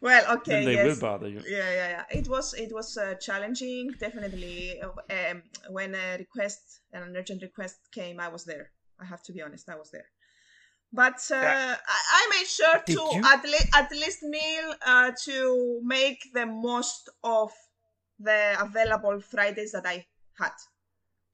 well, 0.00 0.36
okay. 0.36 0.52
Then 0.52 0.64
they 0.64 0.74
yes. 0.74 0.86
will 0.86 1.00
bother 1.00 1.28
you. 1.28 1.42
Yeah, 1.46 1.70
yeah, 1.70 1.88
yeah. 1.90 2.04
It 2.18 2.28
was 2.28 2.54
it 2.54 2.72
was 2.72 2.96
uh, 2.96 3.14
challenging, 3.20 3.90
definitely. 4.00 4.80
Um, 4.80 5.42
when 5.68 5.94
a 5.94 6.16
request, 6.16 6.80
an 6.94 7.14
urgent 7.14 7.42
request 7.42 7.76
came, 7.92 8.20
I 8.20 8.28
was 8.28 8.44
there. 8.44 8.70
I 8.98 9.04
have 9.04 9.22
to 9.24 9.32
be 9.32 9.42
honest, 9.42 9.68
I 9.68 9.76
was 9.76 9.90
there 9.90 10.06
but 10.92 11.20
uh, 11.30 11.36
yeah. 11.36 11.76
I, 11.86 12.00
I, 12.18 12.30
made 12.30 12.46
sure 12.46 12.82
Did 12.84 12.96
to 12.96 13.28
at, 13.28 13.44
le- 13.44 13.78
at 13.78 13.90
least 13.92 14.18
Neil 14.22 14.74
uh, 14.84 15.12
to 15.24 15.80
make 15.84 16.30
the 16.34 16.46
most 16.46 17.08
of 17.22 17.52
the 18.18 18.56
available 18.60 19.20
Fridays 19.20 19.72
that 19.72 19.86
I 19.86 20.06
had. 20.38 20.52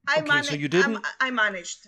I 0.07 0.19
okay, 0.19 0.41
so 0.41 0.55
you 0.55 0.67
didn't. 0.67 0.97
I, 1.19 1.27
I 1.27 1.31
managed. 1.31 1.87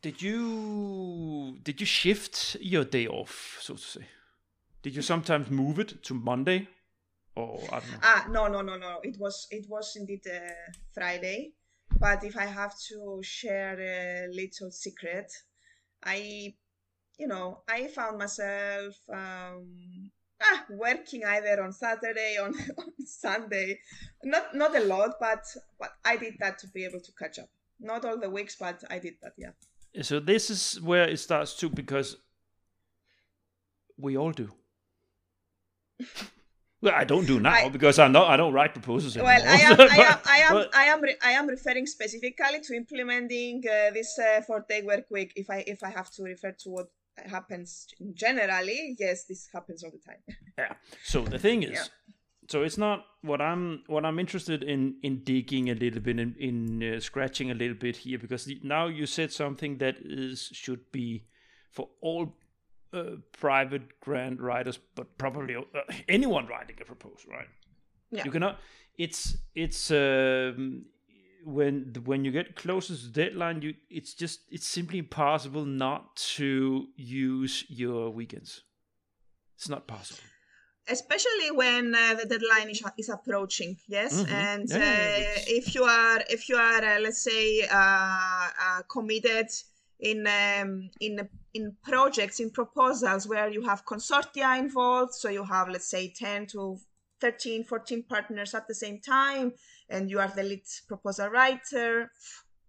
Did 0.00 0.22
you 0.22 1.58
did 1.62 1.80
you 1.80 1.86
shift 1.86 2.56
your 2.60 2.84
day 2.84 3.06
off, 3.06 3.58
so 3.60 3.74
to 3.74 3.80
say? 3.80 4.06
Did 4.82 4.96
you 4.96 5.02
sometimes 5.02 5.48
move 5.50 5.78
it 5.78 6.02
to 6.04 6.14
Monday, 6.14 6.68
or 7.36 7.60
I 7.70 7.80
don't 7.80 7.90
know? 7.90 7.98
Ah, 8.02 8.26
no, 8.28 8.48
no, 8.48 8.62
no, 8.62 8.76
no. 8.76 9.00
It 9.02 9.16
was 9.18 9.46
it 9.50 9.66
was 9.68 9.94
indeed 9.96 10.26
uh, 10.26 10.72
Friday. 10.92 11.52
But 11.98 12.24
if 12.24 12.36
I 12.36 12.46
have 12.46 12.74
to 12.88 13.20
share 13.22 13.78
a 13.78 14.28
little 14.32 14.70
secret, 14.70 15.30
I, 16.04 16.54
you 17.18 17.26
know, 17.26 17.60
I 17.68 17.86
found 17.88 18.18
myself 18.18 18.94
um, 19.12 20.10
ah, 20.42 20.64
working 20.70 21.24
either 21.24 21.62
on 21.62 21.72
Saturday 21.72 22.36
on, 22.40 22.54
on 22.78 23.06
Sunday, 23.06 23.78
not 24.24 24.54
not 24.54 24.76
a 24.76 24.80
lot, 24.80 25.14
but 25.20 25.44
but 25.78 25.92
I 26.04 26.16
did 26.16 26.34
that 26.40 26.58
to 26.60 26.68
be 26.68 26.84
able 26.84 27.00
to 27.00 27.12
catch 27.12 27.38
up. 27.38 27.48
Not 27.80 28.04
all 28.04 28.18
the 28.18 28.30
weeks, 28.30 28.56
but 28.58 28.82
I 28.90 28.98
did 28.98 29.14
that. 29.22 29.32
Yeah. 29.36 29.50
So 30.02 30.20
this 30.20 30.50
is 30.50 30.80
where 30.80 31.08
it 31.08 31.18
starts 31.18 31.54
too, 31.54 31.68
because 31.68 32.16
we 33.98 34.16
all 34.16 34.32
do. 34.32 34.50
Well, 36.82 36.94
I 36.96 37.04
don't 37.04 37.26
do 37.26 37.38
now 37.38 37.52
I, 37.52 37.68
because 37.68 38.00
I'm 38.00 38.10
not. 38.10 38.28
I 38.28 38.36
don't 38.36 38.52
write 38.52 38.72
proposals 38.72 39.16
anymore. 39.16 39.34
Well, 39.34 39.48
I 39.48 39.60
am. 39.60 39.80
I 39.80 39.84
am. 39.84 40.18
I 40.26 40.38
am. 40.38 40.52
But, 40.52 40.76
I 40.76 40.84
am, 40.86 41.00
re- 41.00 41.16
I 41.22 41.30
am 41.30 41.46
referring 41.46 41.86
specifically 41.86 42.60
to 42.60 42.74
implementing 42.74 43.62
uh, 43.68 43.92
this 43.92 44.18
uh, 44.18 44.40
four-day 44.42 44.82
work 44.82 45.04
week. 45.08 45.32
If 45.36 45.48
I 45.48 45.62
if 45.66 45.84
I 45.84 45.90
have 45.90 46.10
to 46.12 46.24
refer 46.24 46.50
to 46.64 46.70
what 46.70 46.88
happens 47.30 47.86
generally, 48.14 48.96
yes, 48.98 49.24
this 49.24 49.48
happens 49.52 49.84
all 49.84 49.92
the 49.92 49.98
time. 49.98 50.36
yeah. 50.58 50.74
So 51.04 51.22
the 51.22 51.38
thing 51.38 51.62
is, 51.62 51.70
yeah. 51.70 51.84
so 52.48 52.64
it's 52.64 52.78
not 52.78 53.04
what 53.20 53.40
I'm 53.40 53.84
what 53.86 54.04
I'm 54.04 54.18
interested 54.18 54.64
in 54.64 54.96
in 55.04 55.22
digging 55.22 55.70
a 55.70 55.74
little 55.74 56.00
bit 56.00 56.18
in 56.18 56.34
in 56.40 56.94
uh, 56.96 56.98
scratching 56.98 57.52
a 57.52 57.54
little 57.54 57.76
bit 57.76 57.98
here 57.98 58.18
because 58.18 58.50
now 58.64 58.88
you 58.88 59.06
said 59.06 59.32
something 59.32 59.78
that 59.78 59.98
is 60.00 60.50
should 60.52 60.90
be 60.90 61.26
for 61.70 61.90
all 62.00 62.34
uh, 62.92 63.16
private 63.32 64.00
grant 64.00 64.40
writers, 64.40 64.78
but 64.94 65.16
probably 65.18 65.56
uh, 65.56 65.62
anyone 66.08 66.46
writing 66.46 66.76
a 66.80 66.84
proposal, 66.84 67.30
right? 67.30 67.48
Yeah. 68.10 68.24
You 68.24 68.30
cannot. 68.30 68.58
It's 68.98 69.36
it's 69.54 69.90
um, 69.90 70.84
when 71.44 71.92
when 72.04 72.24
you 72.24 72.30
get 72.32 72.56
closer 72.56 72.94
to 72.94 73.02
the 73.02 73.10
deadline, 73.24 73.62
you 73.62 73.74
it's 73.90 74.14
just 74.14 74.40
it's 74.50 74.66
simply 74.66 74.98
impossible 74.98 75.64
not 75.64 76.16
to 76.36 76.86
use 76.96 77.64
your 77.68 78.10
weekends. 78.10 78.62
It's 79.56 79.68
not 79.68 79.86
possible. 79.86 80.20
especially 80.88 81.50
when 81.54 81.94
uh, 81.94 82.14
the 82.20 82.26
deadline 82.26 82.68
is, 82.68 82.82
is 82.98 83.08
approaching 83.08 83.76
yes 83.86 84.12
Mhm. 84.14 84.32
and 84.32 84.68
Yeah, 84.68 84.78
yeah, 84.78 85.24
uh, 85.38 85.58
if 85.58 85.74
you 85.76 85.84
are 85.84 86.18
if 86.28 86.48
you 86.48 86.56
are 86.56 86.84
uh, 86.84 86.98
let's 87.04 87.22
say 87.22 87.62
uh, 87.70 88.48
uh, 88.66 88.82
committed 88.88 89.46
in 90.02 90.26
um, 90.26 90.90
in 91.00 91.28
in 91.54 91.76
projects 91.84 92.40
in 92.40 92.50
proposals 92.50 93.26
where 93.26 93.48
you 93.48 93.62
have 93.62 93.86
consortia 93.86 94.58
involved 94.58 95.14
so 95.14 95.28
you 95.28 95.44
have 95.44 95.68
let's 95.68 95.88
say 95.88 96.12
10 96.12 96.46
to 96.48 96.76
13 97.20 97.64
14 97.64 98.02
partners 98.02 98.52
at 98.54 98.66
the 98.66 98.74
same 98.74 99.00
time 99.00 99.52
and 99.88 100.10
you 100.10 100.18
are 100.18 100.32
the 100.34 100.42
lead 100.42 100.62
proposal 100.88 101.28
writer 101.28 102.10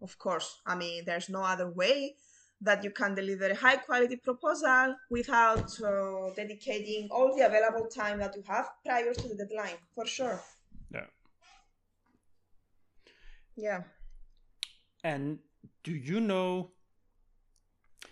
of 0.02 0.18
course 0.20 0.62
i 0.68 0.76
mean 0.76 1.04
there's 1.06 1.28
no 1.28 1.42
other 1.42 1.70
way 1.72 2.16
that 2.62 2.84
you 2.84 2.92
can 2.92 3.16
deliver 3.16 3.48
a 3.50 3.56
high 3.56 3.78
quality 3.78 4.16
proposal 4.16 4.96
without 5.10 5.70
uh, 5.82 6.30
dedicating 6.36 7.10
all 7.12 7.36
the 7.36 7.44
available 7.46 7.88
time 7.88 8.20
that 8.20 8.36
you 8.36 8.44
have 8.48 8.70
prior 8.86 9.12
to 9.14 9.28
the 9.28 9.36
deadline 9.36 9.80
for 9.96 10.06
sure 10.06 10.40
Yeah. 10.94 11.08
yeah 13.56 13.82
And 15.04 15.40
do 15.84 15.92
you 15.92 16.20
know? 16.22 16.73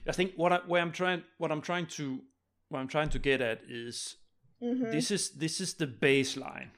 I 0.08 0.12
think 0.12 0.34
what 0.36 0.52
I 0.54 0.58
where 0.68 0.82
I'm 0.82 0.92
trying 0.92 1.24
what 1.38 1.52
I'm 1.52 1.62
trying 1.62 1.88
to 1.98 2.22
what 2.70 2.80
I'm 2.80 2.88
trying 2.88 3.10
to 3.10 3.20
get 3.20 3.42
at 3.42 3.62
is 3.70 4.18
Mhm. 4.62 4.92
this 4.92 5.12
is 5.12 5.32
this 5.32 5.60
is 5.62 5.74
the 5.76 5.88
baseline. 5.88 6.70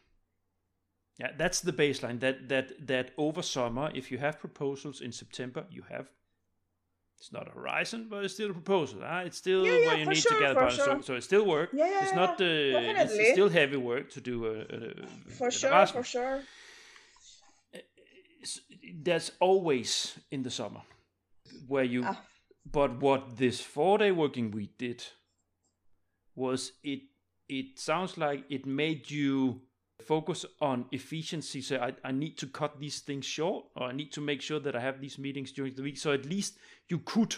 Yeah, 1.19 1.31
that's 1.37 1.61
the 1.61 1.73
baseline. 1.73 2.19
That 2.19 2.49
that 2.49 2.87
that 2.87 3.11
over 3.17 3.41
summer, 3.43 3.91
if 3.93 4.11
you 4.11 4.17
have 4.19 4.39
proposals 4.39 5.01
in 5.01 5.11
September, 5.11 5.65
you 5.69 5.83
have. 5.89 6.07
It's 7.19 7.31
not 7.31 7.47
a 7.47 7.51
horizon, 7.51 8.07
but 8.09 8.25
it's 8.25 8.33
still 8.33 8.49
a 8.49 8.53
proposal. 8.53 8.99
Ah, 9.03 9.21
It's 9.21 9.37
still 9.37 9.65
Yeah, 9.65 9.77
yeah, 9.77 9.87
where 9.87 9.97
you 9.99 10.05
need 10.05 10.17
sure, 10.17 10.33
to 10.33 10.39
get 10.39 10.53
for 10.53 10.59
about. 10.59 10.73
So, 10.73 10.83
sure. 10.85 11.01
so 11.03 11.13
it's 11.15 11.25
still 11.25 11.45
work. 11.45 11.69
Yeah, 11.71 11.87
yeah, 11.89 12.03
it's 12.03 12.15
not. 12.15 12.41
Uh, 12.41 12.43
it's, 12.45 12.97
definitely. 13.13 13.31
still 13.31 13.49
heavy 13.49 13.77
work 13.77 14.09
to 14.11 14.19
do 14.21 14.45
a. 14.45 14.53
a, 14.61 15.07
for 15.37 15.47
a 15.47 15.51
sure 15.51 15.69
Erasmus. 15.71 15.91
for 15.95 16.03
sure 16.03 16.41
s- 18.41 18.59
there's 19.03 19.31
always 19.39 20.17
in 20.31 20.43
the 20.43 20.49
summer 20.49 20.81
where 21.67 21.83
you 21.85 22.03
Ah. 22.05 22.21
But 22.65 22.99
what 23.01 23.37
this 23.37 23.61
four 23.61 23.97
day 23.97 24.11
working 24.11 24.51
week 24.51 24.77
did 24.77 25.03
was 26.35 26.73
it 26.83 27.01
it 27.49 27.77
sounds 27.79 28.17
like 28.17 28.43
it 28.49 28.65
made 28.65 29.11
you 29.11 29.61
focus 30.01 30.45
on 30.61 30.85
efficiency 30.91 31.61
so 31.61 31.77
I, 31.77 31.93
I 32.03 32.11
need 32.11 32.37
to 32.39 32.47
cut 32.47 32.79
these 32.79 32.99
things 32.99 33.25
short 33.25 33.65
or 33.75 33.83
i 33.87 33.91
need 33.93 34.11
to 34.13 34.21
make 34.21 34.41
sure 34.41 34.59
that 34.59 34.75
i 34.75 34.79
have 34.79 34.99
these 34.99 35.17
meetings 35.17 35.51
during 35.51 35.75
the 35.75 35.83
week 35.83 35.97
so 35.97 36.11
at 36.11 36.25
least 36.25 36.57
you 36.89 36.99
could 36.99 37.35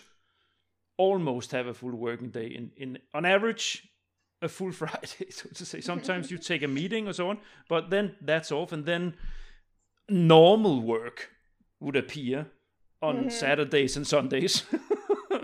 almost 0.97 1.51
have 1.51 1.67
a 1.67 1.73
full 1.73 1.95
working 1.95 2.29
day 2.29 2.47
in, 2.47 2.71
in 2.77 2.97
on 3.13 3.25
average 3.25 3.87
a 4.41 4.47
full 4.47 4.71
friday 4.81 5.29
so 5.29 5.49
to 5.53 5.65
say 5.65 5.81
sometimes 5.81 6.31
you 6.31 6.37
take 6.37 6.63
a 6.63 6.67
meeting 6.67 7.07
or 7.07 7.13
so 7.13 7.29
on 7.29 7.37
but 7.69 7.89
then 7.89 8.15
that's 8.21 8.51
off 8.51 8.71
and 8.71 8.85
then 8.85 9.13
normal 10.09 10.81
work 10.81 11.29
would 11.79 11.95
appear 11.95 12.47
on 13.01 13.25
Mhm. 13.25 13.31
Saturdays 13.31 13.97
and 13.97 14.07
Sundays. 14.07 14.63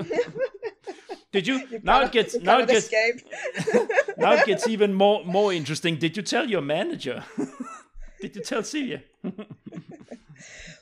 Did 1.32 1.48
you, 1.48 1.66
you 1.72 1.80
now 1.84 2.02
it 2.02 2.12
gets 2.12 2.36
now 2.40 2.60
it 2.60 2.68
gets 2.68 2.92
now 4.18 4.34
it 4.34 4.46
gets 4.46 4.68
even 4.68 4.94
more 4.94 5.24
more 5.38 5.54
interesting. 5.54 5.98
Did 5.98 6.18
you 6.18 6.24
tell 6.24 6.50
your 6.50 6.62
manager? 6.62 7.24
Did 8.20 8.36
you 8.36 8.42
tell 8.44 8.64
Celia? 8.64 9.04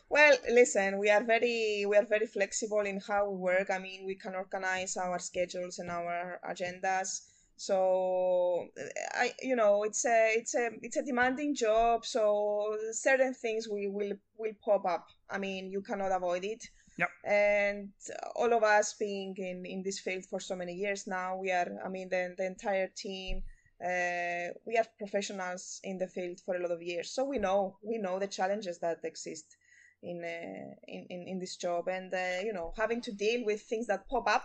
Well, 0.09 0.36
listen, 0.49 0.97
we 0.97 1.11
are 1.11 1.24
very 1.24 1.86
we 1.88 1.95
are 1.95 2.05
very 2.05 2.26
flexible 2.26 2.82
in 2.82 2.99
how 3.07 3.30
we 3.30 3.38
work. 3.38 3.70
I 3.70 3.78
mean, 3.78 4.05
we 4.07 4.15
can 4.15 4.34
organize 4.34 4.97
our 4.97 5.20
schedules 5.20 5.78
and 5.78 5.91
our 5.91 6.39
agendas. 6.49 7.22
So 7.57 8.70
I 9.13 9.34
you 9.41 9.55
know, 9.55 9.84
it's 9.84 10.03
a 10.05 10.34
it's 10.36 10.55
a 10.55 10.70
it's 10.82 10.97
a 10.97 11.03
demanding 11.03 11.53
job, 11.53 12.05
so 12.05 12.76
certain 12.91 13.36
things 13.36 13.67
will 13.70 13.91
will 13.91 14.13
will 14.38 14.53
pop 14.65 14.86
up. 14.86 15.05
I 15.30 15.38
mean, 15.38 15.70
you 15.70 15.82
cannot 15.82 16.11
avoid 16.11 16.43
it. 16.43 16.63
Yep. 17.00 17.10
And 17.24 17.91
all 18.36 18.52
of 18.54 18.64
us 18.64 18.93
being 19.00 19.34
in 19.38 19.66
in 19.66 19.84
this 19.84 20.00
field 20.00 20.26
for 20.26 20.39
so 20.39 20.56
many 20.56 20.74
years 20.74 21.08
now, 21.08 21.38
we 21.38 21.52
are 21.52 21.70
I 21.86 21.89
mean, 21.89 22.10
the 22.10 22.36
the 22.38 22.45
entire 22.45 22.89
team 22.95 23.43
uh, 23.82 24.52
we 24.66 24.78
are 24.78 24.86
professionals 24.97 25.80
in 25.84 25.97
the 25.97 26.08
field 26.08 26.41
for 26.45 26.56
a 26.56 26.62
lot 26.62 26.72
of 26.72 26.82
years, 26.82 27.12
so 27.12 27.24
we 27.24 27.38
know 27.39 27.78
we 27.82 27.97
know 27.97 28.20
the 28.20 28.28
challenges 28.28 28.80
that 28.80 29.00
exist 29.04 29.56
in 30.04 30.22
uh, 30.24 30.76
in, 30.88 31.06
in 31.10 31.28
in 31.28 31.39
this 31.39 31.56
job, 31.56 31.88
and 31.88 32.14
uh, 32.14 32.41
you 32.43 32.52
know 32.52 32.74
having 32.76 33.02
to 33.02 33.14
deal 33.14 33.45
with 33.45 33.62
things 33.62 33.88
that 33.88 34.10
pop 34.10 34.28
up 34.28 34.43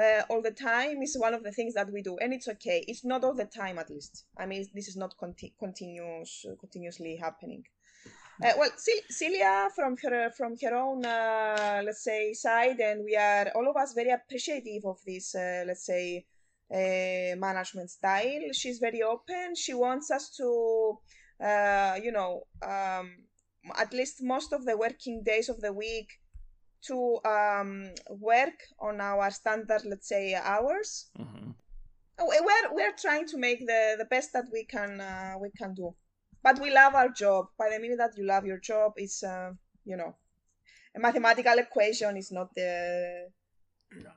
uh, 0.00 0.22
all 0.30 0.40
the 0.40 0.52
time 0.52 1.02
is 1.02 1.16
one 1.18 1.34
of 1.34 1.42
the 1.42 1.50
things 1.50 1.74
that 1.74 1.92
we 1.92 2.02
do, 2.02 2.16
and 2.18 2.32
it's 2.32 2.46
okay. 2.46 2.84
It's 2.86 3.04
not 3.04 3.24
all 3.24 3.34
the 3.34 3.50
time, 3.62 3.78
at 3.78 3.90
least. 3.90 4.24
I 4.38 4.46
mean, 4.46 4.64
this 4.72 4.86
is 4.86 4.96
not 4.96 5.16
conti- 5.18 5.54
continuous 5.58 6.46
continuously 6.60 7.16
happening. 7.16 7.64
Uh, 8.42 8.52
well, 8.58 8.70
Cel- 8.76 9.08
Celia, 9.10 9.68
from 9.74 9.96
her 10.02 10.30
from 10.30 10.56
her 10.62 10.74
own, 10.74 11.04
uh, 11.04 11.82
let's 11.84 12.02
say, 12.04 12.32
side, 12.32 12.80
and 12.80 13.04
we 13.04 13.14
are 13.16 13.50
all 13.54 13.68
of 13.68 13.76
us 13.76 13.92
very 13.92 14.10
appreciative 14.10 14.84
of 14.86 14.98
this, 15.06 15.34
uh, 15.34 15.64
let's 15.66 15.84
say, 15.84 16.24
uh, 16.72 17.36
management 17.36 17.90
style. 17.90 18.40
She's 18.52 18.78
very 18.78 19.02
open. 19.02 19.54
She 19.56 19.74
wants 19.74 20.10
us 20.10 20.30
to, 20.38 20.98
uh, 21.44 21.98
you 22.02 22.12
know, 22.12 22.44
um, 22.62 23.06
at 23.76 23.92
least 23.92 24.22
most 24.22 24.52
of 24.52 24.64
the 24.64 24.76
working 24.76 25.22
days 25.22 25.48
of 25.50 25.60
the 25.60 25.72
week 25.72 26.08
to 26.86 27.18
um, 27.26 27.90
work 28.08 28.58
on 28.80 29.00
our 29.00 29.30
standard, 29.30 29.82
let's 29.84 30.08
say, 30.08 30.34
hours. 30.34 31.10
Mhm. 31.18 31.54
We're 32.18 32.74
we're 32.74 32.96
trying 32.96 33.26
to 33.28 33.38
make 33.38 33.60
the 33.66 33.96
the 33.98 34.04
best 34.04 34.32
that 34.34 34.46
we 34.52 34.64
can 34.64 35.00
uh, 35.00 35.34
we 35.40 35.50
can 35.58 35.74
do, 35.74 35.94
but 36.42 36.58
we 36.60 36.72
love 36.72 36.94
our 36.94 37.08
job. 37.08 37.46
By 37.58 37.70
the 37.70 37.78
minute 37.78 37.98
that 37.98 38.16
you 38.16 38.24
love 38.26 38.44
your 38.46 38.58
job, 38.58 38.92
it's 38.96 39.22
uh, 39.22 39.52
you 39.84 39.96
know, 39.96 40.14
a 40.94 41.00
mathematical 41.00 41.58
equation 41.58 42.16
is 42.16 42.30
not 42.32 42.54
the 42.54 43.28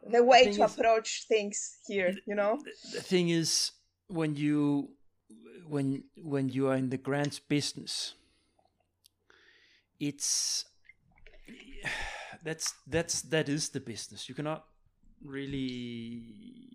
the 0.09 0.23
way 0.23 0.45
thing 0.45 0.55
to 0.55 0.63
is- 0.63 0.73
approach 0.73 1.25
things 1.27 1.77
here. 1.87 2.15
You 2.25 2.35
know. 2.35 2.59
The 2.93 3.01
thing 3.01 3.29
is, 3.29 3.71
when 4.07 4.35
you 4.35 4.89
when 5.67 6.03
when 6.17 6.49
you 6.49 6.67
are 6.67 6.75
in 6.75 6.89
the 6.89 6.97
grants 6.97 7.39
business, 7.39 8.13
it's 9.99 10.65
that's 12.43 12.73
that's 12.87 13.21
that 13.23 13.49
is 13.49 13.69
the 13.69 13.79
business. 13.79 14.29
You 14.29 14.35
cannot 14.35 14.65
really. 15.23 16.69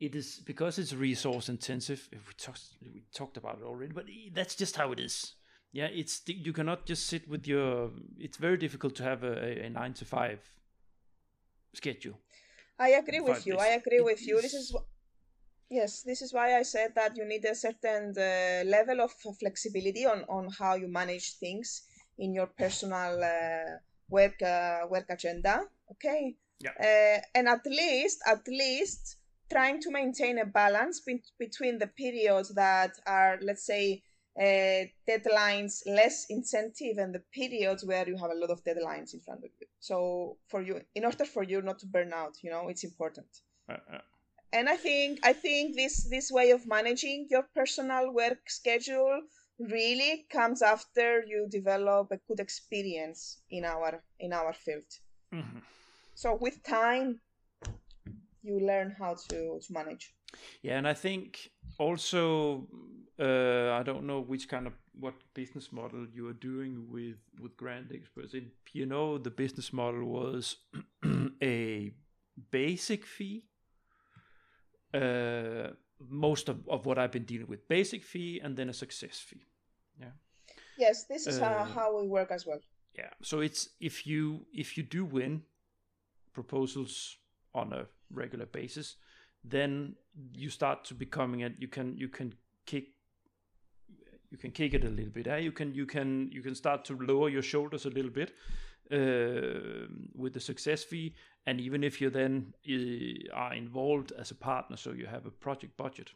It 0.00 0.14
is 0.14 0.40
because 0.46 0.78
it's 0.78 0.94
resource 0.94 1.50
intensive. 1.50 2.08
We 2.12 2.18
talked 2.38 2.62
we 2.82 3.02
talked 3.14 3.36
about 3.36 3.58
it 3.60 3.64
already, 3.64 3.92
but 3.92 4.06
that's 4.32 4.54
just 4.54 4.76
how 4.76 4.92
it 4.92 4.98
is. 5.00 5.34
Yeah, 5.72 5.88
it's 5.92 6.22
you 6.26 6.52
cannot 6.52 6.86
just 6.86 7.06
sit 7.06 7.28
with 7.28 7.46
your. 7.46 7.90
It's 8.18 8.38
very 8.38 8.56
difficult 8.56 8.94
to 8.96 9.02
have 9.02 9.22
a, 9.22 9.64
a, 9.66 9.68
nine 9.68 9.92
to 9.94 10.04
five 10.04 10.40
schedule. 11.74 12.18
I 12.78 12.90
agree 12.90 13.20
with 13.20 13.46
you. 13.46 13.54
days. 13.54 13.62
I 13.62 13.68
agree 13.80 13.98
It 13.98 14.04
with 14.04 14.26
you. 14.26 14.40
This 14.40 14.54
is- 14.54 14.70
is 14.70 14.76
yes. 15.68 16.02
This 16.02 16.22
is 16.22 16.32
why 16.32 16.56
I 16.58 16.62
said 16.62 16.94
that 16.94 17.16
you 17.16 17.24
need 17.26 17.44
a 17.44 17.54
certain 17.54 18.14
uh, 18.16 18.64
level 18.64 19.00
of 19.02 19.12
flexibility 19.38 20.06
on 20.06 20.24
on 20.28 20.48
how 20.58 20.74
you 20.76 20.88
manage 20.88 21.34
things 21.38 21.82
in 22.18 22.32
your 22.34 22.46
personal 22.46 23.22
uh, 23.22 23.78
work 24.08 24.40
uh, 24.42 24.86
work 24.88 25.06
agenda. 25.10 25.68
Okay. 25.92 26.36
Yeah. 26.60 26.72
Uh, 26.78 27.20
and 27.34 27.48
at 27.48 27.64
least, 27.66 28.20
at 28.26 28.46
least, 28.48 29.16
trying 29.50 29.80
to 29.80 29.90
maintain 29.90 30.38
a 30.38 30.46
balance 30.46 31.00
be- 31.00 31.22
between 31.38 31.78
the 31.78 31.86
periods 31.86 32.54
that 32.54 32.92
are, 33.06 33.38
let's 33.42 33.66
say, 33.66 34.02
uh, 34.38 34.84
deadlines 35.08 35.82
less 35.86 36.26
incentive 36.30 36.98
and 36.98 37.14
the 37.14 37.22
periods 37.32 37.84
where 37.84 38.08
you 38.08 38.16
have 38.16 38.30
a 38.30 38.34
lot 38.34 38.50
of 38.50 38.62
deadlines 38.64 39.12
in 39.14 39.20
front 39.20 39.44
of 39.44 39.50
you. 39.60 39.66
So 39.80 40.38
for 40.48 40.62
you, 40.62 40.80
in 40.94 41.04
order 41.04 41.24
for 41.24 41.42
you 41.42 41.62
not 41.62 41.78
to 41.80 41.86
burn 41.86 42.12
out, 42.12 42.34
you 42.42 42.50
know, 42.50 42.68
it's 42.68 42.84
important. 42.84 43.28
Uh, 43.68 43.78
uh, 43.92 44.00
And 44.52 44.68
I 44.68 44.76
think 44.76 45.18
I 45.24 45.32
think 45.32 45.76
this 45.76 46.08
this 46.10 46.30
way 46.30 46.50
of 46.52 46.66
managing 46.66 47.26
your 47.30 47.44
personal 47.54 48.12
work 48.12 48.48
schedule 48.48 49.22
really 49.58 50.26
comes 50.30 50.62
after 50.62 51.22
you 51.26 51.46
develop 51.50 52.10
a 52.10 52.18
good 52.28 52.40
experience 52.40 53.42
in 53.50 53.64
our 53.64 54.02
in 54.18 54.32
our 54.32 54.52
field. 54.52 54.90
mhm. 55.32 55.62
So 56.14 56.34
with 56.34 56.62
time, 56.62 57.20
you 58.42 58.60
learn 58.60 58.94
how 58.98 59.14
to 59.28 59.58
to 59.60 59.72
manage. 59.72 60.14
Yeah, 60.62 60.78
and 60.78 60.86
I 60.86 60.94
think 60.94 61.50
also 61.78 62.68
uh, 63.18 63.72
I 63.72 63.82
don't 63.82 64.06
know 64.06 64.20
which 64.20 64.48
kind 64.48 64.66
of 64.66 64.72
what 64.98 65.14
business 65.34 65.72
model 65.72 66.06
you 66.12 66.28
are 66.28 66.38
doing 66.40 66.86
with 66.90 67.18
with 67.40 67.56
GrantXperts. 67.56 68.34
In 68.34 68.50
PNO, 68.66 69.22
the 69.22 69.30
business 69.30 69.72
model 69.72 70.04
was 70.04 70.56
a 71.42 71.92
basic 72.50 73.04
fee, 73.04 73.44
uh, 74.94 75.68
most 76.08 76.48
of, 76.48 76.68
of 76.68 76.86
what 76.86 76.98
I've 76.98 77.12
been 77.12 77.24
dealing 77.24 77.46
with 77.46 77.68
basic 77.68 78.04
fee 78.04 78.40
and 78.42 78.56
then 78.56 78.68
a 78.68 78.72
success 78.74 79.18
fee. 79.18 79.46
Yeah. 80.00 80.12
Yes, 80.78 81.04
this 81.04 81.26
is 81.26 81.38
uh, 81.40 81.64
how 81.64 82.00
we 82.00 82.08
work 82.08 82.30
as 82.30 82.46
well. 82.46 82.60
Yeah. 82.96 83.10
So 83.22 83.40
it's 83.40 83.68
if 83.80 84.06
you 84.06 84.46
if 84.52 84.76
you 84.76 84.82
do 84.82 85.04
win 85.04 85.42
proposals 86.32 87.18
on 87.54 87.72
a 87.72 87.86
regular 88.12 88.46
basis, 88.46 88.96
then 89.44 89.96
you 90.32 90.50
start 90.50 90.84
to 90.86 90.94
becoming 90.94 91.40
it. 91.40 91.54
You 91.58 91.68
can 91.68 91.96
you 91.96 92.08
can 92.08 92.34
kick 92.66 92.88
you 94.30 94.38
can 94.38 94.50
kick 94.50 94.74
it 94.74 94.84
a 94.84 94.88
little 94.88 95.12
bit. 95.12 95.26
Eh? 95.26 95.38
You 95.38 95.52
can 95.52 95.74
you 95.74 95.86
can 95.86 96.30
you 96.32 96.42
can 96.42 96.54
start 96.54 96.84
to 96.86 96.96
lower 96.96 97.28
your 97.28 97.42
shoulders 97.42 97.86
a 97.86 97.90
little 97.90 98.10
bit 98.10 98.32
uh, 98.92 99.86
with 100.14 100.34
the 100.34 100.40
success 100.40 100.84
fee, 100.84 101.14
and 101.46 101.60
even 101.60 101.82
if 101.82 102.00
you 102.00 102.10
then 102.10 102.54
uh, 102.68 103.34
are 103.34 103.54
involved 103.54 104.12
as 104.18 104.30
a 104.30 104.34
partner, 104.34 104.76
so 104.76 104.92
you 104.92 105.06
have 105.06 105.26
a 105.26 105.30
project 105.30 105.76
budget. 105.76 106.10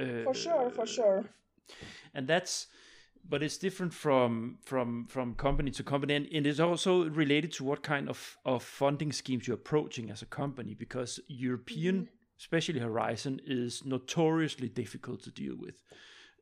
Uh, 0.00 0.24
for 0.24 0.34
sure, 0.34 0.70
for 0.70 0.86
sure. 0.86 1.24
And 2.14 2.26
that's 2.26 2.68
but 3.28 3.42
it's 3.42 3.58
different 3.58 3.92
from 3.92 4.58
from 4.64 5.06
from 5.06 5.34
company 5.34 5.70
to 5.72 5.82
company. 5.82 6.14
And, 6.14 6.26
it 6.30 6.46
is 6.46 6.60
also 6.60 7.08
related 7.08 7.52
to 7.52 7.64
what 7.64 7.82
kind 7.82 8.08
of 8.08 8.38
of 8.44 8.62
funding 8.62 9.12
schemes 9.12 9.46
you're 9.46 9.56
approaching 9.56 10.10
as 10.10 10.22
a 10.22 10.26
company 10.26 10.74
because 10.74 11.20
european 11.28 11.96
mm-hmm. 11.96 12.40
especially 12.40 12.80
horizon 12.80 13.40
is 13.46 13.84
notoriously 13.84 14.68
difficult 14.68 15.22
to 15.24 15.30
deal 15.30 15.56
with. 15.58 15.82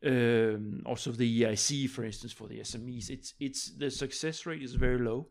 Um, 0.05 0.83
also 0.85 1.11
the 1.11 1.43
eic 1.43 1.89
for 1.91 2.05
instance 2.05 2.33
for 2.33 2.47
the 2.49 2.61
smes 2.61 3.09
it's 3.09 3.33
it's 3.41 3.73
the 3.77 3.91
success 3.91 4.47
rate 4.47 4.63
is 4.63 4.75
very 4.75 4.99
low. 4.99 5.29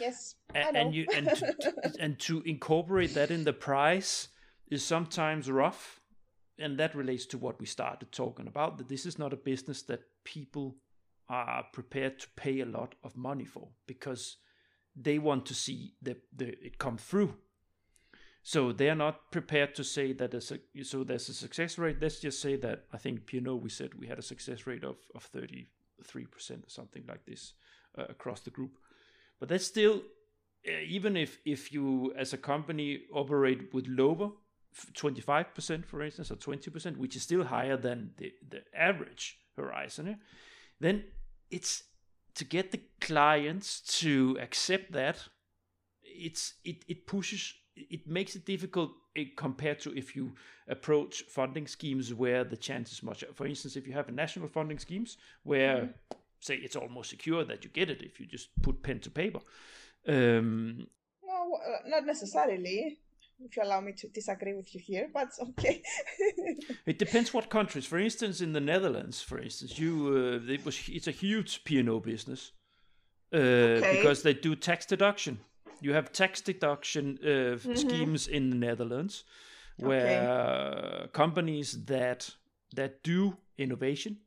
Yes 0.00 0.36
and, 0.54 0.76
and 0.76 0.94
you 0.94 1.06
and 1.14 1.28
to, 1.60 1.92
and 2.00 2.18
to 2.20 2.42
incorporate 2.42 3.14
that 3.14 3.30
in 3.30 3.44
the 3.44 3.52
price 3.52 4.28
is 4.70 4.84
sometimes 4.84 5.50
rough 5.50 6.00
and 6.58 6.78
that 6.78 6.94
relates 6.94 7.26
to 7.26 7.38
what 7.38 7.60
we 7.60 7.66
started 7.66 8.10
talking 8.10 8.46
about 8.46 8.78
that 8.78 8.88
this 8.88 9.06
is 9.06 9.18
not 9.18 9.32
a 9.32 9.36
business 9.36 9.82
that 9.82 10.00
people 10.24 10.76
are 11.28 11.64
prepared 11.72 12.18
to 12.20 12.28
pay 12.36 12.60
a 12.60 12.66
lot 12.66 12.94
of 13.04 13.16
money 13.16 13.44
for 13.44 13.68
because 13.86 14.36
they 14.96 15.18
want 15.18 15.46
to 15.46 15.54
see 15.54 15.94
the, 16.02 16.16
the 16.34 16.48
it 16.64 16.78
come 16.78 16.96
through. 16.96 17.34
So 18.42 18.72
they 18.72 18.88
are 18.88 18.94
not 18.94 19.30
prepared 19.30 19.74
to 19.74 19.84
say 19.84 20.12
that 20.14 20.30
there's 20.30 20.52
a, 20.52 20.58
so 20.82 21.04
there's 21.04 21.28
a 21.28 21.34
success 21.34 21.76
rate. 21.76 21.98
Let's 22.00 22.20
just 22.20 22.40
say 22.40 22.56
that 22.56 22.84
I 22.92 22.96
think 22.96 23.26
PNO 23.26 23.60
we 23.60 23.68
said 23.68 23.94
we 23.94 24.06
had 24.06 24.18
a 24.18 24.22
success 24.22 24.66
rate 24.66 24.84
of 24.84 24.96
of 25.14 25.24
33 25.24 26.26
percent 26.26 26.64
or 26.66 26.70
something 26.70 27.04
like 27.06 27.26
this 27.26 27.52
uh, 27.98 28.04
across 28.08 28.40
the 28.40 28.50
group. 28.50 28.78
But 29.38 29.50
that's 29.50 29.66
still 29.66 30.02
uh, 30.66 30.80
even 30.86 31.16
if 31.16 31.38
if 31.44 31.72
you 31.72 32.12
as 32.16 32.32
a 32.32 32.38
company 32.38 33.02
operate 33.12 33.72
with 33.72 33.86
lower 33.86 34.30
25% 34.94 35.84
for 35.84 36.02
instance 36.02 36.30
or 36.30 36.36
20% 36.36 36.96
which 36.96 37.16
is 37.16 37.22
still 37.22 37.44
higher 37.44 37.76
than 37.76 38.10
the, 38.18 38.32
the 38.48 38.62
average 38.74 39.38
horizon 39.56 40.18
then 40.78 41.04
it's 41.50 41.84
to 42.34 42.44
get 42.44 42.70
the 42.70 42.80
clients 43.00 43.80
to 44.00 44.36
accept 44.40 44.92
that 44.92 45.18
it's 46.02 46.54
it, 46.64 46.84
it 46.88 47.06
pushes 47.06 47.54
it 47.74 48.06
makes 48.06 48.34
it 48.34 48.44
difficult 48.44 48.90
eh, 49.16 49.26
compared 49.36 49.80
to 49.80 49.96
if 49.96 50.16
you 50.16 50.32
approach 50.68 51.22
funding 51.28 51.66
schemes 51.66 52.12
where 52.14 52.44
the 52.44 52.56
chance 52.56 52.92
is 52.92 53.02
much 53.02 53.24
for 53.34 53.46
instance 53.46 53.76
if 53.76 53.86
you 53.86 53.92
have 53.92 54.08
a 54.08 54.12
national 54.12 54.48
funding 54.48 54.78
schemes 54.78 55.16
where 55.42 55.76
mm-hmm. 55.76 56.18
say 56.40 56.56
it's 56.56 56.76
almost 56.76 57.10
secure 57.10 57.44
that 57.44 57.64
you 57.64 57.70
get 57.70 57.90
it 57.90 58.02
if 58.02 58.20
you 58.20 58.26
just 58.26 58.48
put 58.62 58.82
pen 58.82 59.00
to 59.00 59.10
paper 59.10 59.40
um, 60.08 60.86
no 61.24 61.58
not 61.86 62.04
necessarily 62.06 62.98
if 63.44 63.56
you 63.56 63.62
allow 63.62 63.80
me 63.80 63.92
to 63.92 64.08
disagree 64.08 64.54
with 64.54 64.74
you 64.74 64.80
here, 64.80 65.08
but 65.12 65.28
okay. 65.40 65.82
it 66.86 66.98
depends 66.98 67.32
what 67.32 67.50
countries. 67.50 67.86
For 67.86 67.98
instance, 67.98 68.40
in 68.40 68.52
the 68.52 68.60
Netherlands, 68.60 69.22
for 69.22 69.38
instance, 69.38 69.78
you 69.78 70.40
uh, 70.46 70.52
it 70.52 70.64
was 70.64 70.80
it's 70.88 71.06
a 71.06 71.12
huge 71.12 71.64
PNO 71.64 72.02
business 72.02 72.52
uh, 73.32 73.36
okay. 73.36 73.96
because 73.96 74.22
they 74.22 74.34
do 74.34 74.56
tax 74.56 74.86
deduction. 74.86 75.40
You 75.80 75.92
have 75.92 76.10
tax 76.12 76.40
deduction 76.40 77.18
uh, 77.22 77.26
mm-hmm. 77.26 77.74
schemes 77.74 78.26
in 78.26 78.50
the 78.50 78.56
Netherlands 78.56 79.24
where 79.76 80.28
okay. 80.28 81.08
companies 81.12 81.84
that 81.84 82.30
that 82.74 83.02
do 83.04 83.36
innovation 83.56 84.18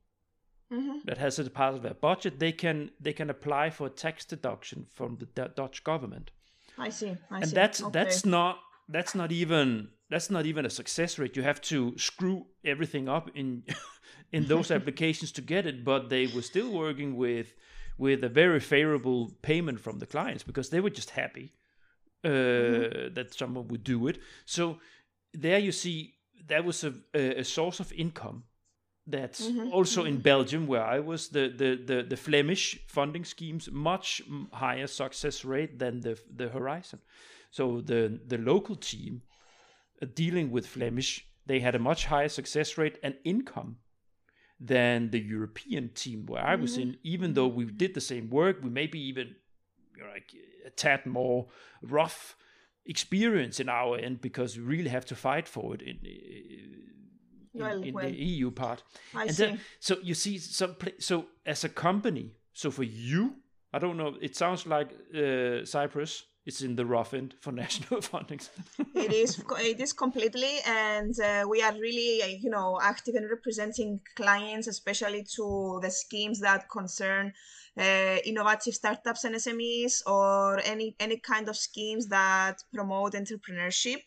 mm-hmm. 0.72 1.00
that 1.06 1.18
has 1.18 1.38
a 1.40 1.50
part 1.50 1.76
of 1.76 1.82
their 1.82 1.94
budget 1.94 2.40
they 2.40 2.54
can 2.54 2.92
they 3.00 3.14
can 3.14 3.30
apply 3.30 3.70
for 3.70 3.88
a 3.88 3.90
tax 3.90 4.24
deduction 4.24 4.86
from 4.94 5.18
the 5.18 5.26
D- 5.26 5.54
Dutch 5.56 5.84
government. 5.84 6.32
I 6.78 6.90
see. 6.90 7.18
I 7.30 7.38
and 7.38 7.50
see. 7.50 7.56
that's 7.56 7.82
okay. 7.84 7.92
that's 7.92 8.26
not 8.26 8.60
that's 8.90 9.16
not 9.16 9.32
even 9.32 9.90
that's 10.10 10.30
not 10.30 10.46
even 10.46 10.66
a 10.66 10.70
success 10.70 11.18
rate. 11.18 11.36
You 11.36 11.44
have 11.44 11.62
to 11.62 11.98
screw 11.98 12.48
everything 12.66 13.08
up 13.08 13.30
in 13.36 13.64
in 14.32 14.48
those 14.48 14.72
applications 14.72 15.32
to 15.34 15.42
get 15.42 15.66
it, 15.66 15.84
but 15.84 16.10
they 16.10 16.28
were 16.28 16.42
still 16.42 16.72
working 16.72 17.16
with 17.16 17.54
with 17.98 18.24
a 18.24 18.30
very 18.30 18.60
favorable 18.60 19.32
payment 19.42 19.80
from 19.80 20.00
the 20.00 20.06
clients 20.06 20.44
because 20.44 20.70
they 20.70 20.80
were 20.80 20.90
just 20.90 21.12
happy 21.12 21.54
uh, 22.24 22.28
mm-hmm. 22.28 23.14
that 23.14 23.34
someone 23.34 23.68
would 23.68 23.84
do 23.84 24.08
it. 24.08 24.20
So 24.46 24.80
there 25.34 25.60
you 25.60 25.72
see 25.72 26.16
that 26.48 26.66
was 26.66 26.84
a, 26.84 26.94
a 27.14 27.44
source 27.44 27.80
of 27.80 27.94
income 27.94 28.44
that's 29.08 29.48
mm-hmm. 29.48 29.72
also 29.72 30.06
in 30.06 30.14
mm-hmm. 30.14 30.22
Belgium, 30.22 30.68
where 30.68 30.84
I 30.84 31.00
was, 31.00 31.30
the, 31.30 31.50
the, 31.50 31.76
the, 31.76 32.04
the, 32.04 32.18
Flemish 32.18 32.80
funding 32.88 33.26
schemes 33.26 33.70
much 33.72 34.22
higher 34.54 34.88
success 34.88 35.44
rate 35.44 35.80
than 35.80 36.02
the 36.02 36.20
the 36.36 36.50
Horizon. 36.50 37.00
So 37.52 37.82
the 37.82 38.20
the 38.26 38.38
local 38.38 38.76
team 38.76 39.22
uh, 40.02 40.08
dealing 40.16 40.52
with 40.52 40.66
Flemish, 40.66 41.28
they 41.46 41.60
had 41.60 41.76
a 41.76 41.80
much 41.80 42.06
higher 42.06 42.30
success 42.30 42.78
rate 42.78 42.98
and 43.04 43.16
income 43.24 43.78
than 44.60 45.12
the 45.12 45.20
European 45.20 45.90
team 45.90 46.26
where 46.26 46.44
I 46.44 46.56
was 46.56 46.74
mm-hmm. 46.74 46.92
in. 46.92 46.98
Even 47.04 47.34
though 47.34 47.48
we 47.48 47.66
did 47.66 47.94
the 47.94 48.02
same 48.02 48.30
work, 48.30 48.64
we 48.64 48.70
maybe 48.70 49.00
even 49.00 49.36
you 49.96 50.04
know, 50.04 50.10
like 50.10 50.32
a 50.66 50.70
tad 50.70 51.06
more 51.06 51.48
rough 51.82 52.36
experience 52.86 53.60
in 53.60 53.70
our 53.70 53.98
end 53.98 54.22
because 54.22 54.58
we 54.58 54.64
really 54.64 54.90
have 54.90 55.06
to 55.06 55.16
fight 55.16 55.48
for 55.48 55.76
it 55.76 55.82
in. 55.82 55.98
In, 57.54 57.84
in 57.84 57.94
the 57.94 58.16
EU 58.16 58.50
part, 58.50 58.82
I 59.14 59.24
and 59.24 59.36
see. 59.36 59.46
Then, 59.46 59.60
so 59.82 59.98
you 60.02 60.14
see, 60.14 60.38
some 60.38 60.78
so 61.00 61.26
as 61.46 61.66
a 61.66 61.70
company, 61.70 62.38
so 62.54 62.72
for 62.72 62.84
you, 62.84 63.36
I 63.74 63.80
don't 63.80 63.98
know. 63.98 64.16
It 64.22 64.38
sounds 64.38 64.66
like 64.66 64.92
uh, 65.14 65.66
Cyprus 65.66 66.24
it's 66.46 66.62
in 66.62 66.76
the 66.76 66.86
rough 66.86 67.14
end 67.14 67.36
for 67.40 67.52
national 67.64 68.02
funding. 68.02 68.40
it 68.96 69.14
is. 69.14 69.44
It 69.60 69.80
is 69.80 69.94
completely, 69.94 70.58
and 70.66 71.14
uh, 71.20 71.46
we 71.48 71.62
are 71.62 71.74
really, 71.74 72.24
uh, 72.24 72.38
you 72.40 72.50
know, 72.50 72.80
active 72.82 73.16
in 73.16 73.28
representing 73.30 74.02
clients, 74.16 74.68
especially 74.68 75.26
to 75.36 75.80
the 75.82 75.92
schemes 75.92 76.40
that 76.40 76.70
concern 76.70 77.34
uh, 77.78 78.18
innovative 78.26 78.74
startups 78.74 79.24
and 79.24 79.36
SMEs, 79.36 80.02
or 80.08 80.60
any 80.66 80.96
any 81.00 81.18
kind 81.18 81.48
of 81.48 81.56
schemes 81.56 82.08
that 82.08 82.58
promote 82.74 83.14
entrepreneurship. 83.14 84.02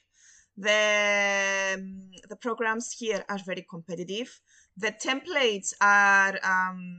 The 0.56 1.74
um, 1.74 2.10
the 2.28 2.36
programs 2.36 2.92
here 2.92 3.24
are 3.28 3.40
very 3.44 3.66
competitive. 3.68 4.40
The 4.76 4.92
templates 4.92 5.72
are 5.80 6.38
um, 6.42 6.98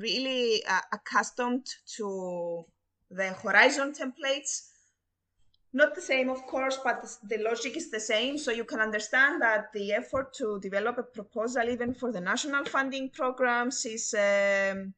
really 0.00 0.64
uh, 0.64 0.80
accustomed 0.92 1.66
to 1.96 2.66
the 3.14 3.32
horizon 3.42 3.92
templates 3.92 4.70
not 5.74 5.94
the 5.94 6.00
same 6.00 6.28
of 6.30 6.46
course 6.46 6.78
but 6.82 7.04
the 7.28 7.38
logic 7.38 7.76
is 7.76 7.90
the 7.90 8.00
same 8.00 8.38
so 8.38 8.50
you 8.50 8.64
can 8.64 8.80
understand 8.80 9.42
that 9.42 9.72
the 9.74 9.92
effort 9.92 10.32
to 10.32 10.58
develop 10.60 10.96
a 10.98 11.02
proposal 11.02 11.68
even 11.68 11.92
for 11.92 12.12
the 12.12 12.20
national 12.20 12.64
funding 12.64 13.10
programs 13.10 13.84
is 13.84 14.14
um, 14.14 14.94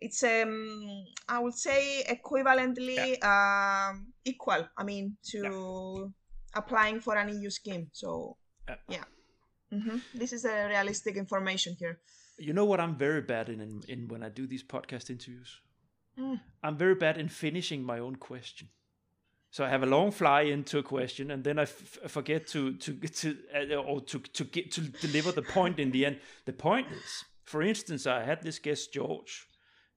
it's 0.00 0.22
um, 0.22 1.04
i 1.28 1.38
would 1.38 1.54
say 1.54 2.04
equivalently 2.08 3.18
yeah. 3.18 3.90
um, 3.90 4.06
equal 4.24 4.66
i 4.78 4.84
mean 4.84 5.16
to 5.22 5.40
yeah. 5.42 6.60
applying 6.60 7.00
for 7.00 7.16
an 7.16 7.28
eu 7.28 7.50
scheme 7.50 7.88
so 7.92 8.36
yeah, 8.68 8.76
yeah. 8.88 9.04
Mm-hmm. 9.72 9.96
this 10.14 10.32
is 10.32 10.44
a 10.44 10.68
realistic 10.68 11.16
information 11.16 11.76
here 11.78 11.98
you 12.38 12.52
know 12.52 12.64
what 12.64 12.80
i'm 12.80 12.96
very 12.96 13.20
bad 13.20 13.48
in, 13.48 13.60
in, 13.60 13.82
in 13.88 14.08
when 14.08 14.22
i 14.22 14.28
do 14.28 14.46
these 14.46 14.62
podcast 14.62 15.10
interviews 15.10 15.60
Mm. 16.18 16.40
I'm 16.62 16.76
very 16.76 16.94
bad 16.94 17.18
in 17.18 17.28
finishing 17.28 17.82
my 17.82 17.98
own 17.98 18.16
question. 18.16 18.68
So 19.50 19.64
I 19.64 19.68
have 19.68 19.82
a 19.82 19.86
long 19.86 20.12
fly 20.12 20.42
into 20.42 20.78
a 20.78 20.82
question, 20.82 21.30
and 21.32 21.42
then 21.42 21.58
I 21.58 21.62
f- 21.62 21.98
forget 22.06 22.46
to 22.48 22.74
to 22.74 22.92
to 22.94 23.36
uh, 23.54 23.74
or 23.76 24.00
to 24.02 24.18
to 24.20 24.44
get 24.44 24.70
to 24.72 24.80
deliver 24.80 25.32
the 25.32 25.42
point 25.42 25.80
in 25.80 25.90
the 25.90 26.06
end. 26.06 26.20
The 26.44 26.52
point 26.52 26.86
is, 26.92 27.24
for 27.44 27.62
instance, 27.62 28.06
I 28.06 28.22
had 28.22 28.42
this 28.42 28.60
guest 28.60 28.92
George 28.92 29.48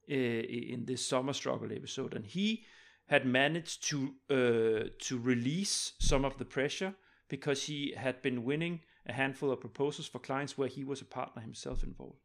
uh, 0.10 0.14
in 0.14 0.86
this 0.86 1.08
summer 1.08 1.34
struggle 1.34 1.72
episode, 1.72 2.16
and 2.16 2.26
he 2.26 2.66
had 3.06 3.26
managed 3.26 3.88
to 3.90 4.16
uh, 4.30 4.90
to 4.98 5.20
release 5.20 5.94
some 6.00 6.26
of 6.26 6.38
the 6.38 6.46
pressure 6.46 6.96
because 7.28 7.64
he 7.64 7.94
had 7.96 8.22
been 8.24 8.44
winning 8.44 8.82
a 9.06 9.14
handful 9.14 9.52
of 9.52 9.60
proposals 9.60 10.08
for 10.08 10.20
clients 10.20 10.58
where 10.58 10.68
he 10.68 10.84
was 10.84 11.02
a 11.02 11.06
partner 11.06 11.42
himself 11.42 11.84
involved. 11.84 12.23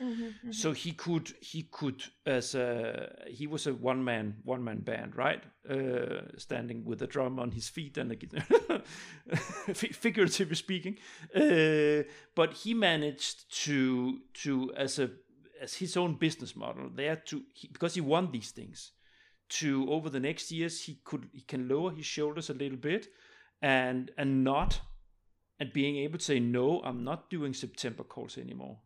Mm-hmm, 0.00 0.52
so 0.52 0.72
he 0.72 0.92
could 0.92 1.34
he 1.40 1.64
could 1.64 2.04
as 2.24 2.54
a 2.54 3.26
he 3.26 3.48
was 3.48 3.66
a 3.66 3.74
one 3.74 4.04
man 4.04 4.36
one 4.44 4.62
man 4.62 4.78
band 4.78 5.16
right? 5.16 5.42
Uh, 5.68 6.22
standing 6.36 6.84
with 6.84 7.02
a 7.02 7.06
drum 7.08 7.40
on 7.40 7.50
his 7.50 7.68
feet 7.68 7.98
and 7.98 8.12
a 8.12 8.14
guitar 8.14 8.80
figuratively 9.74 10.54
speaking. 10.54 10.98
Uh, 11.34 12.04
but 12.36 12.52
he 12.54 12.74
managed 12.74 13.52
to 13.64 14.20
to 14.34 14.72
as 14.76 15.00
a 15.00 15.10
as 15.60 15.74
his 15.74 15.96
own 15.96 16.14
business 16.14 16.54
model 16.54 16.88
there 16.94 17.16
to 17.16 17.42
he, 17.52 17.66
because 17.66 17.94
he 17.94 18.00
won 18.00 18.30
these 18.30 18.52
things 18.52 18.92
to 19.48 19.90
over 19.90 20.08
the 20.10 20.20
next 20.20 20.52
years 20.52 20.84
he 20.84 21.00
could 21.04 21.28
he 21.32 21.40
can 21.40 21.68
lower 21.68 21.90
his 21.90 22.06
shoulders 22.06 22.50
a 22.50 22.54
little 22.54 22.78
bit 22.78 23.08
and 23.62 24.10
and 24.16 24.44
not 24.44 24.80
and 25.58 25.72
being 25.72 25.96
able 25.96 26.18
to 26.18 26.24
say 26.24 26.38
no 26.38 26.80
i'm 26.84 27.02
not 27.02 27.30
doing 27.30 27.52
september 27.54 28.04
calls 28.04 28.38
anymore 28.38 28.78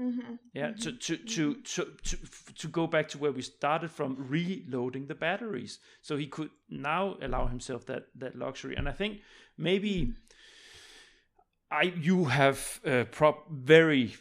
mm-hmm, 0.00 0.34
yeah 0.52 0.72
to, 0.72 0.92
to, 0.92 1.16
to 1.16 1.54
to 1.54 1.84
to 2.02 2.16
to 2.54 2.68
go 2.68 2.86
back 2.86 3.08
to 3.08 3.18
where 3.18 3.32
we 3.32 3.42
started 3.42 3.90
from 3.90 4.16
reloading 4.18 5.06
the 5.06 5.14
batteries. 5.14 5.78
So 6.02 6.16
he 6.16 6.26
could 6.26 6.50
now 6.68 7.16
allow 7.22 7.46
himself 7.46 7.86
that 7.86 8.06
that 8.16 8.36
luxury. 8.36 8.76
And 8.76 8.88
i 8.88 8.92
think 8.92 9.20
maybe 9.56 10.12
i 11.70 11.82
you 11.82 12.24
have 12.24 12.80
uh, 12.86 13.04
prop 13.04 13.50
very 13.50 14.14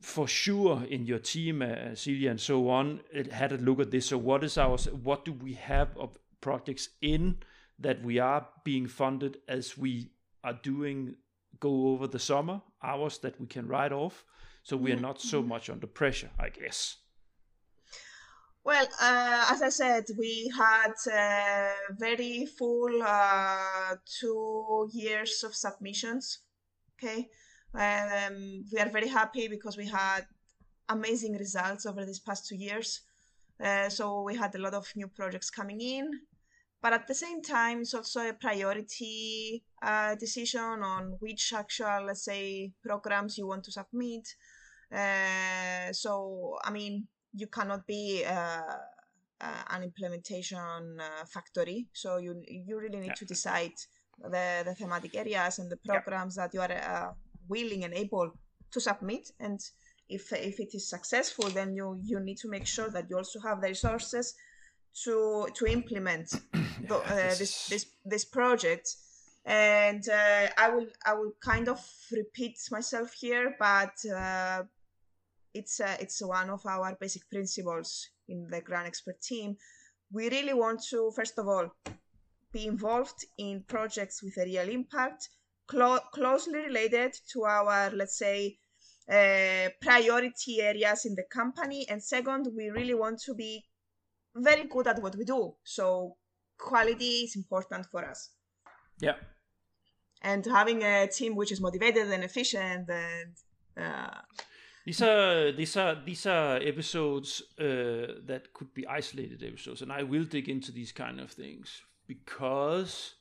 for 0.00 0.26
sure 0.26 0.82
in 0.88 1.04
your 1.04 1.18
team 1.18 1.62
uh, 1.62 1.94
Celia 1.94 2.30
and 2.30 2.40
so 2.40 2.70
on 2.70 3.00
it 3.12 3.32
had 3.32 3.52
a 3.52 3.58
look 3.58 3.80
at 3.80 3.90
this. 3.90 4.06
So 4.06 4.18
what 4.18 4.42
is 4.44 4.56
our 4.56 4.78
what 4.78 5.24
do 5.24 5.32
we 5.32 5.54
have 5.54 5.96
of 5.96 6.16
projects 6.40 6.88
in 7.02 7.38
that 7.78 8.02
we 8.02 8.18
are 8.18 8.46
being 8.64 8.86
funded 8.86 9.38
as 9.48 9.76
we 9.76 10.10
are 10.42 10.58
doing 10.62 11.16
go 11.58 11.88
over 11.88 12.06
the 12.06 12.18
summer 12.18 12.62
hours 12.82 13.18
that 13.18 13.38
we 13.40 13.46
can 13.46 13.66
write 13.66 13.92
off 13.92 14.24
so 14.62 14.76
we 14.76 14.92
are 14.92 15.00
not 15.00 15.20
so 15.20 15.42
much 15.42 15.70
under 15.70 15.86
pressure 15.86 16.30
i 16.38 16.48
guess 16.48 16.96
Well, 18.62 18.86
uh, 19.00 19.46
as 19.52 19.62
I 19.62 19.70
said, 19.70 20.04
we 20.18 20.52
had 20.54 20.92
uh, 21.10 21.72
very 21.98 22.46
full 22.58 23.02
uh, 23.02 23.96
two 24.20 24.88
years 24.92 25.42
of 25.44 25.54
submissions. 25.54 26.40
Okay, 26.96 27.28
um, 27.74 28.64
we 28.70 28.78
are 28.78 28.90
very 28.90 29.08
happy 29.08 29.48
because 29.48 29.78
we 29.78 29.86
had 29.86 30.26
amazing 30.90 31.38
results 31.38 31.86
over 31.86 32.04
these 32.04 32.20
past 32.20 32.48
two 32.48 32.56
years. 32.56 33.00
Uh, 33.62 33.88
so 33.88 34.22
we 34.22 34.36
had 34.36 34.54
a 34.54 34.58
lot 34.58 34.74
of 34.74 34.86
new 34.94 35.08
projects 35.08 35.50
coming 35.50 35.80
in, 35.80 36.10
but 36.82 36.92
at 36.92 37.06
the 37.06 37.14
same 37.14 37.42
time, 37.42 37.80
it's 37.80 37.94
also 37.94 38.20
a 38.20 38.32
priority 38.34 39.64
uh, 39.82 40.14
decision 40.16 40.82
on 40.82 41.16
which 41.20 41.52
actual, 41.54 42.06
let's 42.06 42.24
say, 42.24 42.72
programs 42.82 43.36
you 43.38 43.46
want 43.46 43.64
to 43.64 43.72
submit. 43.72 44.26
Uh, 44.92 45.92
so, 45.92 46.58
I 46.64 46.70
mean, 46.70 47.06
you 47.34 47.46
cannot 47.46 47.86
be 47.86 48.24
uh, 48.24 48.62
uh, 49.40 49.62
an 49.70 49.82
implementation 49.82 51.00
uh, 51.00 51.24
factory. 51.26 51.86
So 51.92 52.18
you 52.18 52.42
you 52.46 52.78
really 52.78 53.00
need 53.00 53.08
Yeah. 53.08 53.20
to 53.20 53.24
decide 53.24 53.74
the, 54.18 54.62
the 54.64 54.74
thematic 54.74 55.14
areas 55.16 55.58
and 55.58 55.70
the 55.70 55.78
programs 55.78 56.34
that 56.36 56.52
you 56.54 56.60
are 56.60 56.72
uh, 56.72 57.12
willing 57.48 57.84
and 57.84 57.94
able 57.94 58.32
to 58.70 58.80
submit. 58.80 59.30
And 59.38 59.60
if 60.08 60.32
if 60.32 60.60
it 60.60 60.74
is 60.74 60.88
successful, 60.88 61.48
then 61.50 61.74
you 61.74 61.98
you 62.02 62.20
need 62.20 62.38
to 62.38 62.48
make 62.48 62.66
sure 62.66 62.90
that 62.90 63.08
you 63.08 63.16
also 63.16 63.40
have 63.40 63.60
the 63.60 63.68
resources 63.68 64.34
to 65.04 65.48
to 65.54 65.66
implement 65.66 66.28
the, 66.88 66.96
uh, 66.96 67.14
this 67.16 67.38
this 67.38 67.68
this 67.68 67.86
this 68.04 68.24
project. 68.24 68.96
And 69.46 70.06
uh, 70.08 70.48
I 70.58 70.68
will 70.68 70.88
I 71.06 71.14
will 71.14 71.32
kind 71.40 71.68
of 71.68 71.80
repeat 72.12 72.58
myself 72.70 73.14
here, 73.14 73.56
but 73.58 73.94
uh, 74.14 74.64
it's 75.54 75.80
uh, 75.80 75.96
it's 76.00 76.20
one 76.24 76.50
of 76.50 76.64
our 76.66 76.96
basic 77.00 77.28
principles 77.30 78.08
in 78.28 78.46
the 78.50 78.60
GrantXpert 78.60 79.20
team. 79.22 79.56
We 80.12 80.28
really 80.28 80.54
want 80.54 80.82
to 80.90 81.12
first 81.14 81.38
of 81.38 81.46
all 81.46 81.70
be 82.52 82.66
involved 82.66 83.24
in 83.38 83.64
projects 83.66 84.22
with 84.22 84.36
a 84.38 84.44
real 84.44 84.68
impact, 84.68 85.28
clo- 85.66 86.00
closely 86.12 86.60
related 86.60 87.14
to 87.32 87.44
our 87.44 87.90
let's 87.90 88.18
say 88.18 88.58
uh, 89.08 89.68
priority 89.80 90.60
areas 90.60 91.04
in 91.04 91.14
the 91.14 91.24
company, 91.32 91.86
and 91.88 92.02
second, 92.02 92.48
we 92.56 92.68
really 92.70 92.94
want 92.94 93.20
to 93.22 93.34
be 93.34 93.64
very 94.34 94.64
good 94.64 94.86
at 94.86 95.02
what 95.02 95.16
we 95.16 95.24
do. 95.24 95.54
So 95.64 96.16
quality 96.58 97.24
is 97.24 97.36
important 97.36 97.86
for 97.90 98.04
us, 98.04 98.30
yeah 99.00 99.14
and 100.22 100.44
having 100.44 100.82
a 100.82 101.06
team 101.06 101.34
which 101.34 101.52
is 101.52 101.60
motivated 101.60 102.10
and 102.10 102.24
efficient 102.24 102.88
and 102.90 103.34
uh, 103.76 104.20
These 104.86 105.02
are 105.02 105.52
these 105.52 105.76
are 105.76 105.94
these 106.04 106.26
are 106.26 106.56
episodes 106.56 107.42
uh, 107.58 108.20
that 108.26 108.52
could 108.54 108.72
be 108.74 108.86
isolated 108.86 109.42
episodes, 109.42 109.82
and 109.82 109.92
I 109.92 110.02
will 110.02 110.24
dig 110.24 110.48
into 110.48 110.72
these 110.72 110.92
kind 110.92 111.20
of 111.20 111.30
things 111.30 111.82
because 112.06 113.14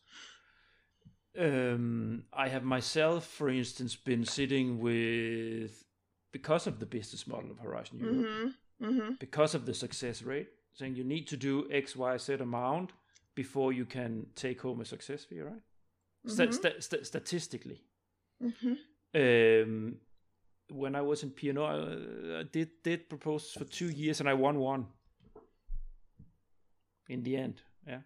um, 1.37 2.23
I 2.33 2.47
have 2.49 2.63
myself, 2.63 3.25
for 3.25 3.49
instance, 3.49 3.95
been 3.95 4.25
sitting 4.25 4.79
with 4.79 5.85
because 6.31 6.67
of 6.67 6.79
the 6.79 6.85
business 6.85 7.27
model 7.27 7.51
of 7.51 7.59
Horizon 7.59 7.99
Europe, 7.99 8.25
mhm, 8.25 8.53
mhm. 8.81 9.19
because 9.19 9.53
of 9.55 9.65
the 9.65 9.73
success 9.73 10.21
rate, 10.23 10.49
saying 10.73 10.95
you 10.95 11.03
need 11.03 11.27
to 11.27 11.37
do 11.37 11.67
X, 11.71 11.95
Y, 11.95 12.17
Z 12.17 12.33
amount 12.35 12.91
before 13.35 13.73
you 13.73 13.85
can 13.85 14.27
take 14.35 14.61
home 14.61 14.81
a 14.81 14.85
success 14.85 15.23
fee, 15.25 15.41
right? 15.41 15.61
Mhm. 16.25 16.53
sta- 16.53 16.79
sta- 16.81 17.03
statistically, 17.03 17.81
Mhm. 18.41 18.77
um, 19.15 19.99
when 20.71 20.95
I 20.95 21.01
was 21.01 21.23
in 21.23 21.31
PNO, 21.31 21.63
I, 21.65 22.39
I 22.39 22.43
did 22.43 22.69
did 22.83 23.09
propose 23.09 23.51
for 23.51 23.65
two 23.65 23.89
years 23.89 24.19
and 24.19 24.29
I 24.29 24.33
won 24.33 24.59
one. 24.59 24.85
In 27.07 27.23
the 27.23 27.37
end, 27.37 27.61
yeah, 27.87 28.01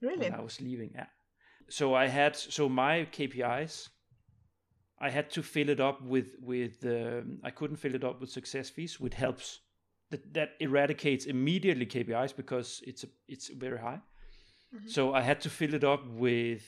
Really? 0.00 0.18
when 0.30 0.34
I 0.34 0.40
was 0.42 0.60
leaving, 0.60 0.90
yeah. 0.94 1.06
So 1.68 1.94
I 1.94 2.08
had 2.08 2.34
so 2.36 2.68
my 2.68 3.06
KPIs, 3.12 3.88
I 4.98 5.10
had 5.10 5.30
to 5.30 5.42
fill 5.42 5.68
it 5.68 5.80
up 5.80 6.02
with 6.02 6.34
with 6.40 6.84
um, 6.84 7.38
I 7.44 7.50
couldn't 7.50 7.76
fill 7.76 7.94
it 7.94 8.04
up 8.04 8.20
with 8.20 8.30
success 8.30 8.68
fees, 8.70 8.98
which 9.00 9.14
helps 9.14 9.60
that 10.10 10.34
that 10.34 10.50
eradicates 10.60 11.26
immediately 11.26 11.86
KPIs 11.86 12.34
because 12.36 12.82
it's 12.86 13.04
a, 13.04 13.08
it's 13.28 13.48
very 13.48 13.78
high. 13.78 14.00
So 14.86 15.14
I 15.14 15.22
had 15.22 15.40
to 15.42 15.48
fill 15.50 15.74
it 15.74 15.84
up 15.84 16.04
with 16.06 16.62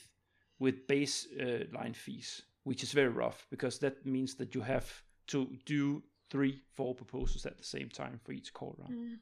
with 0.58 0.86
base 0.86 1.26
uh, 1.40 1.64
line 1.72 1.92
fees, 1.94 2.42
which 2.64 2.82
is 2.82 2.92
very 2.92 3.08
rough 3.08 3.46
because 3.50 3.78
that 3.80 4.06
means 4.06 4.36
that 4.36 4.54
you 4.54 4.60
have 4.62 5.02
to 5.28 5.48
do 5.64 6.02
three, 6.30 6.60
four 6.74 6.94
proposals 6.94 7.46
at 7.46 7.56
the 7.56 7.64
same 7.64 7.88
time 7.88 8.20
for 8.24 8.32
each 8.32 8.52
call 8.52 8.76
round, 8.78 9.18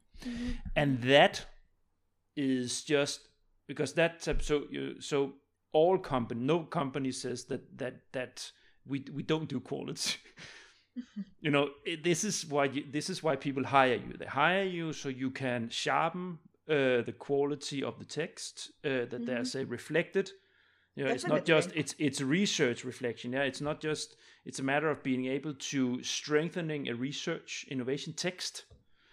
and 0.75 1.03
that 1.03 1.45
is 2.37 2.83
just 2.83 3.29
because 3.67 3.95
that 3.95 4.23
so 4.23 4.65
you 4.71 5.01
so 5.01 5.33
all 5.73 5.99
company 5.99 6.41
no 6.45 6.61
company 6.61 7.13
says 7.13 7.45
that 7.45 7.79
that 7.79 8.01
that 8.13 8.51
we 8.87 9.05
we 9.13 9.23
don't 9.23 9.49
do 9.49 9.61
quality. 9.61 10.17
you 11.41 11.51
know 11.51 11.69
it, 11.85 12.03
this 12.03 12.25
is 12.25 12.47
why 12.47 12.65
you, 12.65 12.85
this 12.91 13.11
is 13.11 13.23
why 13.23 13.37
people 13.37 13.65
hire 13.65 13.95
you. 13.95 14.15
They 14.19 14.27
hire 14.27 14.65
you 14.65 14.93
so 14.93 15.09
you 15.09 15.31
can 15.31 15.69
sharpen 15.69 16.39
uh, 16.69 17.03
the 17.03 17.15
quality 17.19 17.83
of 17.83 17.99
the 17.99 18.05
text 18.05 18.73
uh, 18.85 19.07
that 19.11 19.27
they're 19.27 19.45
say 19.45 19.65
reflected. 19.65 20.31
Know, 20.97 21.07
it's 21.09 21.26
not 21.26 21.44
just 21.44 21.70
it's 21.74 21.94
it's 21.99 22.20
research 22.22 22.84
reflection. 22.84 23.32
Yeah, 23.32 23.42
it's 23.42 23.61
not 23.61 23.80
just 23.82 24.16
it's 24.47 24.59
a 24.61 24.62
matter 24.62 24.88
of 24.90 25.03
being 25.03 25.26
able 25.26 25.53
to 25.55 26.03
strengthening 26.03 26.88
a 26.88 26.94
research 26.94 27.66
innovation 27.70 28.14
text, 28.14 28.64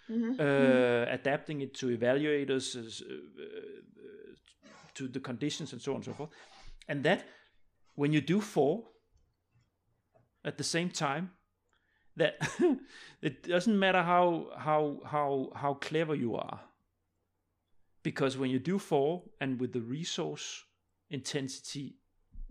Mhm. 0.08 0.38
uh, 0.40 1.12
adapting 1.12 1.60
it 1.60 1.74
to 1.74 1.86
evaluators, 1.88 2.74
as, 2.76 3.02
uh, 3.02 3.12
uh, 3.12 4.34
to 4.94 5.08
the 5.08 5.20
conditions 5.20 5.72
and 5.72 5.82
so 5.82 5.92
on 5.92 5.96
and 5.96 6.04
so 6.04 6.14
forth, 6.14 6.30
and 6.88 7.04
that 7.04 7.26
when 7.96 8.12
you 8.12 8.20
do 8.22 8.40
four 8.40 8.88
at 10.44 10.56
the 10.56 10.64
same 10.64 10.88
time, 10.90 11.30
that 12.16 12.36
it 13.22 13.42
doesn't 13.42 13.78
matter 13.78 14.02
how 14.02 14.50
how 14.56 15.00
how 15.04 15.50
how 15.54 15.74
clever 15.74 16.14
you 16.14 16.34
are, 16.36 16.60
because 18.02 18.38
when 18.38 18.50
you 18.50 18.58
do 18.58 18.78
four 18.78 19.22
and 19.40 19.60
with 19.60 19.72
the 19.72 19.80
resource 19.82 20.64
intensity 21.14 21.96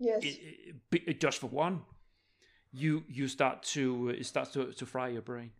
Yes. 0.00 0.22
it, 0.24 0.74
it, 0.92 1.02
it- 1.10 1.20
just 1.20 1.38
for 1.40 1.46
one, 1.64 1.82
you 2.72 3.04
you 3.08 3.28
start 3.28 3.62
to 3.74 4.08
it 4.20 4.26
starts 4.26 4.50
to, 4.52 4.72
to 4.72 4.86
fry 4.86 5.08
your 5.08 5.22
brain. 5.22 5.50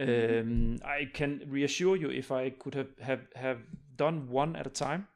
Um, 0.00 0.76
I 0.84 1.08
can 1.12 1.42
reassure 1.48 1.96
you, 1.96 2.08
if 2.10 2.30
I 2.30 2.50
could 2.50 2.74
have, 2.74 2.90
have 3.02 3.22
have 3.34 3.58
done 3.96 4.28
one 4.30 4.54
at 4.56 4.66
a 4.66 4.70
time, 4.70 5.08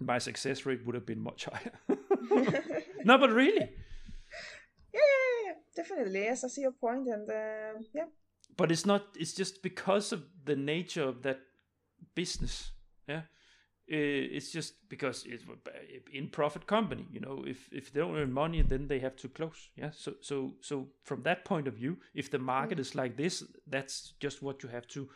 my 0.00 0.18
success 0.18 0.66
rate 0.66 0.84
would 0.84 0.94
have 0.96 1.06
been 1.06 1.20
much 1.22 1.44
higher. 1.44 1.72
no, 3.04 3.16
but 3.18 3.30
really, 3.30 3.60
Yeah, 4.94 5.00
yeah, 5.00 5.46
yeah, 5.46 5.54
definitely. 5.76 6.20
Yes, 6.24 6.44
I 6.44 6.48
see 6.48 6.62
your 6.62 6.72
point, 6.80 7.06
and 7.08 7.30
uh, 7.30 7.78
yeah, 7.94 8.06
but 8.56 8.70
it's 8.72 8.86
not. 8.86 9.02
It's 9.14 9.34
just 9.34 9.62
because 9.62 10.12
of 10.12 10.20
the 10.44 10.56
nature 10.56 11.04
of 11.08 11.22
that 11.22 11.38
business. 12.14 12.72
Yeah, 13.08 13.18
Uh, 13.18 13.22
it's 13.88 14.50
just 14.50 14.88
because 14.88 15.24
it's 15.26 15.44
in 16.12 16.28
profit 16.28 16.66
company. 16.66 17.06
You 17.10 17.20
know, 17.20 17.44
if 17.46 17.68
if 17.72 17.92
they 17.92 18.00
don't 18.00 18.16
earn 18.16 18.32
money, 18.32 18.62
then 18.62 18.86
they 18.88 18.98
have 18.98 19.16
to 19.16 19.28
close. 19.28 19.70
Yeah. 19.76 19.90
So 19.92 20.14
so 20.20 20.54
so 20.60 20.88
from 21.04 21.22
that 21.22 21.44
point 21.44 21.68
of 21.68 21.74
view, 21.74 21.96
if 22.14 22.30
the 22.30 22.38
market 22.38 22.78
is 22.78 22.94
like 22.94 23.16
this, 23.16 23.44
that's 23.66 24.12
just 24.20 24.42
what 24.42 24.62
you 24.62 24.68
have 24.68 24.86
to 24.88 25.08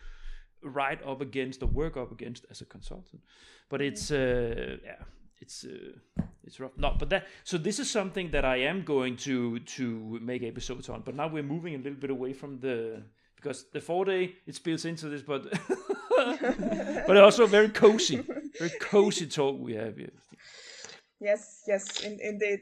ride 0.63 1.01
up 1.05 1.21
against 1.21 1.63
or 1.63 1.67
work 1.67 1.97
up 1.97 2.13
against 2.13 2.47
as 2.51 2.61
a 2.61 2.65
consultant. 2.65 3.23
But 3.69 3.83
it's 3.83 4.11
uh, 4.11 4.79
yeah, 4.85 5.05
it's 5.41 5.65
uh, 5.65 6.23
it's 6.45 6.59
rough. 6.59 6.73
No, 6.77 6.97
but 6.99 7.11
that 7.11 7.27
so 7.45 7.59
this 7.59 7.79
is 7.79 7.91
something 7.91 8.31
that 8.31 8.45
I 8.45 8.57
am 8.57 8.85
going 8.85 9.17
to 9.19 9.59
to 9.59 10.19
make 10.23 10.43
episodes 10.43 10.89
on. 10.89 11.03
But 11.03 11.15
now 11.15 11.29
we're 11.29 11.43
moving 11.43 11.75
a 11.75 11.79
little 11.79 12.01
bit 12.01 12.11
away 12.11 12.33
from 12.33 12.61
the 12.61 13.03
because 13.37 13.67
the 13.73 13.81
four 13.81 14.05
day 14.05 14.37
it 14.47 14.55
spills 14.55 14.85
into 14.85 15.09
this, 15.09 15.23
but 15.23 15.53
but 17.07 17.17
also 17.17 17.47
very 17.47 17.69
cozy, 17.69 18.25
very 18.59 18.71
cozy 18.81 19.27
talk 19.27 19.59
we 19.59 19.75
have 19.75 19.97
here. 19.97 20.13
Yes, 21.21 21.63
yes, 21.67 22.05
in, 22.05 22.19
indeed. 22.21 22.61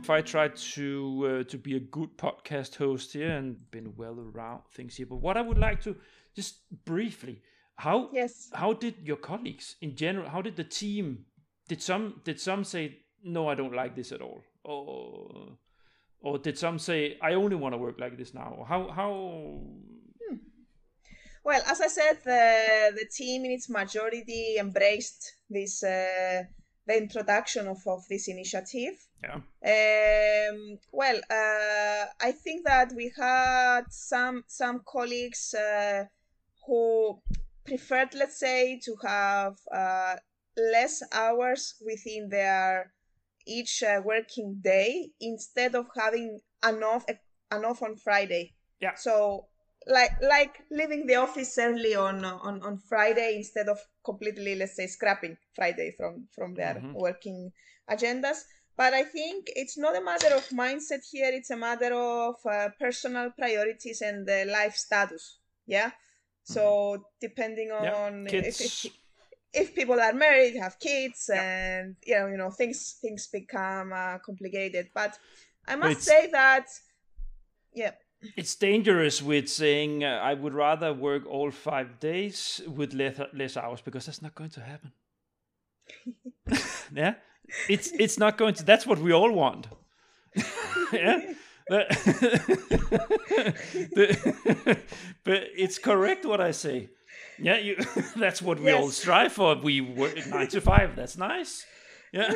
If 0.00 0.10
I 0.10 0.22
try 0.22 0.48
to 0.48 1.44
uh, 1.44 1.50
to 1.50 1.58
be 1.58 1.76
a 1.76 1.80
good 1.80 2.16
podcast 2.16 2.76
host 2.76 3.12
here 3.12 3.30
and 3.30 3.70
been 3.70 3.94
well 3.96 4.18
around 4.18 4.62
things 4.72 4.96
here, 4.96 5.06
but 5.06 5.16
what 5.16 5.36
I 5.36 5.42
would 5.42 5.58
like 5.58 5.82
to 5.82 5.96
just 6.34 6.60
briefly, 6.84 7.42
how 7.76 8.08
yes, 8.12 8.48
how 8.54 8.72
did 8.72 8.94
your 9.02 9.16
colleagues 9.16 9.76
in 9.82 9.96
general? 9.96 10.28
How 10.28 10.40
did 10.40 10.56
the 10.56 10.64
team? 10.64 11.26
Did 11.68 11.82
some 11.82 12.22
did 12.24 12.40
some 12.40 12.64
say 12.64 13.00
no, 13.22 13.48
I 13.48 13.54
don't 13.54 13.74
like 13.74 13.94
this 13.94 14.12
at 14.12 14.22
all, 14.22 14.42
or 14.64 15.58
or 16.20 16.38
did 16.38 16.58
some 16.58 16.78
say 16.78 17.16
i 17.22 17.34
only 17.34 17.54
want 17.54 17.72
to 17.72 17.78
work 17.78 17.98
like 18.00 18.16
this 18.16 18.34
now 18.34 18.64
how 18.68 18.88
how. 18.88 19.60
Well 21.48 21.62
as 21.72 21.80
i 21.80 21.90
said 21.98 22.16
the 22.24 22.44
the 23.00 23.06
team 23.18 23.44
in 23.46 23.52
its 23.58 23.68
majority 23.70 24.56
embraced 24.58 25.22
this 25.48 25.82
uh, 25.82 26.42
the 26.86 26.96
introduction 27.04 27.66
of, 27.68 27.78
of 27.86 28.00
this 28.08 28.28
initiative 28.28 28.96
yeah 29.26 29.40
um, 29.74 30.78
well 30.92 31.18
uh, 31.40 32.04
i 32.28 32.30
think 32.44 32.58
that 32.64 32.88
we 32.94 33.06
had 33.16 33.84
some 33.90 34.44
some 34.46 34.80
colleagues 34.86 35.54
uh, 35.54 36.04
who 36.66 37.18
preferred 37.64 38.12
let's 38.14 38.38
say 38.38 38.78
to 38.86 38.92
have 39.02 39.54
uh, 39.74 40.16
less 40.74 41.02
hours 41.12 41.62
within 41.84 42.28
their 42.28 42.92
each 43.46 43.82
uh, 43.82 44.00
working 44.04 44.60
day 44.62 45.10
instead 45.20 45.74
of 45.74 45.86
having 45.96 46.40
an 46.62 46.82
off 46.82 47.04
an 47.50 47.64
off 47.64 47.82
on 47.82 47.96
Friday. 47.96 48.54
Yeah. 48.80 48.94
So 48.94 49.46
like 49.86 50.12
like 50.20 50.60
leaving 50.70 51.06
the 51.06 51.16
office 51.16 51.56
early 51.58 51.94
on 51.94 52.24
on 52.24 52.62
on 52.62 52.78
Friday 52.78 53.36
instead 53.36 53.68
of 53.68 53.78
completely 54.04 54.54
let's 54.54 54.76
say 54.76 54.86
scrapping 54.86 55.36
Friday 55.54 55.94
from 55.96 56.28
from 56.34 56.54
their 56.54 56.74
mm-hmm. 56.74 56.94
working 56.94 57.52
agendas. 57.90 58.44
But 58.76 58.94
I 58.94 59.02
think 59.02 59.50
it's 59.56 59.76
not 59.76 59.96
a 59.96 60.04
matter 60.04 60.32
of 60.34 60.48
mindset 60.50 61.00
here. 61.10 61.30
It's 61.32 61.50
a 61.50 61.56
matter 61.56 61.92
of 61.92 62.36
uh, 62.46 62.68
personal 62.78 63.32
priorities 63.36 64.02
and 64.02 64.24
the 64.24 64.44
life 64.44 64.76
status. 64.76 65.38
Yeah. 65.66 65.90
So 66.44 66.62
mm-hmm. 66.62 67.02
depending 67.20 67.72
on 67.72 68.26
if, 68.28 68.60
if, 68.60 68.86
if 69.52 69.74
people 69.74 69.98
are 70.00 70.12
married, 70.12 70.56
have 70.56 70.78
kids, 70.78 71.28
and 71.28 71.96
you 72.06 72.18
know, 72.18 72.26
you 72.28 72.36
know, 72.36 72.50
things 72.50 72.96
things 73.02 73.26
become 73.26 73.92
uh, 73.92 74.18
complicated. 74.18 74.90
But 74.94 75.18
I 75.66 75.76
must 75.76 76.02
say 76.02 76.28
that, 76.30 76.66
yeah, 77.74 77.92
it's 78.36 78.54
dangerous 78.54 79.22
with 79.22 79.48
saying 79.48 80.04
uh, 80.04 80.20
I 80.22 80.34
would 80.34 80.54
rather 80.54 80.92
work 80.92 81.26
all 81.26 81.50
five 81.50 82.00
days 82.00 82.60
with 82.66 82.92
less 82.92 83.20
less 83.32 83.56
hours 83.56 83.80
because 83.80 84.06
that's 84.06 84.22
not 84.22 84.34
going 84.34 84.50
to 84.50 84.60
happen. 84.60 84.92
yeah, 86.94 87.14
it's 87.68 87.90
it's 87.92 88.18
not 88.18 88.36
going 88.36 88.54
to. 88.54 88.64
That's 88.64 88.86
what 88.86 88.98
we 88.98 89.12
all 89.12 89.32
want. 89.32 89.68
yeah. 90.92 91.32
but, 91.68 91.86
but 95.22 95.48
it's 95.54 95.78
correct 95.78 96.24
what 96.24 96.40
I 96.40 96.52
say. 96.52 96.88
Yeah, 97.38 97.58
you, 97.58 97.76
that's 98.16 98.40
what 98.40 98.58
we 98.58 98.66
yes. 98.66 98.80
all 98.80 98.90
strive 98.90 99.32
for. 99.32 99.54
We 99.54 99.82
work 99.82 100.16
nine 100.28 100.48
to 100.48 100.62
five. 100.62 100.96
That's 100.96 101.18
nice. 101.18 101.66
Yeah. 102.10 102.32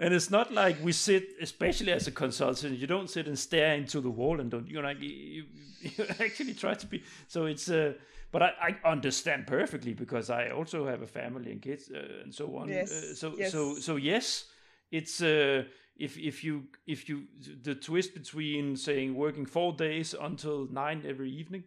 And 0.00 0.14
it's 0.14 0.30
not 0.30 0.52
like 0.52 0.82
we 0.82 0.92
sit, 0.92 1.28
especially 1.40 1.92
as 1.92 2.06
a 2.06 2.10
consultant, 2.10 2.78
you 2.78 2.86
don't 2.86 3.10
sit 3.10 3.28
and 3.28 3.38
stare 3.38 3.74
into 3.74 4.00
the 4.00 4.08
wall 4.10 4.40
and 4.40 4.50
don't, 4.50 4.66
you 4.66 4.76
know, 4.76 4.88
like, 4.88 5.00
you, 5.00 5.44
you 5.82 5.92
actually 6.20 6.54
try 6.54 6.74
to 6.74 6.86
be. 6.86 7.04
So 7.28 7.44
it's, 7.44 7.70
uh, 7.70 7.92
but 8.32 8.42
I, 8.42 8.78
I 8.84 8.88
understand 8.88 9.46
perfectly 9.46 9.92
because 9.92 10.30
I 10.30 10.48
also 10.50 10.86
have 10.86 11.02
a 11.02 11.06
family 11.06 11.52
and 11.52 11.60
kids 11.60 11.90
uh, 11.94 12.22
and 12.22 12.34
so 12.34 12.56
on. 12.56 12.68
Yes. 12.68 12.90
Uh, 12.90 13.14
so, 13.14 13.34
yes. 13.36 13.52
so, 13.52 13.76
so 13.76 13.96
yes, 13.96 14.46
it's, 14.90 15.22
uh, 15.22 15.64
if, 15.96 16.16
if 16.16 16.42
you, 16.42 16.64
if 16.86 17.08
you, 17.08 17.24
the 17.62 17.74
twist 17.74 18.14
between 18.14 18.76
saying 18.76 19.14
working 19.14 19.44
four 19.44 19.74
days 19.74 20.14
until 20.18 20.66
nine 20.72 21.04
every 21.06 21.30
evening, 21.30 21.64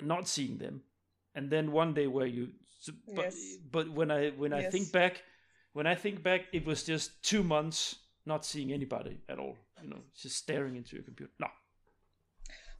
not 0.00 0.28
seeing 0.28 0.58
them 0.58 0.82
and 1.34 1.50
then 1.50 1.72
one 1.72 1.94
day 1.94 2.06
where 2.06 2.26
you 2.26 2.48
but 3.14 3.26
yes. 3.26 3.56
but 3.70 3.90
when 3.90 4.10
i 4.10 4.30
when 4.30 4.52
yes. 4.52 4.66
i 4.66 4.70
think 4.70 4.92
back 4.92 5.22
when 5.74 5.86
i 5.86 5.94
think 5.94 6.22
back 6.22 6.42
it 6.52 6.64
was 6.64 6.82
just 6.82 7.22
two 7.22 7.42
months 7.42 7.96
not 8.26 8.44
seeing 8.44 8.72
anybody 8.72 9.18
at 9.28 9.38
all 9.38 9.56
you 9.82 9.90
know 9.90 10.02
just 10.16 10.36
staring 10.36 10.76
into 10.76 10.96
your 10.96 11.04
computer. 11.04 11.32
No. 11.38 11.48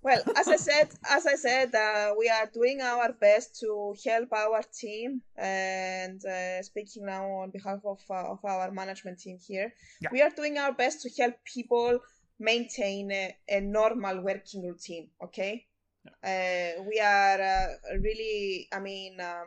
Well 0.02 0.22
as 0.36 0.48
i 0.48 0.56
said 0.56 0.88
as 1.08 1.26
i 1.26 1.34
said 1.34 1.74
uh, 1.74 2.14
we 2.18 2.28
are 2.28 2.48
doing 2.52 2.80
our 2.80 3.12
best 3.12 3.60
to 3.60 3.94
help 4.04 4.32
our 4.32 4.62
team 4.62 5.22
and 5.36 6.24
uh, 6.24 6.62
speaking 6.62 7.04
now 7.06 7.24
on 7.42 7.50
behalf 7.50 7.80
of, 7.84 8.00
uh, 8.10 8.32
of 8.32 8.44
our 8.44 8.70
management 8.70 9.20
team 9.20 9.38
here. 9.38 9.72
Yeah. 10.00 10.08
we 10.12 10.22
are 10.22 10.30
doing 10.30 10.58
our 10.58 10.72
best 10.72 11.02
to 11.02 11.10
help 11.20 11.34
people 11.44 11.98
maintain 12.38 13.12
a, 13.12 13.36
a 13.48 13.60
normal 13.60 14.22
working 14.22 14.62
routine 14.66 15.08
okay? 15.22 15.66
Uh, 16.22 16.82
we 16.86 17.00
are 17.00 17.40
uh, 17.40 17.66
really, 18.00 18.68
I 18.72 18.80
mean, 18.80 19.18
uh, 19.20 19.44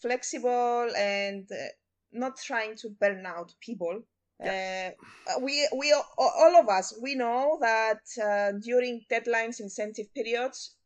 flexible 0.00 0.90
and 0.96 1.46
uh, 1.52 1.68
not 2.14 2.36
trying 2.36 2.76
to 2.76 2.88
burn 3.00 3.26
out 3.26 3.52
people. 3.60 4.02
Yeah. 4.42 4.90
Uh, 5.28 5.40
we 5.40 5.68
we 5.76 5.94
all 6.18 6.56
of 6.60 6.68
us 6.68 6.98
we 7.00 7.14
know 7.14 7.58
that 7.60 8.02
uh, 8.22 8.58
during 8.60 9.02
deadlines, 9.10 9.60
incentive 9.60 10.12
periods, 10.14 10.76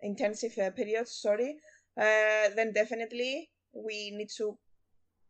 intensive 0.00 0.54
periods, 0.74 1.12
sorry, 1.12 1.56
then 1.96 2.72
definitely 2.72 3.50
we 3.72 4.10
need 4.10 4.30
to 4.38 4.58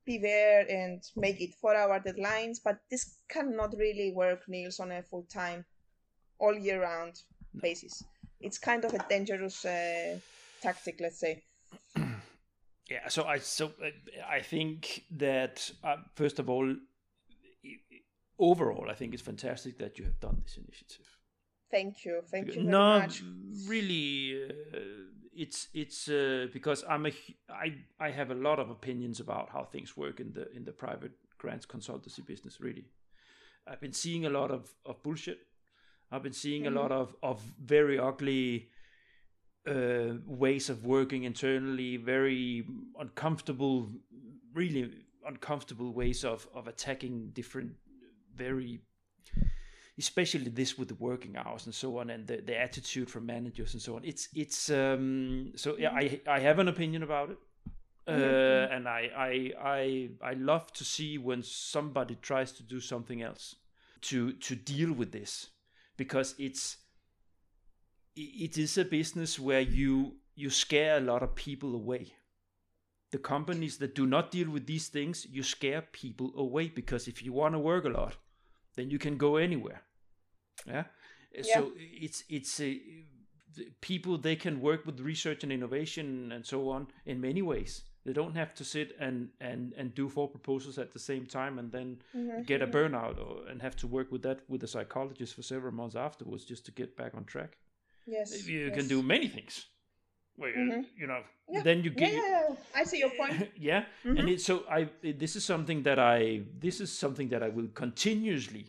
be 0.06 0.18
there 0.18 0.64
and 0.68 1.02
make 1.16 1.40
it 1.40 1.54
for 1.60 1.74
our 1.74 2.00
deadlines. 2.00 2.58
But 2.64 2.78
this 2.90 3.16
cannot 3.28 3.74
really 3.76 4.12
work, 4.14 4.42
Niels, 4.48 4.80
on 4.80 4.92
a 4.92 5.02
full 5.02 5.26
time, 5.30 5.64
all 6.38 6.54
year 6.56 6.82
round 6.82 7.20
basis 7.60 8.04
it's 8.40 8.58
kind 8.58 8.84
of 8.84 8.94
a 8.94 9.04
dangerous 9.08 9.64
uh, 9.64 10.18
tactic, 10.62 10.98
let's 11.00 11.20
say. 11.20 11.42
Yeah, 12.90 13.08
so 13.08 13.24
I 13.24 13.38
so 13.38 13.72
uh, 13.82 13.90
I 14.28 14.40
think 14.40 15.04
that 15.10 15.70
uh, 15.82 15.96
first 16.14 16.38
of 16.38 16.48
all, 16.48 16.74
overall, 18.38 18.88
I 18.90 18.94
think 18.94 19.12
it's 19.12 19.22
fantastic 19.22 19.78
that 19.78 19.98
you 19.98 20.04
have 20.04 20.20
done 20.20 20.40
this 20.42 20.56
initiative. 20.56 21.06
Thank 21.70 22.04
you, 22.04 22.22
thank 22.30 22.54
you 22.54 22.62
no, 22.62 23.00
much. 23.00 23.22
really, 23.66 24.40
uh, 24.72 24.78
it's 25.32 25.68
it's 25.74 26.08
uh, 26.08 26.46
because 26.52 26.84
I'm 26.88 27.06
a 27.06 27.12
I 27.50 27.74
I 27.98 28.10
have 28.10 28.30
a 28.30 28.36
lot 28.36 28.60
of 28.60 28.70
opinions 28.70 29.18
about 29.20 29.50
how 29.50 29.64
things 29.64 29.96
work 29.96 30.20
in 30.20 30.32
the 30.32 30.50
in 30.52 30.64
the 30.64 30.72
private 30.72 31.12
grants 31.38 31.66
consultancy 31.66 32.24
business. 32.24 32.60
Really, 32.60 32.86
I've 33.66 33.80
been 33.80 33.94
seeing 33.94 34.26
a 34.26 34.30
lot 34.30 34.52
of 34.52 34.72
of 34.84 35.02
bullshit 35.02 35.38
I've 36.10 36.22
been 36.22 36.32
seeing 36.32 36.64
mm-hmm. 36.64 36.76
a 36.76 36.80
lot 36.80 36.92
of 36.92 37.16
of 37.22 37.42
very 37.60 37.98
ugly 37.98 38.68
uh, 39.66 40.14
ways 40.26 40.70
of 40.70 40.84
working 40.84 41.24
internally, 41.24 41.96
very 41.96 42.64
uncomfortable, 42.98 43.88
really 44.54 44.90
uncomfortable 45.26 45.92
ways 45.92 46.24
of 46.24 46.46
of 46.54 46.68
attacking 46.68 47.30
different, 47.32 47.72
very, 48.34 48.80
especially 49.98 50.50
this 50.50 50.78
with 50.78 50.88
the 50.88 50.94
working 50.94 51.36
hours 51.36 51.66
and 51.66 51.74
so 51.74 51.98
on, 51.98 52.10
and 52.10 52.26
the, 52.26 52.38
the 52.38 52.58
attitude 52.58 53.10
from 53.10 53.26
managers 53.26 53.74
and 53.74 53.82
so 53.82 53.96
on. 53.96 54.04
It's 54.04 54.28
it's 54.34 54.70
um 54.70 55.52
so 55.56 55.76
yeah, 55.76 55.90
I 55.92 56.20
I 56.26 56.40
have 56.40 56.58
an 56.58 56.68
opinion 56.68 57.02
about 57.02 57.30
it. 57.30 57.38
Uh, 58.08 58.12
mm-hmm. 58.12 58.72
and 58.72 58.88
I, 58.88 59.10
I 59.16 59.52
I 59.60 60.10
I 60.22 60.32
love 60.34 60.72
to 60.74 60.84
see 60.84 61.18
when 61.18 61.42
somebody 61.42 62.16
tries 62.22 62.52
to 62.52 62.62
do 62.62 62.78
something 62.78 63.20
else 63.20 63.56
to 64.02 64.32
to 64.34 64.54
deal 64.54 64.92
with 64.92 65.10
this 65.10 65.50
because 65.96 66.36
it's 66.38 66.76
it 68.16 68.58
is 68.58 68.78
a 68.78 68.84
business 68.84 69.38
where 69.38 69.60
you 69.60 70.14
you 70.34 70.50
scare 70.50 70.96
a 70.96 71.00
lot 71.00 71.22
of 71.22 71.34
people 71.34 71.74
away 71.74 72.12
the 73.12 73.18
companies 73.18 73.78
that 73.78 73.94
do 73.94 74.06
not 74.06 74.30
deal 74.30 74.50
with 74.50 74.66
these 74.66 74.88
things 74.88 75.26
you 75.30 75.42
scare 75.42 75.82
people 75.92 76.32
away 76.36 76.68
because 76.68 77.06
if 77.08 77.22
you 77.22 77.32
want 77.32 77.54
to 77.54 77.58
work 77.58 77.84
a 77.84 77.88
lot 77.88 78.16
then 78.74 78.90
you 78.90 78.98
can 78.98 79.16
go 79.16 79.36
anywhere 79.36 79.82
yeah, 80.66 80.84
yeah. 81.32 81.54
so 81.54 81.72
it's 81.76 82.24
it's 82.28 82.60
a 82.60 82.80
people 83.80 84.18
they 84.18 84.36
can 84.36 84.60
work 84.60 84.84
with 84.86 85.00
research 85.00 85.42
and 85.42 85.52
innovation 85.52 86.32
and 86.32 86.44
so 86.44 86.68
on 86.68 86.88
in 87.04 87.20
many 87.20 87.42
ways. 87.42 87.82
They 88.04 88.12
don't 88.12 88.36
have 88.36 88.54
to 88.54 88.64
sit 88.64 88.94
and 89.00 89.30
and 89.40 89.72
and 89.76 89.94
do 89.94 90.08
four 90.08 90.28
proposals 90.28 90.78
at 90.78 90.92
the 90.92 90.98
same 90.98 91.26
time 91.26 91.58
and 91.58 91.72
then 91.72 91.98
Mm-hmm. 92.14 92.42
get 92.42 92.62
a 92.62 92.66
burnout 92.66 93.18
or 93.18 93.46
and 93.48 93.62
have 93.62 93.76
to 93.76 93.86
work 93.86 94.12
with 94.12 94.22
that 94.22 94.40
with 94.48 94.62
a 94.62 94.66
psychologist 94.66 95.34
for 95.34 95.42
several 95.42 95.72
months 95.72 95.96
afterwards 95.96 96.44
just 96.44 96.64
to 96.66 96.72
get 96.72 96.96
back 96.96 97.14
on 97.14 97.24
track. 97.24 97.56
Yes. 98.06 98.46
You 98.48 98.66
yes. 98.66 98.76
can 98.76 98.88
do 98.88 99.02
many 99.02 99.28
things. 99.28 99.66
You- 100.38 100.44
Mhm. 100.46 100.84
you 101.00 101.06
know, 101.06 101.22
Yeah, 101.48 101.62
then 101.62 101.82
you 101.84 101.90
get 101.90 102.12
yeah. 102.12 102.54
I 102.74 102.84
see 102.84 102.98
your 102.98 103.10
point. 103.18 103.50
yeah 103.70 103.84
Mhm. 104.04 104.18
and 104.18 104.28
it, 104.28 104.40
so 104.40 104.54
i 104.68 104.80
this 105.22 105.36
is 105.36 105.44
something 105.44 105.82
that 105.84 105.98
i 105.98 106.42
this 106.64 106.80
is 106.80 106.90
something 106.98 107.28
that 107.30 107.42
i 107.42 107.48
will 107.48 107.68
continuously 107.74 108.64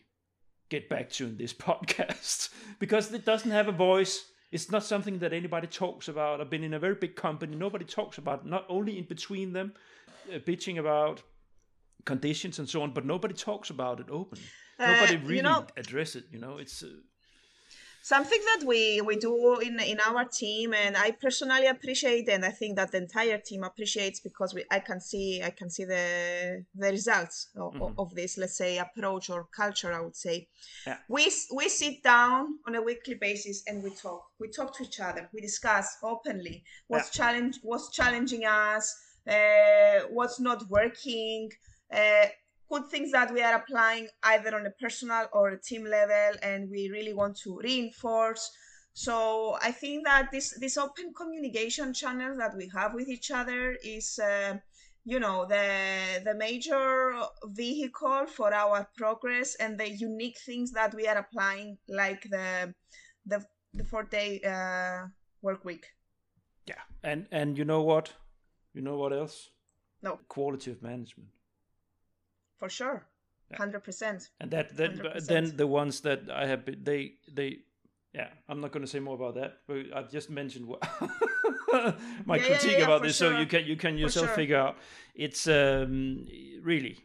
get 0.70 0.88
back 0.90 1.10
to 1.18 1.26
in 1.26 1.38
this 1.38 1.54
podcast 1.68 2.50
because 2.80 3.12
it 3.14 3.26
doesn't 3.26 3.52
have 3.52 3.68
a 3.68 3.78
voice 3.90 4.14
it's 4.52 4.70
not 4.72 4.84
something 4.84 5.20
that 5.20 5.34
anybody 5.34 5.68
talks 5.68 6.08
about 6.08 6.40
i've 6.42 6.50
been 6.50 6.64
in 6.64 6.74
a 6.74 6.80
very 6.80 6.96
big 6.96 7.16
company 7.16 7.56
nobody 7.56 7.86
talks 7.86 8.18
about 8.18 8.46
not 8.46 8.64
only 8.70 8.98
in 8.98 9.06
between 9.06 9.54
them 9.54 9.74
uh, 10.34 10.40
bitching 10.50 10.78
about 10.80 11.24
conditions 12.06 12.60
and 12.60 12.70
so 12.70 12.82
on 12.82 12.94
but 12.94 13.06
nobody 13.06 13.34
talks 13.34 13.70
about 13.70 14.00
it 14.00 14.08
open 14.10 14.40
nobody 14.80 15.16
Uh, 15.16 15.20
you 15.22 15.28
really 15.28 15.42
know- 15.42 15.68
address 15.78 16.16
it 16.16 16.26
you 16.32 16.40
know 16.40 16.58
it's 16.64 16.84
uh, 16.84 16.90
Something 18.08 18.40
that 18.46 18.66
we, 18.66 19.02
we 19.02 19.18
do 19.18 19.60
in, 19.60 19.82
in 19.82 20.00
our 20.00 20.24
team, 20.24 20.74
and 20.74 20.96
I 20.96 21.12
personally 21.12 21.68
appreciate, 21.68 22.30
and 22.30 22.46
I 22.46 22.52
think 22.52 22.78
that 22.78 22.94
the 22.94 23.00
entire 23.00 23.38
team 23.38 23.66
appreciates 23.66 24.22
because 24.22 24.54
we 24.54 24.64
I 24.72 24.80
can 24.80 25.02
see 25.02 25.44
I 25.44 25.50
can 25.50 25.70
see 25.70 25.84
the 25.84 26.64
the 26.74 26.90
results 26.98 27.50
of, 27.58 27.74
Mhm. 27.74 27.96
of 27.98 28.16
this 28.16 28.38
let's 28.38 28.56
say 28.56 28.78
approach 28.78 29.30
or 29.30 29.50
culture 29.62 29.92
I 29.92 30.00
would 30.00 30.16
say. 30.16 30.48
Yeah. 30.86 31.00
We 31.10 31.24
we 31.60 31.68
sit 31.68 32.02
down 32.02 32.60
on 32.66 32.76
a 32.76 32.82
weekly 32.82 33.16
basis 33.16 33.58
and 33.68 33.84
we 33.84 33.90
talk. 33.90 34.22
We 34.40 34.48
talk 34.58 34.70
to 34.78 34.84
each 34.88 35.02
other. 35.02 35.30
We 35.34 35.42
discuss 35.42 35.98
openly 36.02 36.64
what's 36.88 37.10
challenge 37.10 37.56
what's 37.62 37.90
challenging 38.00 38.44
us, 38.46 38.86
uh, 39.36 40.08
what's 40.18 40.40
not 40.40 40.60
working. 40.70 41.52
Uh, 41.92 42.28
good 42.70 42.88
things 42.90 43.12
that 43.12 43.34
we 43.34 43.42
are 43.42 43.56
applying 43.56 44.08
either 44.24 44.56
on 44.56 44.66
a 44.66 44.72
personal 44.72 45.28
or 45.34 45.50
a 45.50 45.62
team 45.62 45.86
level 45.86 46.38
and 46.44 46.70
we 46.70 46.90
really 46.90 47.14
want 47.14 47.38
to 47.38 47.60
reinforce. 47.60 48.52
So 48.94 49.58
i 49.62 49.72
think 49.72 50.06
that 50.06 50.32
this 50.32 50.58
this 50.60 50.76
open 50.78 51.14
communication 51.14 51.94
channel 51.94 52.36
that 52.38 52.56
we 52.58 52.68
have 52.76 52.96
with 52.96 53.08
each 53.10 53.30
other 53.30 53.78
is 53.84 54.18
uh, 54.18 54.58
you 55.06 55.20
know 55.20 55.46
the 55.46 56.22
the 56.26 56.34
major 56.34 57.14
vehicle 57.46 58.26
for 58.26 58.54
our 58.54 58.90
progress 58.98 59.56
and 59.56 59.80
the 59.80 59.90
unique 59.90 60.40
things 60.46 60.72
that 60.72 60.96
we 60.96 61.08
are 61.08 61.18
applying 61.18 61.78
like 61.88 62.24
the 62.24 62.74
the, 63.26 63.46
the 63.74 63.84
four 63.84 64.04
day 64.04 64.42
uh, 64.42 65.08
work 65.42 65.64
week. 65.64 65.86
Yeah. 66.66 66.82
And 67.04 67.28
and 67.32 67.58
you 67.58 67.66
know 67.66 67.84
what? 67.84 68.14
You 68.74 68.82
know 68.82 68.98
what 68.98 69.14
else? 69.14 69.50
No. 70.04 70.20
quality 70.28 70.72
of 70.72 70.82
management 70.82 71.30
for 72.60 72.70
sure 72.70 73.08
Yeah. 73.52 73.58
100% 73.60 74.30
and 74.42 74.52
that 74.52 74.76
then 74.76 75.00
100%. 75.00 75.28
then 75.28 75.56
the 75.56 75.68
ones 75.68 76.02
that 76.02 76.20
I 76.30 76.46
have 76.48 76.66
been, 76.66 76.84
they 76.84 77.14
they 77.34 77.60
yeah 78.14 78.30
I'm 78.50 78.60
not 78.60 78.72
going 78.74 78.86
to 78.86 78.92
say 78.92 79.00
more 79.00 79.16
about 79.16 79.36
that 79.36 79.60
but 79.68 79.78
I've 79.96 80.12
just 80.12 80.30
mentioned 80.30 80.66
what 80.68 80.82
my 82.26 82.38
Yeah, 82.38 82.46
critique 82.48 82.78
yeah, 82.78 82.84
about 82.86 83.04
this 83.04 83.16
so 83.16 83.30
you 83.30 83.46
can 83.46 83.64
you 83.66 83.76
can 83.78 83.98
yourself 83.98 84.28
sure. 84.28 84.36
figure 84.36 84.58
out 84.58 84.76
it's 85.16 85.48
um 85.48 86.26
really 86.62 86.98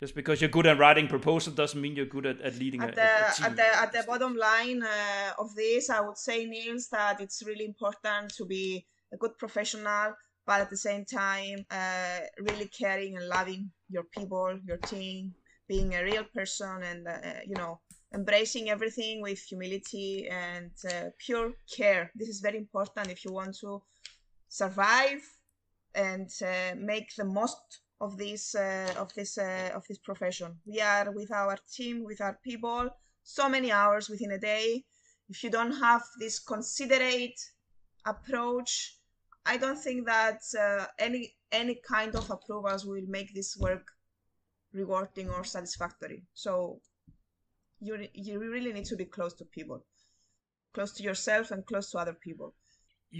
just 0.00 0.14
because 0.14 0.40
you're 0.40 0.50
good 0.50 0.66
at 0.66 0.78
writing 0.78 1.06
proposal 1.08 1.52
doesn't 1.52 1.80
mean 1.80 1.94
you're 1.94 2.06
good 2.16 2.26
at, 2.26 2.40
at 2.40 2.54
leading 2.58 2.82
a, 2.82 2.86
at 2.86 2.92
a- 2.92 2.96
the 2.96 3.02
a 3.02 3.32
team. 3.34 3.46
at 3.46 3.56
the 3.56 3.68
at 3.82 3.92
the 3.92 4.02
bottom 4.06 4.34
line 4.36 4.82
uh, 4.82 5.30
of 5.38 5.54
this 5.54 5.90
i 5.90 6.00
would 6.00 6.16
say 6.18 6.46
niels 6.46 6.88
that 6.88 7.20
it's 7.20 7.42
really 7.46 7.64
important 7.66 8.32
to 8.34 8.44
be 8.46 8.86
a 9.12 9.16
good 9.16 9.36
professional 9.38 10.14
but 10.46 10.60
at 10.60 10.70
the 10.70 10.76
same 10.88 11.04
time 11.04 11.58
uh, 11.70 12.20
really 12.48 12.66
caring 12.68 13.16
and 13.16 13.28
loving 13.28 13.70
your 13.90 14.04
people 14.04 14.58
your 14.66 14.78
team 14.78 15.34
being 15.68 15.94
a 15.94 16.02
real 16.02 16.24
person 16.34 16.82
and 16.82 17.06
uh, 17.06 17.40
you 17.46 17.54
know 17.54 17.80
embracing 18.14 18.70
everything 18.70 19.22
with 19.22 19.40
humility 19.40 20.28
and 20.28 20.72
uh, 20.92 21.04
pure 21.18 21.52
care 21.76 22.10
this 22.14 22.28
is 22.28 22.40
very 22.40 22.58
important 22.58 23.08
if 23.08 23.24
you 23.24 23.32
want 23.32 23.56
to 23.56 23.82
survive 24.48 25.22
and 25.94 26.30
uh, 26.42 26.74
make 26.76 27.14
the 27.16 27.24
most 27.24 27.80
of 28.00 28.16
this 28.16 28.54
uh, 28.54 28.92
of 28.96 29.12
this 29.14 29.38
uh, 29.38 29.70
of 29.74 29.86
this 29.88 29.98
profession. 29.98 30.56
We 30.66 30.80
are 30.80 31.10
with 31.12 31.30
our 31.32 31.56
team, 31.72 32.04
with 32.04 32.20
our 32.20 32.38
people, 32.42 32.88
so 33.22 33.48
many 33.48 33.70
hours 33.70 34.08
within 34.08 34.32
a 34.32 34.38
day. 34.38 34.84
If 35.28 35.44
you 35.44 35.50
don't 35.50 35.72
have 35.72 36.02
this 36.18 36.38
considerate 36.38 37.38
approach, 38.06 38.96
I 39.46 39.56
don't 39.58 39.78
think 39.78 40.06
that 40.06 40.40
uh, 40.58 40.86
any 40.98 41.34
any 41.52 41.74
kind 41.88 42.14
of 42.14 42.30
approvals 42.30 42.84
will 42.86 43.06
make 43.08 43.34
this 43.34 43.56
work 43.56 43.90
rewarding 44.72 45.28
or 45.30 45.44
satisfactory. 45.44 46.22
So 46.34 46.80
you 47.80 48.06
you 48.14 48.38
really 48.38 48.72
need 48.72 48.84
to 48.86 48.96
be 48.96 49.04
close 49.04 49.34
to 49.34 49.44
people, 49.44 49.84
close 50.74 50.92
to 50.92 51.02
yourself 51.02 51.50
and 51.50 51.64
close 51.66 51.90
to 51.92 51.98
other 51.98 52.14
people. 52.28 52.54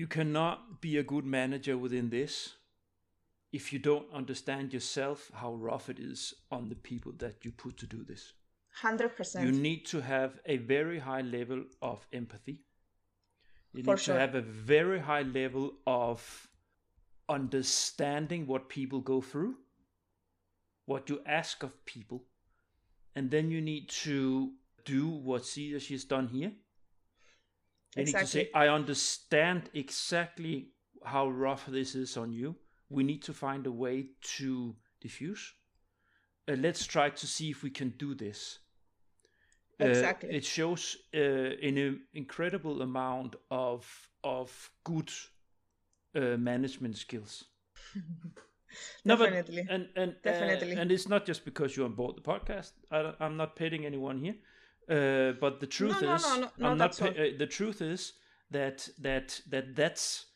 you 0.00 0.06
cannot 0.06 0.58
be 0.82 0.90
a 0.98 1.02
good 1.12 1.24
manager 1.34 1.74
within 1.84 2.10
this 2.10 2.34
if 3.58 3.72
you 3.72 3.78
don't 3.86 4.12
understand 4.18 4.72
yourself 4.76 5.24
how 5.40 5.48
rough 5.68 5.88
it 5.94 5.98
is 6.04 6.20
on 6.58 6.68
the 6.72 6.76
people 6.88 7.12
that 7.22 7.44
you 7.46 7.50
put 7.62 7.76
to 7.82 7.86
do 7.94 8.04
this 8.10 8.26
Hundred 8.82 9.16
percent. 9.16 9.44
you 9.46 9.52
need 9.64 9.80
to 9.94 10.00
have 10.10 10.36
a 10.54 10.58
very 10.74 11.00
high 11.06 11.24
level 11.32 11.64
of 11.88 12.06
empathy 12.20 12.54
you 13.72 13.82
For 13.88 13.96
need 13.96 14.04
sure. 14.04 14.14
to 14.14 14.20
have 14.20 14.36
a 14.36 14.42
very 14.42 15.00
high 15.10 15.22
level 15.22 15.72
of 15.86 16.48
understanding 17.30 18.46
what 18.46 18.68
people 18.68 19.00
go 19.00 19.20
through 19.20 19.54
what 20.90 21.08
you 21.08 21.20
ask 21.24 21.62
of 21.62 21.84
people 21.84 22.24
and 23.14 23.30
then 23.30 23.48
you 23.48 23.60
need 23.60 23.88
to 23.88 24.50
do 24.84 25.08
what 25.08 25.44
she 25.44 25.78
she's 25.78 26.04
done 26.04 26.26
here. 26.28 26.52
You 27.96 28.04
need 28.04 28.12
to 28.12 28.26
say 28.26 28.50
i 28.54 28.66
understand 28.68 29.70
exactly 29.74 30.68
how 31.04 31.28
rough 31.28 31.66
this 31.66 31.94
is 31.94 32.16
on 32.16 32.32
you. 32.32 32.56
We 32.88 33.04
need 33.04 33.22
to 33.22 33.32
find 33.32 33.66
a 33.66 33.72
way 33.72 33.96
to 34.36 34.74
diffuse. 35.00 35.54
Uh, 36.48 36.56
let's 36.66 36.86
try 36.86 37.10
to 37.10 37.26
see 37.26 37.50
if 37.50 37.62
we 37.62 37.70
can 37.70 37.90
do 37.90 38.14
this. 38.14 38.58
Uh, 39.80 39.86
Exactly. 39.86 40.30
it 40.30 40.44
shows 40.44 40.96
uh, 41.14 41.18
an 41.68 42.00
incredible 42.12 42.82
amount 42.82 43.36
of 43.50 44.08
of 44.22 44.70
good 44.84 45.10
uh, 46.14 46.36
management 46.36 46.96
skills 46.96 47.44
No, 49.04 49.16
but- 49.16 49.30
Definitely. 49.30 49.66
and 49.68 49.88
and 49.96 50.10
uh, 50.12 50.14
Definitely. 50.22 50.72
and 50.72 50.92
it's 50.92 51.08
not 51.08 51.26
just 51.26 51.44
because 51.44 51.76
you're 51.76 51.86
on 51.86 51.94
board 51.94 52.16
the 52.16 52.20
podcast. 52.22 52.72
I, 52.90 53.14
I'm 53.18 53.36
not 53.36 53.56
pitting 53.56 53.84
anyone 53.84 54.18
here, 54.24 54.36
uh, 54.88 55.32
but 55.40 55.58
the 55.60 55.66
truth 55.66 56.00
no, 56.02 56.14
is, 56.14 56.22
no, 56.22 56.50
no, 56.58 56.68
I'm 56.70 56.78
not. 56.78 56.96
pi- 56.96 57.08
uh, 57.08 57.36
the 57.38 57.46
truth 57.48 57.82
is 57.82 58.12
that 58.52 58.88
that 59.00 59.40
that 59.50 59.74
that's 59.74 60.26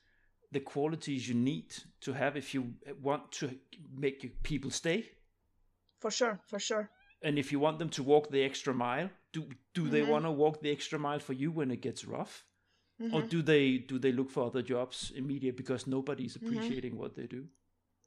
the 0.51 0.61
qualities 0.61 1.29
you 1.29 1.35
need 1.35 1.77
to 2.01 2.13
have 2.13 2.37
if 2.37 2.55
you 2.55 2.75
want 3.03 3.31
to 3.33 3.51
make 3.97 4.25
your 4.25 4.33
people 4.43 4.71
stay, 4.71 5.05
For 6.01 6.11
sure, 6.11 6.41
for 6.49 6.59
sure. 6.59 6.91
and 7.23 7.39
if 7.39 7.53
you 7.53 7.61
want 7.61 7.79
them 7.79 7.91
to 7.91 8.03
walk 8.03 8.31
the 8.31 8.43
extra 8.43 8.75
mile. 8.75 9.11
Do 9.33 9.49
do 9.75 9.89
they 9.89 10.03
Mhm. 10.03 10.09
want 10.09 10.25
to 10.25 10.31
walk 10.31 10.61
the 10.61 10.71
extra 10.71 10.99
mile 10.99 11.19
for 11.21 11.35
you 11.35 11.51
when 11.53 11.71
it 11.71 11.81
gets 11.83 12.05
rough, 12.05 12.45
or 13.11 13.23
Mhm, 13.23 13.31
do 13.31 13.43
they 13.43 13.79
do 13.79 13.99
they 13.99 14.13
look 14.13 14.31
for 14.31 14.45
other 14.47 14.63
jobs 14.63 15.13
immediate 15.17 15.57
because 15.57 15.87
nobody's 15.87 16.37
Mm-hmm. 16.43 16.73
appreciating 16.73 16.97
what 16.97 17.15
they 17.17 17.27
do? 17.27 17.47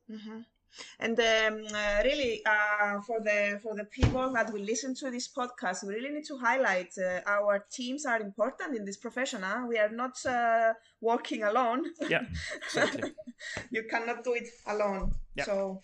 mhm. 0.09 0.45
And 0.99 1.19
um, 1.19 1.65
uh, 1.73 2.01
really, 2.03 2.41
uh, 2.45 3.01
for 3.01 3.19
the 3.21 3.59
for 3.63 3.75
the 3.75 3.85
people 3.85 4.31
that 4.33 4.51
will 4.53 4.61
listen 4.63 4.95
to 4.95 5.11
this 5.11 5.27
podcast, 5.29 5.83
we 5.87 5.95
really 5.95 6.11
need 6.11 6.25
to 6.25 6.37
highlight 6.37 6.91
uh, 6.97 7.21
our 7.27 7.65
teams 7.71 8.05
are 8.05 8.19
important 8.21 8.75
in 8.77 8.85
this 8.85 8.97
profession. 8.97 9.41
Huh? 9.43 9.65
We 9.67 9.77
are 9.79 9.89
not 9.89 10.15
uh, 10.25 10.73
working 11.01 11.43
alone. 11.43 11.85
Yeah, 12.07 12.23
exactly. 12.63 13.05
you 13.71 13.83
cannot 13.89 14.23
do 14.23 14.33
it 14.35 14.47
alone. 14.67 15.11
Yeah. 15.35 15.45
So 15.45 15.81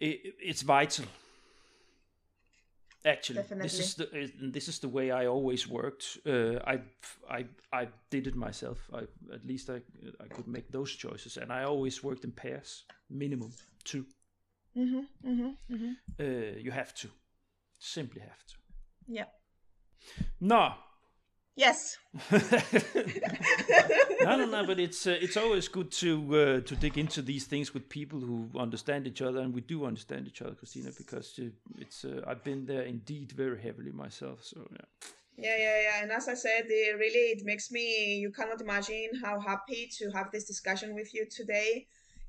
it, 0.00 0.34
it's 0.40 0.62
vital 0.62 1.06
actually 3.04 3.42
this 3.60 3.78
is 3.78 3.94
the 3.94 4.32
this 4.52 4.68
is 4.68 4.78
the 4.78 4.88
way 4.88 5.10
i 5.10 5.26
always 5.26 5.68
worked. 5.68 6.18
Uh, 6.26 6.58
i 6.66 6.80
i 7.30 7.46
i 7.72 7.88
did 8.10 8.26
it 8.26 8.34
myself. 8.34 8.78
I 8.92 9.02
at 9.34 9.44
least 9.46 9.70
i 9.70 9.80
i 10.20 10.28
could 10.28 10.46
make 10.46 10.70
those 10.70 10.92
choices. 10.92 11.36
And 11.36 11.52
i 11.52 11.64
always 11.64 12.02
worked 12.02 12.24
in 12.24 12.32
pairs 12.32 12.84
minimum 13.10 13.52
two. 13.84 14.04
Mm-hmm, 14.76 15.00
hmm 15.22 15.50
hmm 15.68 15.92
uh, 16.20 16.58
you 16.58 16.70
have 16.70 16.94
to. 16.94 17.08
Simply 17.78 18.20
have 18.20 18.44
to. 18.46 18.54
Yeah. 19.08 19.26
no 20.40 20.74
Yes. 21.54 21.98
no, 22.32 22.38
no, 24.36 24.46
no. 24.46 24.64
But 24.66 24.80
it's 24.80 25.06
uh, 25.06 25.18
it's 25.20 25.36
always 25.36 25.68
good 25.68 25.90
to 25.92 26.36
uh, 26.36 26.60
to 26.60 26.76
dig 26.76 26.96
into 26.96 27.20
these 27.20 27.44
things 27.44 27.74
with 27.74 27.88
people 27.90 28.20
who 28.20 28.48
understand 28.58 29.06
each 29.06 29.20
other, 29.20 29.40
and 29.40 29.52
we 29.52 29.60
do 29.60 29.84
understand 29.84 30.26
each 30.26 30.40
other, 30.40 30.54
Christina, 30.54 30.90
because 30.96 31.38
uh, 31.38 31.50
it's 31.78 32.04
uh, 32.04 32.22
I've 32.26 32.42
been 32.42 32.64
there 32.64 32.82
indeed 32.82 33.32
very 33.32 33.60
heavily 33.60 33.92
myself. 33.92 34.42
So 34.42 34.66
yeah. 34.70 34.86
Yeah, 35.36 35.56
yeah, 35.58 35.80
yeah. 35.82 36.02
And 36.02 36.12
as 36.12 36.28
I 36.28 36.34
said, 36.34 36.64
it 36.68 36.96
really 36.98 37.32
it 37.36 37.44
makes 37.44 37.70
me 37.70 38.16
you 38.16 38.30
cannot 38.30 38.60
imagine 38.60 39.10
how 39.22 39.40
happy 39.40 39.90
to 39.98 40.10
have 40.10 40.30
this 40.32 40.44
discussion 40.44 40.94
with 40.94 41.12
you 41.12 41.26
today. 41.30 41.86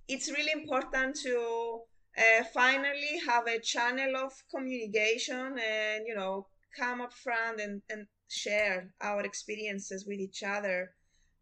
It's 0.07 0.30
really 0.30 0.51
important 0.51 1.15
to 1.24 1.82
uh, 2.17 2.43
finally 2.53 3.19
have 3.28 3.47
a 3.47 3.59
channel 3.59 4.17
of 4.17 4.34
communication 4.53 5.57
and 5.59 6.03
you 6.05 6.15
know 6.15 6.47
come 6.78 7.01
up 7.01 7.13
front 7.13 7.59
and, 7.59 7.82
and 7.89 8.07
share 8.28 8.93
our 9.01 9.21
experiences 9.21 10.05
with 10.07 10.19
each 10.19 10.43
other 10.43 10.91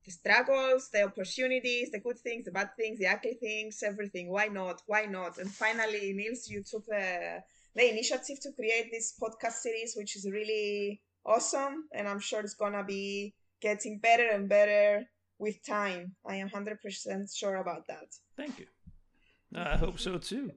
the 0.05 0.11
struggles 0.11 0.89
the 0.91 1.03
opportunities 1.03 1.91
the 1.91 1.99
good 1.99 2.17
things 2.19 2.45
the 2.45 2.51
bad 2.51 2.69
things 2.75 2.99
the 2.99 3.07
ugly 3.07 3.35
things 3.35 3.83
everything. 3.83 4.29
Why 4.29 4.47
not? 4.47 4.81
Why 4.87 5.05
not? 5.05 5.37
And 5.37 5.51
finally 5.51 6.13
niels 6.13 6.49
you 6.49 6.63
took 6.63 6.85
the, 6.87 7.43
the 7.75 7.89
initiative 7.89 8.39
to 8.41 8.51
create 8.53 8.89
this 8.91 9.13
podcast 9.21 9.53
series 9.53 9.93
which 9.95 10.15
is 10.15 10.27
really 10.29 11.01
awesome 11.23 11.85
and 11.93 12.07
i'm 12.07 12.19
sure 12.19 12.39
it's 12.39 12.55
gonna 12.55 12.83
be 12.83 13.35
getting 13.61 13.99
better 13.99 14.27
and 14.27 14.49
better 14.49 15.05
with 15.41 15.65
time. 15.65 16.15
I 16.25 16.35
am 16.35 16.49
100% 16.49 17.35
sure 17.35 17.55
about 17.55 17.87
that. 17.87 18.15
Thank 18.37 18.59
you. 18.59 18.67
I 19.55 19.75
hope 19.75 19.99
so 19.99 20.17
too. 20.17 20.51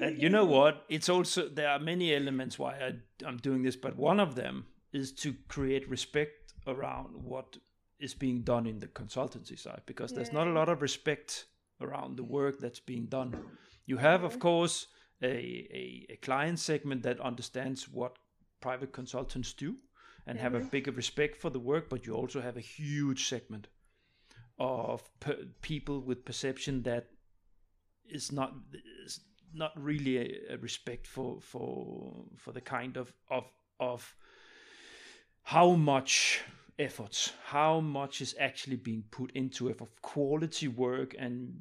And 0.00 0.22
you 0.22 0.28
know 0.36 0.44
what? 0.44 0.84
It's 0.88 1.08
also 1.08 1.48
there 1.48 1.68
are 1.68 1.78
many 1.78 2.14
elements 2.14 2.58
why 2.58 2.74
I, 2.74 2.92
I'm 3.26 3.36
doing 3.38 3.62
this, 3.62 3.76
but 3.76 3.96
one 3.96 4.20
of 4.20 4.36
them 4.36 4.66
is 4.94 5.12
to 5.12 5.34
create 5.48 5.88
respect 5.88 6.54
around 6.66 7.10
what 7.14 7.56
is 7.98 8.14
being 8.14 8.42
done 8.42 8.66
in 8.66 8.78
the 8.78 8.86
consultancy 8.88 9.58
side 9.58 9.82
because 9.86 10.10
yeah. 10.10 10.16
there's 10.16 10.32
not 10.32 10.46
a 10.46 10.52
lot 10.52 10.68
of 10.68 10.82
respect 10.82 11.46
around 11.80 12.16
the 12.16 12.24
work 12.24 12.58
that's 12.58 12.80
being 12.80 13.06
done. 13.06 13.34
You 13.86 13.98
have, 13.98 14.24
of 14.24 14.38
course, 14.38 14.86
a, 15.22 15.26
a, 15.26 16.06
a 16.10 16.16
client 16.16 16.58
segment 16.58 17.02
that 17.02 17.20
understands 17.20 17.88
what 17.88 18.18
private 18.60 18.92
consultants 18.92 19.52
do 19.52 19.76
and 20.26 20.38
have 20.38 20.54
a 20.54 20.60
bigger 20.60 20.92
respect 20.92 21.36
for 21.36 21.50
the 21.50 21.58
work, 21.58 21.90
but 21.90 22.06
you 22.06 22.14
also 22.14 22.40
have 22.40 22.56
a 22.56 22.60
huge 22.60 23.28
segment 23.28 23.68
of 24.58 25.02
per- 25.20 25.44
people 25.60 26.00
with 26.00 26.24
perception 26.24 26.82
that 26.82 27.08
is 28.06 28.32
not 28.32 28.54
is 29.04 29.20
not 29.52 29.72
really 29.76 30.16
a, 30.18 30.54
a, 30.54 30.58
respect 30.58 31.06
for 31.06 31.40
for 31.40 32.24
for 32.36 32.52
the 32.52 32.60
kind 32.60 32.96
of 32.96 33.12
of 33.30 33.44
of 33.80 34.14
how 35.44 35.72
much 35.72 36.42
efforts 36.78 37.32
how 37.44 37.80
much 37.80 38.20
is 38.20 38.34
actually 38.40 38.76
being 38.76 39.04
put 39.10 39.30
into 39.32 39.68
it 39.68 39.80
of 39.80 39.88
quality 40.02 40.66
work 40.66 41.14
and 41.18 41.54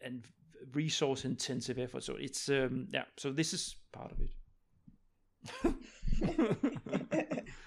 and 0.00 0.24
resource 0.72 1.24
intensive 1.24 1.78
effort 1.78 2.02
so 2.02 2.16
it's 2.18 2.48
um 2.48 2.88
yeah 2.92 3.04
so 3.16 3.30
this 3.30 3.52
is 3.52 3.76
part 3.92 4.10
of 4.10 4.18
it 4.20 4.30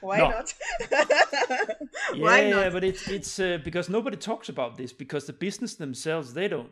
why 0.02 0.18
no. 0.18 0.30
not 0.30 0.54
why 2.18 2.42
yeah, 2.42 2.50
not? 2.50 2.74
but 2.74 2.84
it's 2.84 3.08
it's 3.08 3.40
uh, 3.40 3.58
because 3.64 3.88
nobody 3.88 4.18
talks 4.18 4.50
about 4.50 4.76
this 4.76 4.92
because 4.92 5.26
the 5.26 5.34
business 5.34 5.76
themselves 5.76 6.34
they 6.34 6.48
don't 6.50 6.72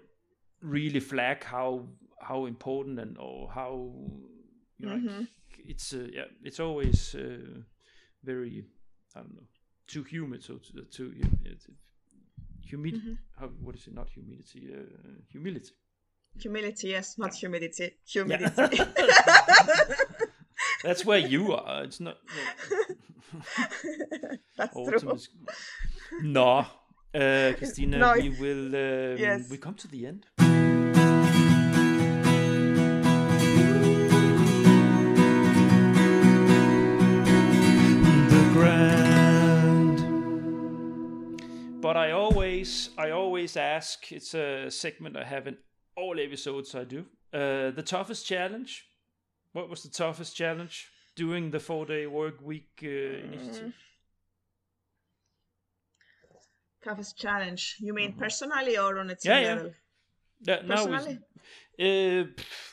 really 0.62 1.00
flag 1.00 1.44
how 1.46 1.86
how 2.20 2.46
important 2.46 3.00
and 3.00 3.18
or 3.18 3.50
how 3.50 3.90
you 4.80 4.90
know, 4.90 4.96
mm-hmm. 4.96 5.24
it's 5.66 5.94
uh, 5.94 6.08
yeah 6.12 6.26
it's 6.44 6.60
always 6.60 7.16
uh, 7.16 7.62
very 8.24 8.66
I 9.16 9.20
don't 9.20 9.34
know 9.36 9.48
too 9.88 10.04
humid 10.04 10.44
so 10.44 10.56
to, 10.58 10.82
to 10.82 11.14
humid 12.62 12.96
mm-hmm. 12.96 13.14
how 13.40 13.48
what 13.62 13.76
is 13.76 13.88
it 13.88 13.94
not 13.94 14.10
humidity 14.10 14.70
uh, 14.74 14.84
humility 15.32 15.72
humility 16.40 16.90
yes 16.90 17.18
not 17.18 17.34
yeah. 17.34 17.40
humidity 17.40 17.92
humidity 18.06 18.68
yeah. 18.74 18.86
that's 20.84 21.06
where 21.06 21.20
you 21.20 21.54
are 21.54 21.84
it's 21.84 22.00
not 22.00 22.18
no. 22.28 23.40
that's 24.58 24.74
true. 24.74 25.12
Is, 25.14 25.30
no 26.22 26.66
uh, 27.14 27.54
Christina, 27.58 27.98
no, 27.98 28.14
we 28.14 28.30
will 28.30 28.68
um, 28.68 29.18
yes. 29.18 29.50
we 29.50 29.58
come 29.58 29.76
to 29.76 29.88
the 29.88 30.06
end. 30.06 30.26
But 41.88 41.96
I 41.96 42.12
always, 42.12 42.90
I 42.98 43.12
always 43.12 43.56
ask. 43.56 44.12
It's 44.12 44.34
a 44.34 44.70
segment 44.70 45.16
I 45.16 45.24
have 45.24 45.48
in 45.48 45.56
all 45.96 46.20
episodes 46.20 46.76
I 46.76 46.84
do. 46.84 47.06
Uh, 47.34 47.72
the 47.72 47.82
toughest 47.82 48.26
challenge. 48.26 48.86
What 49.54 49.70
was 49.70 49.84
the 49.84 49.90
toughest 49.90 50.36
challenge 50.36 50.90
doing 51.16 51.50
the 51.50 51.62
four-day 51.62 52.06
work 52.08 52.42
week 52.42 52.84
uh, 52.84 53.28
initiative? 53.28 53.74
toughest 56.84 57.18
challenge? 57.18 57.78
You 57.80 57.94
mean 57.94 58.10
mm-hmm. 58.10 58.20
personally 58.20 58.78
or 58.78 59.00
on 59.00 59.10
a 59.10 59.16
team 59.16 59.32
yeah, 59.32 59.40
level? 59.40 59.72
Yeah, 60.42 60.62
personally. 60.68 61.20
Uh, 61.80 62.28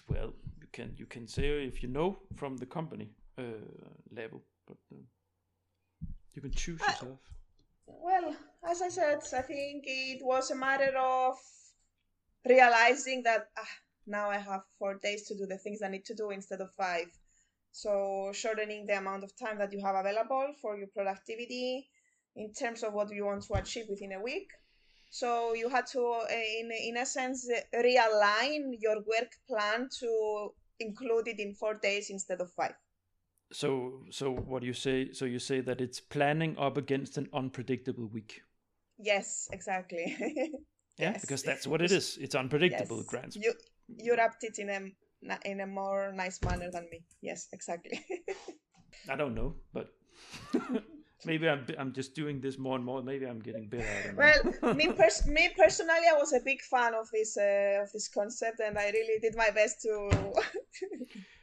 well, 0.08 0.32
you 0.60 0.68
can 0.72 0.92
you 0.96 1.06
can 1.06 1.28
say 1.28 1.64
if 1.64 1.84
you 1.84 1.88
know 1.88 2.18
from 2.34 2.56
the 2.56 2.66
company 2.66 3.10
uh, 3.38 3.42
level, 4.10 4.42
but 4.66 4.78
uh, 4.92 4.96
you 6.34 6.42
can 6.42 6.50
choose 6.50 6.80
yourself. 6.80 7.20
Well, 7.86 8.36
as 8.68 8.82
I 8.82 8.88
said, 8.88 9.20
I 9.32 9.42
think 9.42 9.84
it 9.86 10.22
was 10.22 10.50
a 10.50 10.54
matter 10.54 10.96
of 10.98 11.38
realizing 12.46 13.22
that 13.24 13.48
ah, 13.56 13.68
now 14.06 14.28
I 14.30 14.38
have 14.38 14.62
four 14.78 14.98
days 14.98 15.26
to 15.28 15.34
do 15.36 15.46
the 15.46 15.58
things 15.58 15.80
I 15.82 15.88
need 15.88 16.04
to 16.06 16.14
do 16.14 16.30
instead 16.30 16.60
of 16.60 16.72
five. 16.74 17.06
So 17.72 18.30
shortening 18.32 18.86
the 18.86 18.98
amount 18.98 19.24
of 19.24 19.36
time 19.36 19.58
that 19.58 19.72
you 19.72 19.80
have 19.84 19.96
available 19.96 20.54
for 20.60 20.76
your 20.76 20.88
productivity, 20.88 21.88
in 22.36 22.52
terms 22.52 22.82
of 22.82 22.92
what 22.92 23.10
you 23.12 23.24
want 23.24 23.42
to 23.44 23.54
achieve 23.54 23.86
within 23.88 24.12
a 24.12 24.20
week. 24.20 24.48
So 25.10 25.54
you 25.54 25.68
had 25.68 25.86
to, 25.88 26.22
in 26.30 26.70
in 26.72 26.96
essence, 26.96 27.48
realign 27.74 28.76
your 28.80 28.96
work 28.96 29.30
plan 29.48 29.88
to 30.00 30.54
include 30.80 31.28
it 31.28 31.38
in 31.38 31.54
four 31.54 31.74
days 31.74 32.10
instead 32.10 32.40
of 32.40 32.50
five. 32.52 32.74
So, 33.52 34.04
so 34.10 34.30
what 34.32 34.60
do 34.60 34.66
you 34.66 34.72
say? 34.72 35.12
So 35.12 35.24
you 35.24 35.38
say 35.38 35.60
that 35.60 35.80
it's 35.80 36.00
planning 36.00 36.56
up 36.58 36.76
against 36.76 37.18
an 37.18 37.28
unpredictable 37.32 38.06
week. 38.06 38.42
Yes, 38.98 39.48
exactly. 39.52 40.16
yeah, 40.98 41.12
yes. 41.12 41.20
because 41.20 41.42
that's 41.42 41.66
what 41.66 41.80
it 41.82 41.92
is. 41.92 42.18
It's 42.20 42.34
unpredictable, 42.34 42.98
yes. 42.98 43.06
Grant. 43.06 43.36
You 43.36 43.52
you 43.88 44.16
wrapped 44.16 44.44
it 44.44 44.58
in 44.58 44.70
a 44.70 45.38
in 45.44 45.60
a 45.60 45.66
more 45.66 46.12
nice 46.12 46.40
manner 46.42 46.70
than 46.70 46.88
me. 46.90 47.04
Yes, 47.22 47.48
exactly. 47.52 48.04
I 49.10 49.16
don't 49.16 49.34
know, 49.34 49.54
but 49.72 49.88
Maybe 51.26 51.48
I'm 51.48 51.66
I'm 51.78 51.92
just 51.92 52.14
doing 52.14 52.40
this 52.40 52.58
more 52.58 52.76
and 52.76 52.84
more. 52.84 53.02
Maybe 53.02 53.26
I'm 53.26 53.40
getting 53.40 53.68
better. 53.68 54.14
well, 54.16 54.74
me 54.74 54.88
pers- 54.88 55.26
me 55.26 55.48
personally, 55.56 56.06
I 56.10 56.16
was 56.18 56.32
a 56.34 56.40
big 56.44 56.60
fan 56.60 56.94
of 56.94 57.08
this 57.12 57.36
uh, 57.38 57.82
of 57.82 57.92
this 57.92 58.08
concept, 58.08 58.60
and 58.60 58.76
I 58.78 58.90
really 58.90 59.18
did 59.20 59.34
my 59.36 59.50
best 59.50 59.80
to. 59.82 60.10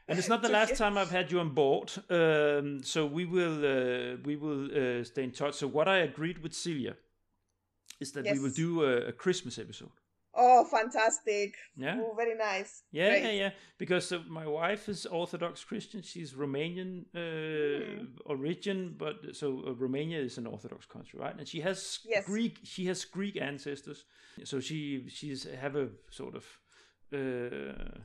And 0.08 0.20
it's 0.20 0.30
not 0.30 0.42
the 0.42 0.50
last 0.60 0.76
time 0.76 0.98
I've 0.98 1.12
had 1.12 1.32
you 1.32 1.40
on 1.40 1.50
board. 1.50 1.92
Um, 2.10 2.84
so 2.84 3.06
we 3.06 3.26
will 3.26 3.60
uh, 3.66 4.18
we 4.24 4.36
will 4.36 4.66
uh, 4.66 5.04
stay 5.04 5.24
in 5.24 5.32
touch. 5.32 5.56
So 5.56 5.68
what 5.68 5.88
I 5.88 6.00
agreed 6.00 6.40
with 6.40 6.54
Celia 6.54 6.96
is 8.00 8.12
that 8.14 8.26
yes. 8.26 8.36
we 8.36 8.40
will 8.44 8.52
do 8.52 8.84
a, 8.84 9.08
a 9.08 9.12
Christmas 9.12 9.58
episode. 9.58 9.92
Oh, 10.34 10.64
fantastic! 10.64 11.56
Yeah, 11.76 12.00
oh, 12.00 12.14
very 12.16 12.36
nice. 12.36 12.84
Yeah, 12.92 13.10
Great. 13.10 13.24
yeah, 13.24 13.32
yeah. 13.32 13.50
Because 13.78 14.14
uh, 14.14 14.20
my 14.30 14.48
wife 14.48 14.88
is 14.88 15.06
Orthodox 15.06 15.64
Christian. 15.66 16.02
She's 16.02 16.34
Romanian 16.34 17.04
uh, 17.14 17.20
mm. 17.20 18.08
origin, 18.26 18.96
but 18.98 19.36
so 19.36 19.62
uh, 19.68 19.74
Romania 19.74 20.20
is 20.20 20.38
an 20.38 20.48
Orthodox 20.48 20.86
country, 20.86 21.20
right? 21.20 21.38
And 21.38 21.46
she 21.46 21.60
has 21.62 22.00
yes. 22.06 22.26
Greek. 22.26 22.60
She 22.64 22.86
has 22.86 23.04
Greek 23.04 23.42
ancestors, 23.42 24.06
so 24.46 24.62
she 24.62 25.10
she's 25.10 25.44
have 25.44 25.76
a 25.76 25.90
sort 26.10 26.36
of 26.36 26.46
uh, 27.14 28.00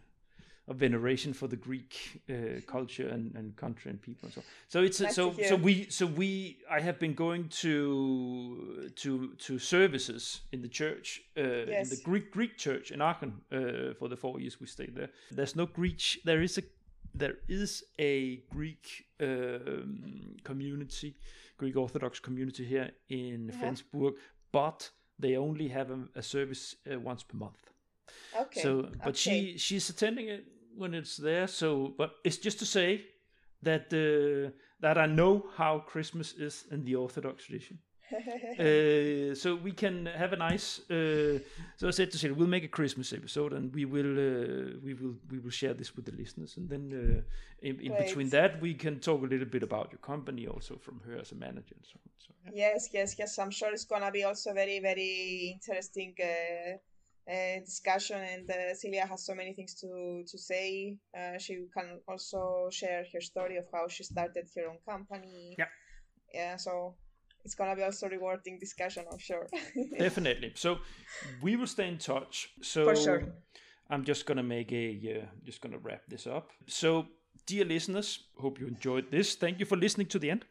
a 0.68 0.74
veneration 0.74 1.32
for 1.32 1.46
the 1.46 1.56
Greek 1.56 2.22
uh, 2.28 2.60
culture 2.66 3.08
and, 3.08 3.34
and 3.36 3.54
country 3.56 3.90
and 3.90 4.02
people 4.02 4.26
and 4.26 4.34
so. 4.34 4.42
So 4.68 4.82
it's 4.82 5.00
nice 5.00 5.14
so 5.14 5.32
so 5.48 5.54
we 5.54 5.88
so 5.90 6.06
we 6.06 6.58
I 6.70 6.80
have 6.80 6.98
been 6.98 7.14
going 7.14 7.48
to 7.60 8.90
to 8.96 9.34
to 9.34 9.58
services 9.58 10.40
in 10.52 10.62
the 10.62 10.68
church 10.68 11.22
uh, 11.36 11.42
yes. 11.42 11.84
in 11.84 11.96
the 11.96 12.02
Greek 12.02 12.32
Greek 12.32 12.56
church 12.56 12.90
in 12.90 13.00
Aachen 13.00 13.40
uh, 13.52 13.94
for 13.98 14.08
the 14.08 14.16
four 14.16 14.40
years 14.40 14.60
we 14.60 14.66
stayed 14.66 14.94
there. 14.94 15.10
There's 15.30 15.54
no 15.54 15.66
Greek. 15.66 16.20
There 16.24 16.42
is 16.42 16.58
a 16.58 16.62
there 17.14 17.36
is 17.48 17.84
a 17.98 18.42
Greek 18.50 19.06
um, 19.20 20.36
community, 20.42 21.16
Greek 21.56 21.76
Orthodox 21.76 22.20
community 22.20 22.64
here 22.64 22.90
in 23.08 23.50
uh-huh. 23.50 23.60
Flensburg, 23.60 24.14
but 24.52 24.90
they 25.18 25.36
only 25.36 25.68
have 25.68 25.90
a, 25.90 25.98
a 26.16 26.22
service 26.22 26.74
uh, 26.92 26.98
once 26.98 27.22
per 27.22 27.38
month. 27.38 27.70
Okay. 28.38 28.60
So, 28.60 28.82
but 28.98 29.08
okay. 29.08 29.12
she 29.14 29.58
she's 29.58 29.88
attending 29.88 30.28
it 30.28 30.44
when 30.76 30.94
it's 30.94 31.16
there. 31.16 31.46
So, 31.46 31.94
but 31.98 32.16
it's 32.24 32.38
just 32.38 32.58
to 32.60 32.66
say 32.66 33.04
that 33.62 33.92
uh, 33.92 34.50
that 34.80 34.98
I 34.98 35.06
know 35.06 35.46
how 35.56 35.80
Christmas 35.80 36.32
is 36.34 36.64
in 36.70 36.84
the 36.84 36.96
Orthodox 36.96 37.44
tradition. 37.44 37.78
uh, 38.12 39.34
so 39.34 39.56
we 39.56 39.72
can 39.72 40.06
have 40.06 40.32
a 40.32 40.36
nice. 40.36 40.78
Uh, 40.88 41.40
so 41.76 41.88
I 41.88 41.90
said 41.90 42.12
to 42.12 42.18
say 42.18 42.30
we'll 42.30 42.46
make 42.46 42.62
a 42.62 42.68
Christmas 42.68 43.12
episode, 43.12 43.52
and 43.52 43.74
we 43.74 43.84
will 43.84 44.12
uh, 44.16 44.78
we 44.84 44.94
will 44.94 45.16
we 45.30 45.40
will 45.40 45.50
share 45.50 45.74
this 45.74 45.96
with 45.96 46.04
the 46.04 46.12
listeners, 46.12 46.56
and 46.56 46.68
then 46.68 46.92
uh, 46.94 47.66
in, 47.66 47.80
in 47.80 47.96
between 47.96 48.28
that 48.30 48.60
we 48.60 48.74
can 48.74 49.00
talk 49.00 49.22
a 49.22 49.26
little 49.26 49.46
bit 49.46 49.64
about 49.64 49.90
your 49.90 49.98
company, 49.98 50.46
also 50.46 50.76
from 50.76 51.00
her 51.04 51.18
as 51.18 51.32
a 51.32 51.34
manager 51.34 51.74
and 51.74 51.84
so 51.84 51.98
on. 52.04 52.10
So, 52.18 52.32
yeah. 52.44 52.50
Yes, 52.54 52.90
yes, 52.92 53.16
yes. 53.18 53.38
I'm 53.40 53.50
sure 53.50 53.72
it's 53.72 53.84
gonna 53.84 54.12
be 54.12 54.22
also 54.22 54.54
very 54.54 54.78
very 54.78 55.58
interesting. 55.60 56.14
Uh, 57.28 57.32
uh, 57.32 57.60
discussion 57.60 58.16
and 58.16 58.50
uh, 58.50 58.74
Celia 58.74 59.06
has 59.06 59.24
so 59.26 59.34
many 59.34 59.52
things 59.52 59.74
to 59.80 60.24
to 60.26 60.38
say. 60.38 60.96
Uh, 61.16 61.38
she 61.38 61.66
can 61.76 62.00
also 62.08 62.68
share 62.70 63.04
her 63.12 63.20
story 63.20 63.56
of 63.56 63.64
how 63.72 63.88
she 63.88 64.04
started 64.04 64.48
her 64.56 64.68
own 64.68 64.78
company. 64.88 65.56
Yeah. 65.58 65.66
Yeah. 66.32 66.56
So 66.56 66.94
it's 67.44 67.54
gonna 67.54 67.76
be 67.76 67.82
also 67.82 68.08
rewarding 68.08 68.58
discussion, 68.58 69.04
I'm 69.10 69.18
sure. 69.18 69.46
Definitely. 69.98 70.52
So 70.54 70.78
we 71.42 71.56
will 71.56 71.66
stay 71.66 71.88
in 71.88 71.98
touch. 71.98 72.50
So 72.62 72.84
For 72.84 72.96
sure. 72.96 73.22
I'm 73.90 74.04
just 74.04 74.26
gonna 74.26 74.42
make 74.42 74.72
a 74.72 75.20
uh, 75.22 75.26
just 75.44 75.60
gonna 75.60 75.78
wrap 75.78 76.02
this 76.08 76.26
up. 76.26 76.50
So 76.66 77.06
dear 77.46 77.64
listeners, 77.64 78.28
hope 78.38 78.60
you 78.60 78.66
enjoyed 78.66 79.10
this. 79.10 79.36
Thank 79.36 79.60
you 79.60 79.66
for 79.66 79.76
listening 79.76 80.08
to 80.08 80.18
the 80.18 80.30
end. 80.30 80.44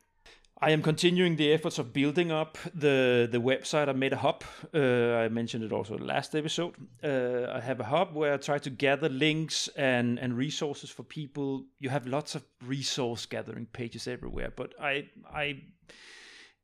I 0.62 0.72
am 0.72 0.82
continuing 0.82 1.36
the 1.36 1.52
efforts 1.52 1.80
of 1.80 1.92
building 1.92 2.32
up 2.32 2.58
the 2.74 3.28
the 3.30 3.42
website. 3.42 3.90
I 3.90 3.92
made 3.92 4.14
a 4.14 4.18
hub. 4.18 4.44
Uh, 4.74 5.16
I 5.16 5.28
mentioned 5.28 5.66
it 5.66 5.74
also 5.74 5.98
last 5.98 6.34
episode. 6.34 6.76
Uh, 7.04 7.52
I 7.54 7.60
have 7.60 7.82
a 7.82 7.84
hub 7.84 8.16
where 8.16 8.34
I 8.34 8.38
try 8.38 8.60
to 8.60 8.70
gather 8.70 9.10
links 9.10 9.68
and 9.76 10.18
and 10.18 10.38
resources 10.38 10.90
for 10.90 11.04
people. 11.04 11.66
You 11.80 11.90
have 11.90 12.08
lots 12.08 12.36
of 12.36 12.44
resource 12.66 13.26
gathering 13.26 13.66
pages 13.66 14.08
everywhere, 14.08 14.54
but 14.56 14.74
I 14.80 15.10
I 15.30 15.62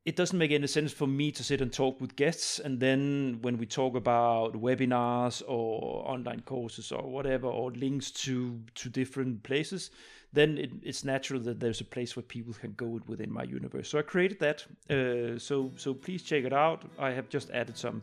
it 0.06 0.16
doesn't 0.16 0.38
make 0.38 0.52
any 0.52 0.66
sense 0.66 0.92
for 0.92 1.06
me 1.06 1.30
to 1.30 1.44
sit 1.44 1.60
and 1.60 1.72
talk 1.72 2.00
with 2.00 2.16
guests 2.16 2.58
and 2.58 2.80
then 2.80 3.38
when 3.42 3.56
we 3.56 3.66
talk 3.66 3.94
about 3.94 4.54
webinars 4.54 5.42
or 5.46 6.08
online 6.10 6.40
courses 6.40 6.90
or 6.90 7.08
whatever 7.08 7.46
or 7.46 7.70
links 7.72 8.10
to 8.10 8.60
to 8.74 8.88
different 8.88 9.42
places 9.42 9.90
then 10.32 10.58
it, 10.58 10.70
it's 10.82 11.04
natural 11.04 11.40
that 11.40 11.60
there's 11.60 11.80
a 11.80 11.84
place 11.84 12.16
where 12.16 12.22
people 12.22 12.54
can 12.54 12.72
go 12.72 13.00
within 13.06 13.32
my 13.32 13.42
universe 13.42 13.88
so 13.88 13.98
i 13.98 14.02
created 14.02 14.38
that 14.38 14.64
uh, 14.90 15.38
so 15.38 15.70
so 15.76 15.94
please 15.94 16.22
check 16.22 16.44
it 16.44 16.52
out 16.52 16.82
i 16.98 17.10
have 17.10 17.28
just 17.28 17.50
added 17.50 17.76
some 17.76 18.02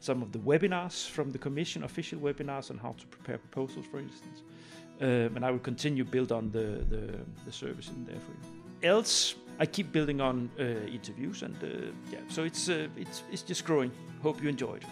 some 0.00 0.22
of 0.22 0.32
the 0.32 0.38
webinars 0.38 1.08
from 1.08 1.30
the 1.30 1.38
commission 1.38 1.84
official 1.84 2.18
webinars 2.20 2.70
on 2.70 2.78
how 2.78 2.92
to 2.92 3.06
prepare 3.06 3.38
proposals 3.38 3.86
for 3.86 3.98
instance 3.98 4.42
um, 5.00 5.36
and 5.36 5.44
i 5.44 5.50
will 5.50 5.58
continue 5.58 6.04
build 6.04 6.32
on 6.32 6.50
the, 6.50 6.84
the 6.90 7.18
the 7.44 7.52
service 7.52 7.88
in 7.88 8.04
there 8.04 8.20
for 8.20 8.32
you 8.32 8.88
else 8.88 9.34
I 9.58 9.66
keep 9.66 9.92
building 9.92 10.20
on 10.20 10.50
uh, 10.58 10.62
interviews, 10.86 11.42
and 11.42 11.56
uh, 11.62 11.90
yeah, 12.12 12.18
so 12.28 12.44
it's 12.44 12.68
uh, 12.68 12.88
it's 12.96 13.22
it's 13.32 13.42
just 13.42 13.64
growing. 13.64 13.90
Hope 14.22 14.42
you 14.42 14.48
enjoyed, 14.48 14.84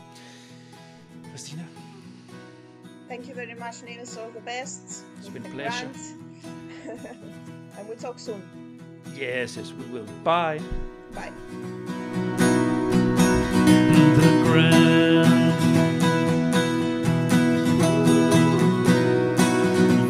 Christina. 1.31 1.65
Thank 3.09 3.29
you 3.29 3.35
very 3.35 3.55
much, 3.55 3.83
Niels. 3.83 4.17
All 4.17 4.31
the 4.31 4.41
best. 4.41 5.05
It's 5.19 5.29
been 5.29 5.45
a 5.45 5.51
pleasure. 5.51 5.91
and 7.79 7.89
we'll 7.89 7.97
talk 7.97 8.19
soon. 8.19 8.43
Yes, 9.15 9.57
yes, 9.57 9.73
we 9.73 9.85
will. 9.87 10.07
Bye. 10.23 10.61
Bye. 11.15 11.33
The 14.17 14.43
Grant. 14.45 15.35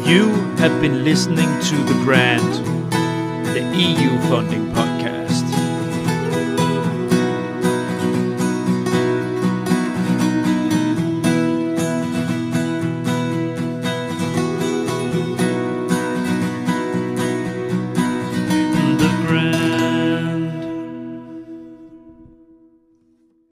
You 0.07 0.29
have 0.57 0.81
been 0.81 1.03
listening 1.03 1.49
to 1.61 1.75
The 1.75 2.03
Grant 2.03 2.75
the 3.55 3.61
EU 3.77 4.19
funding 4.27 4.64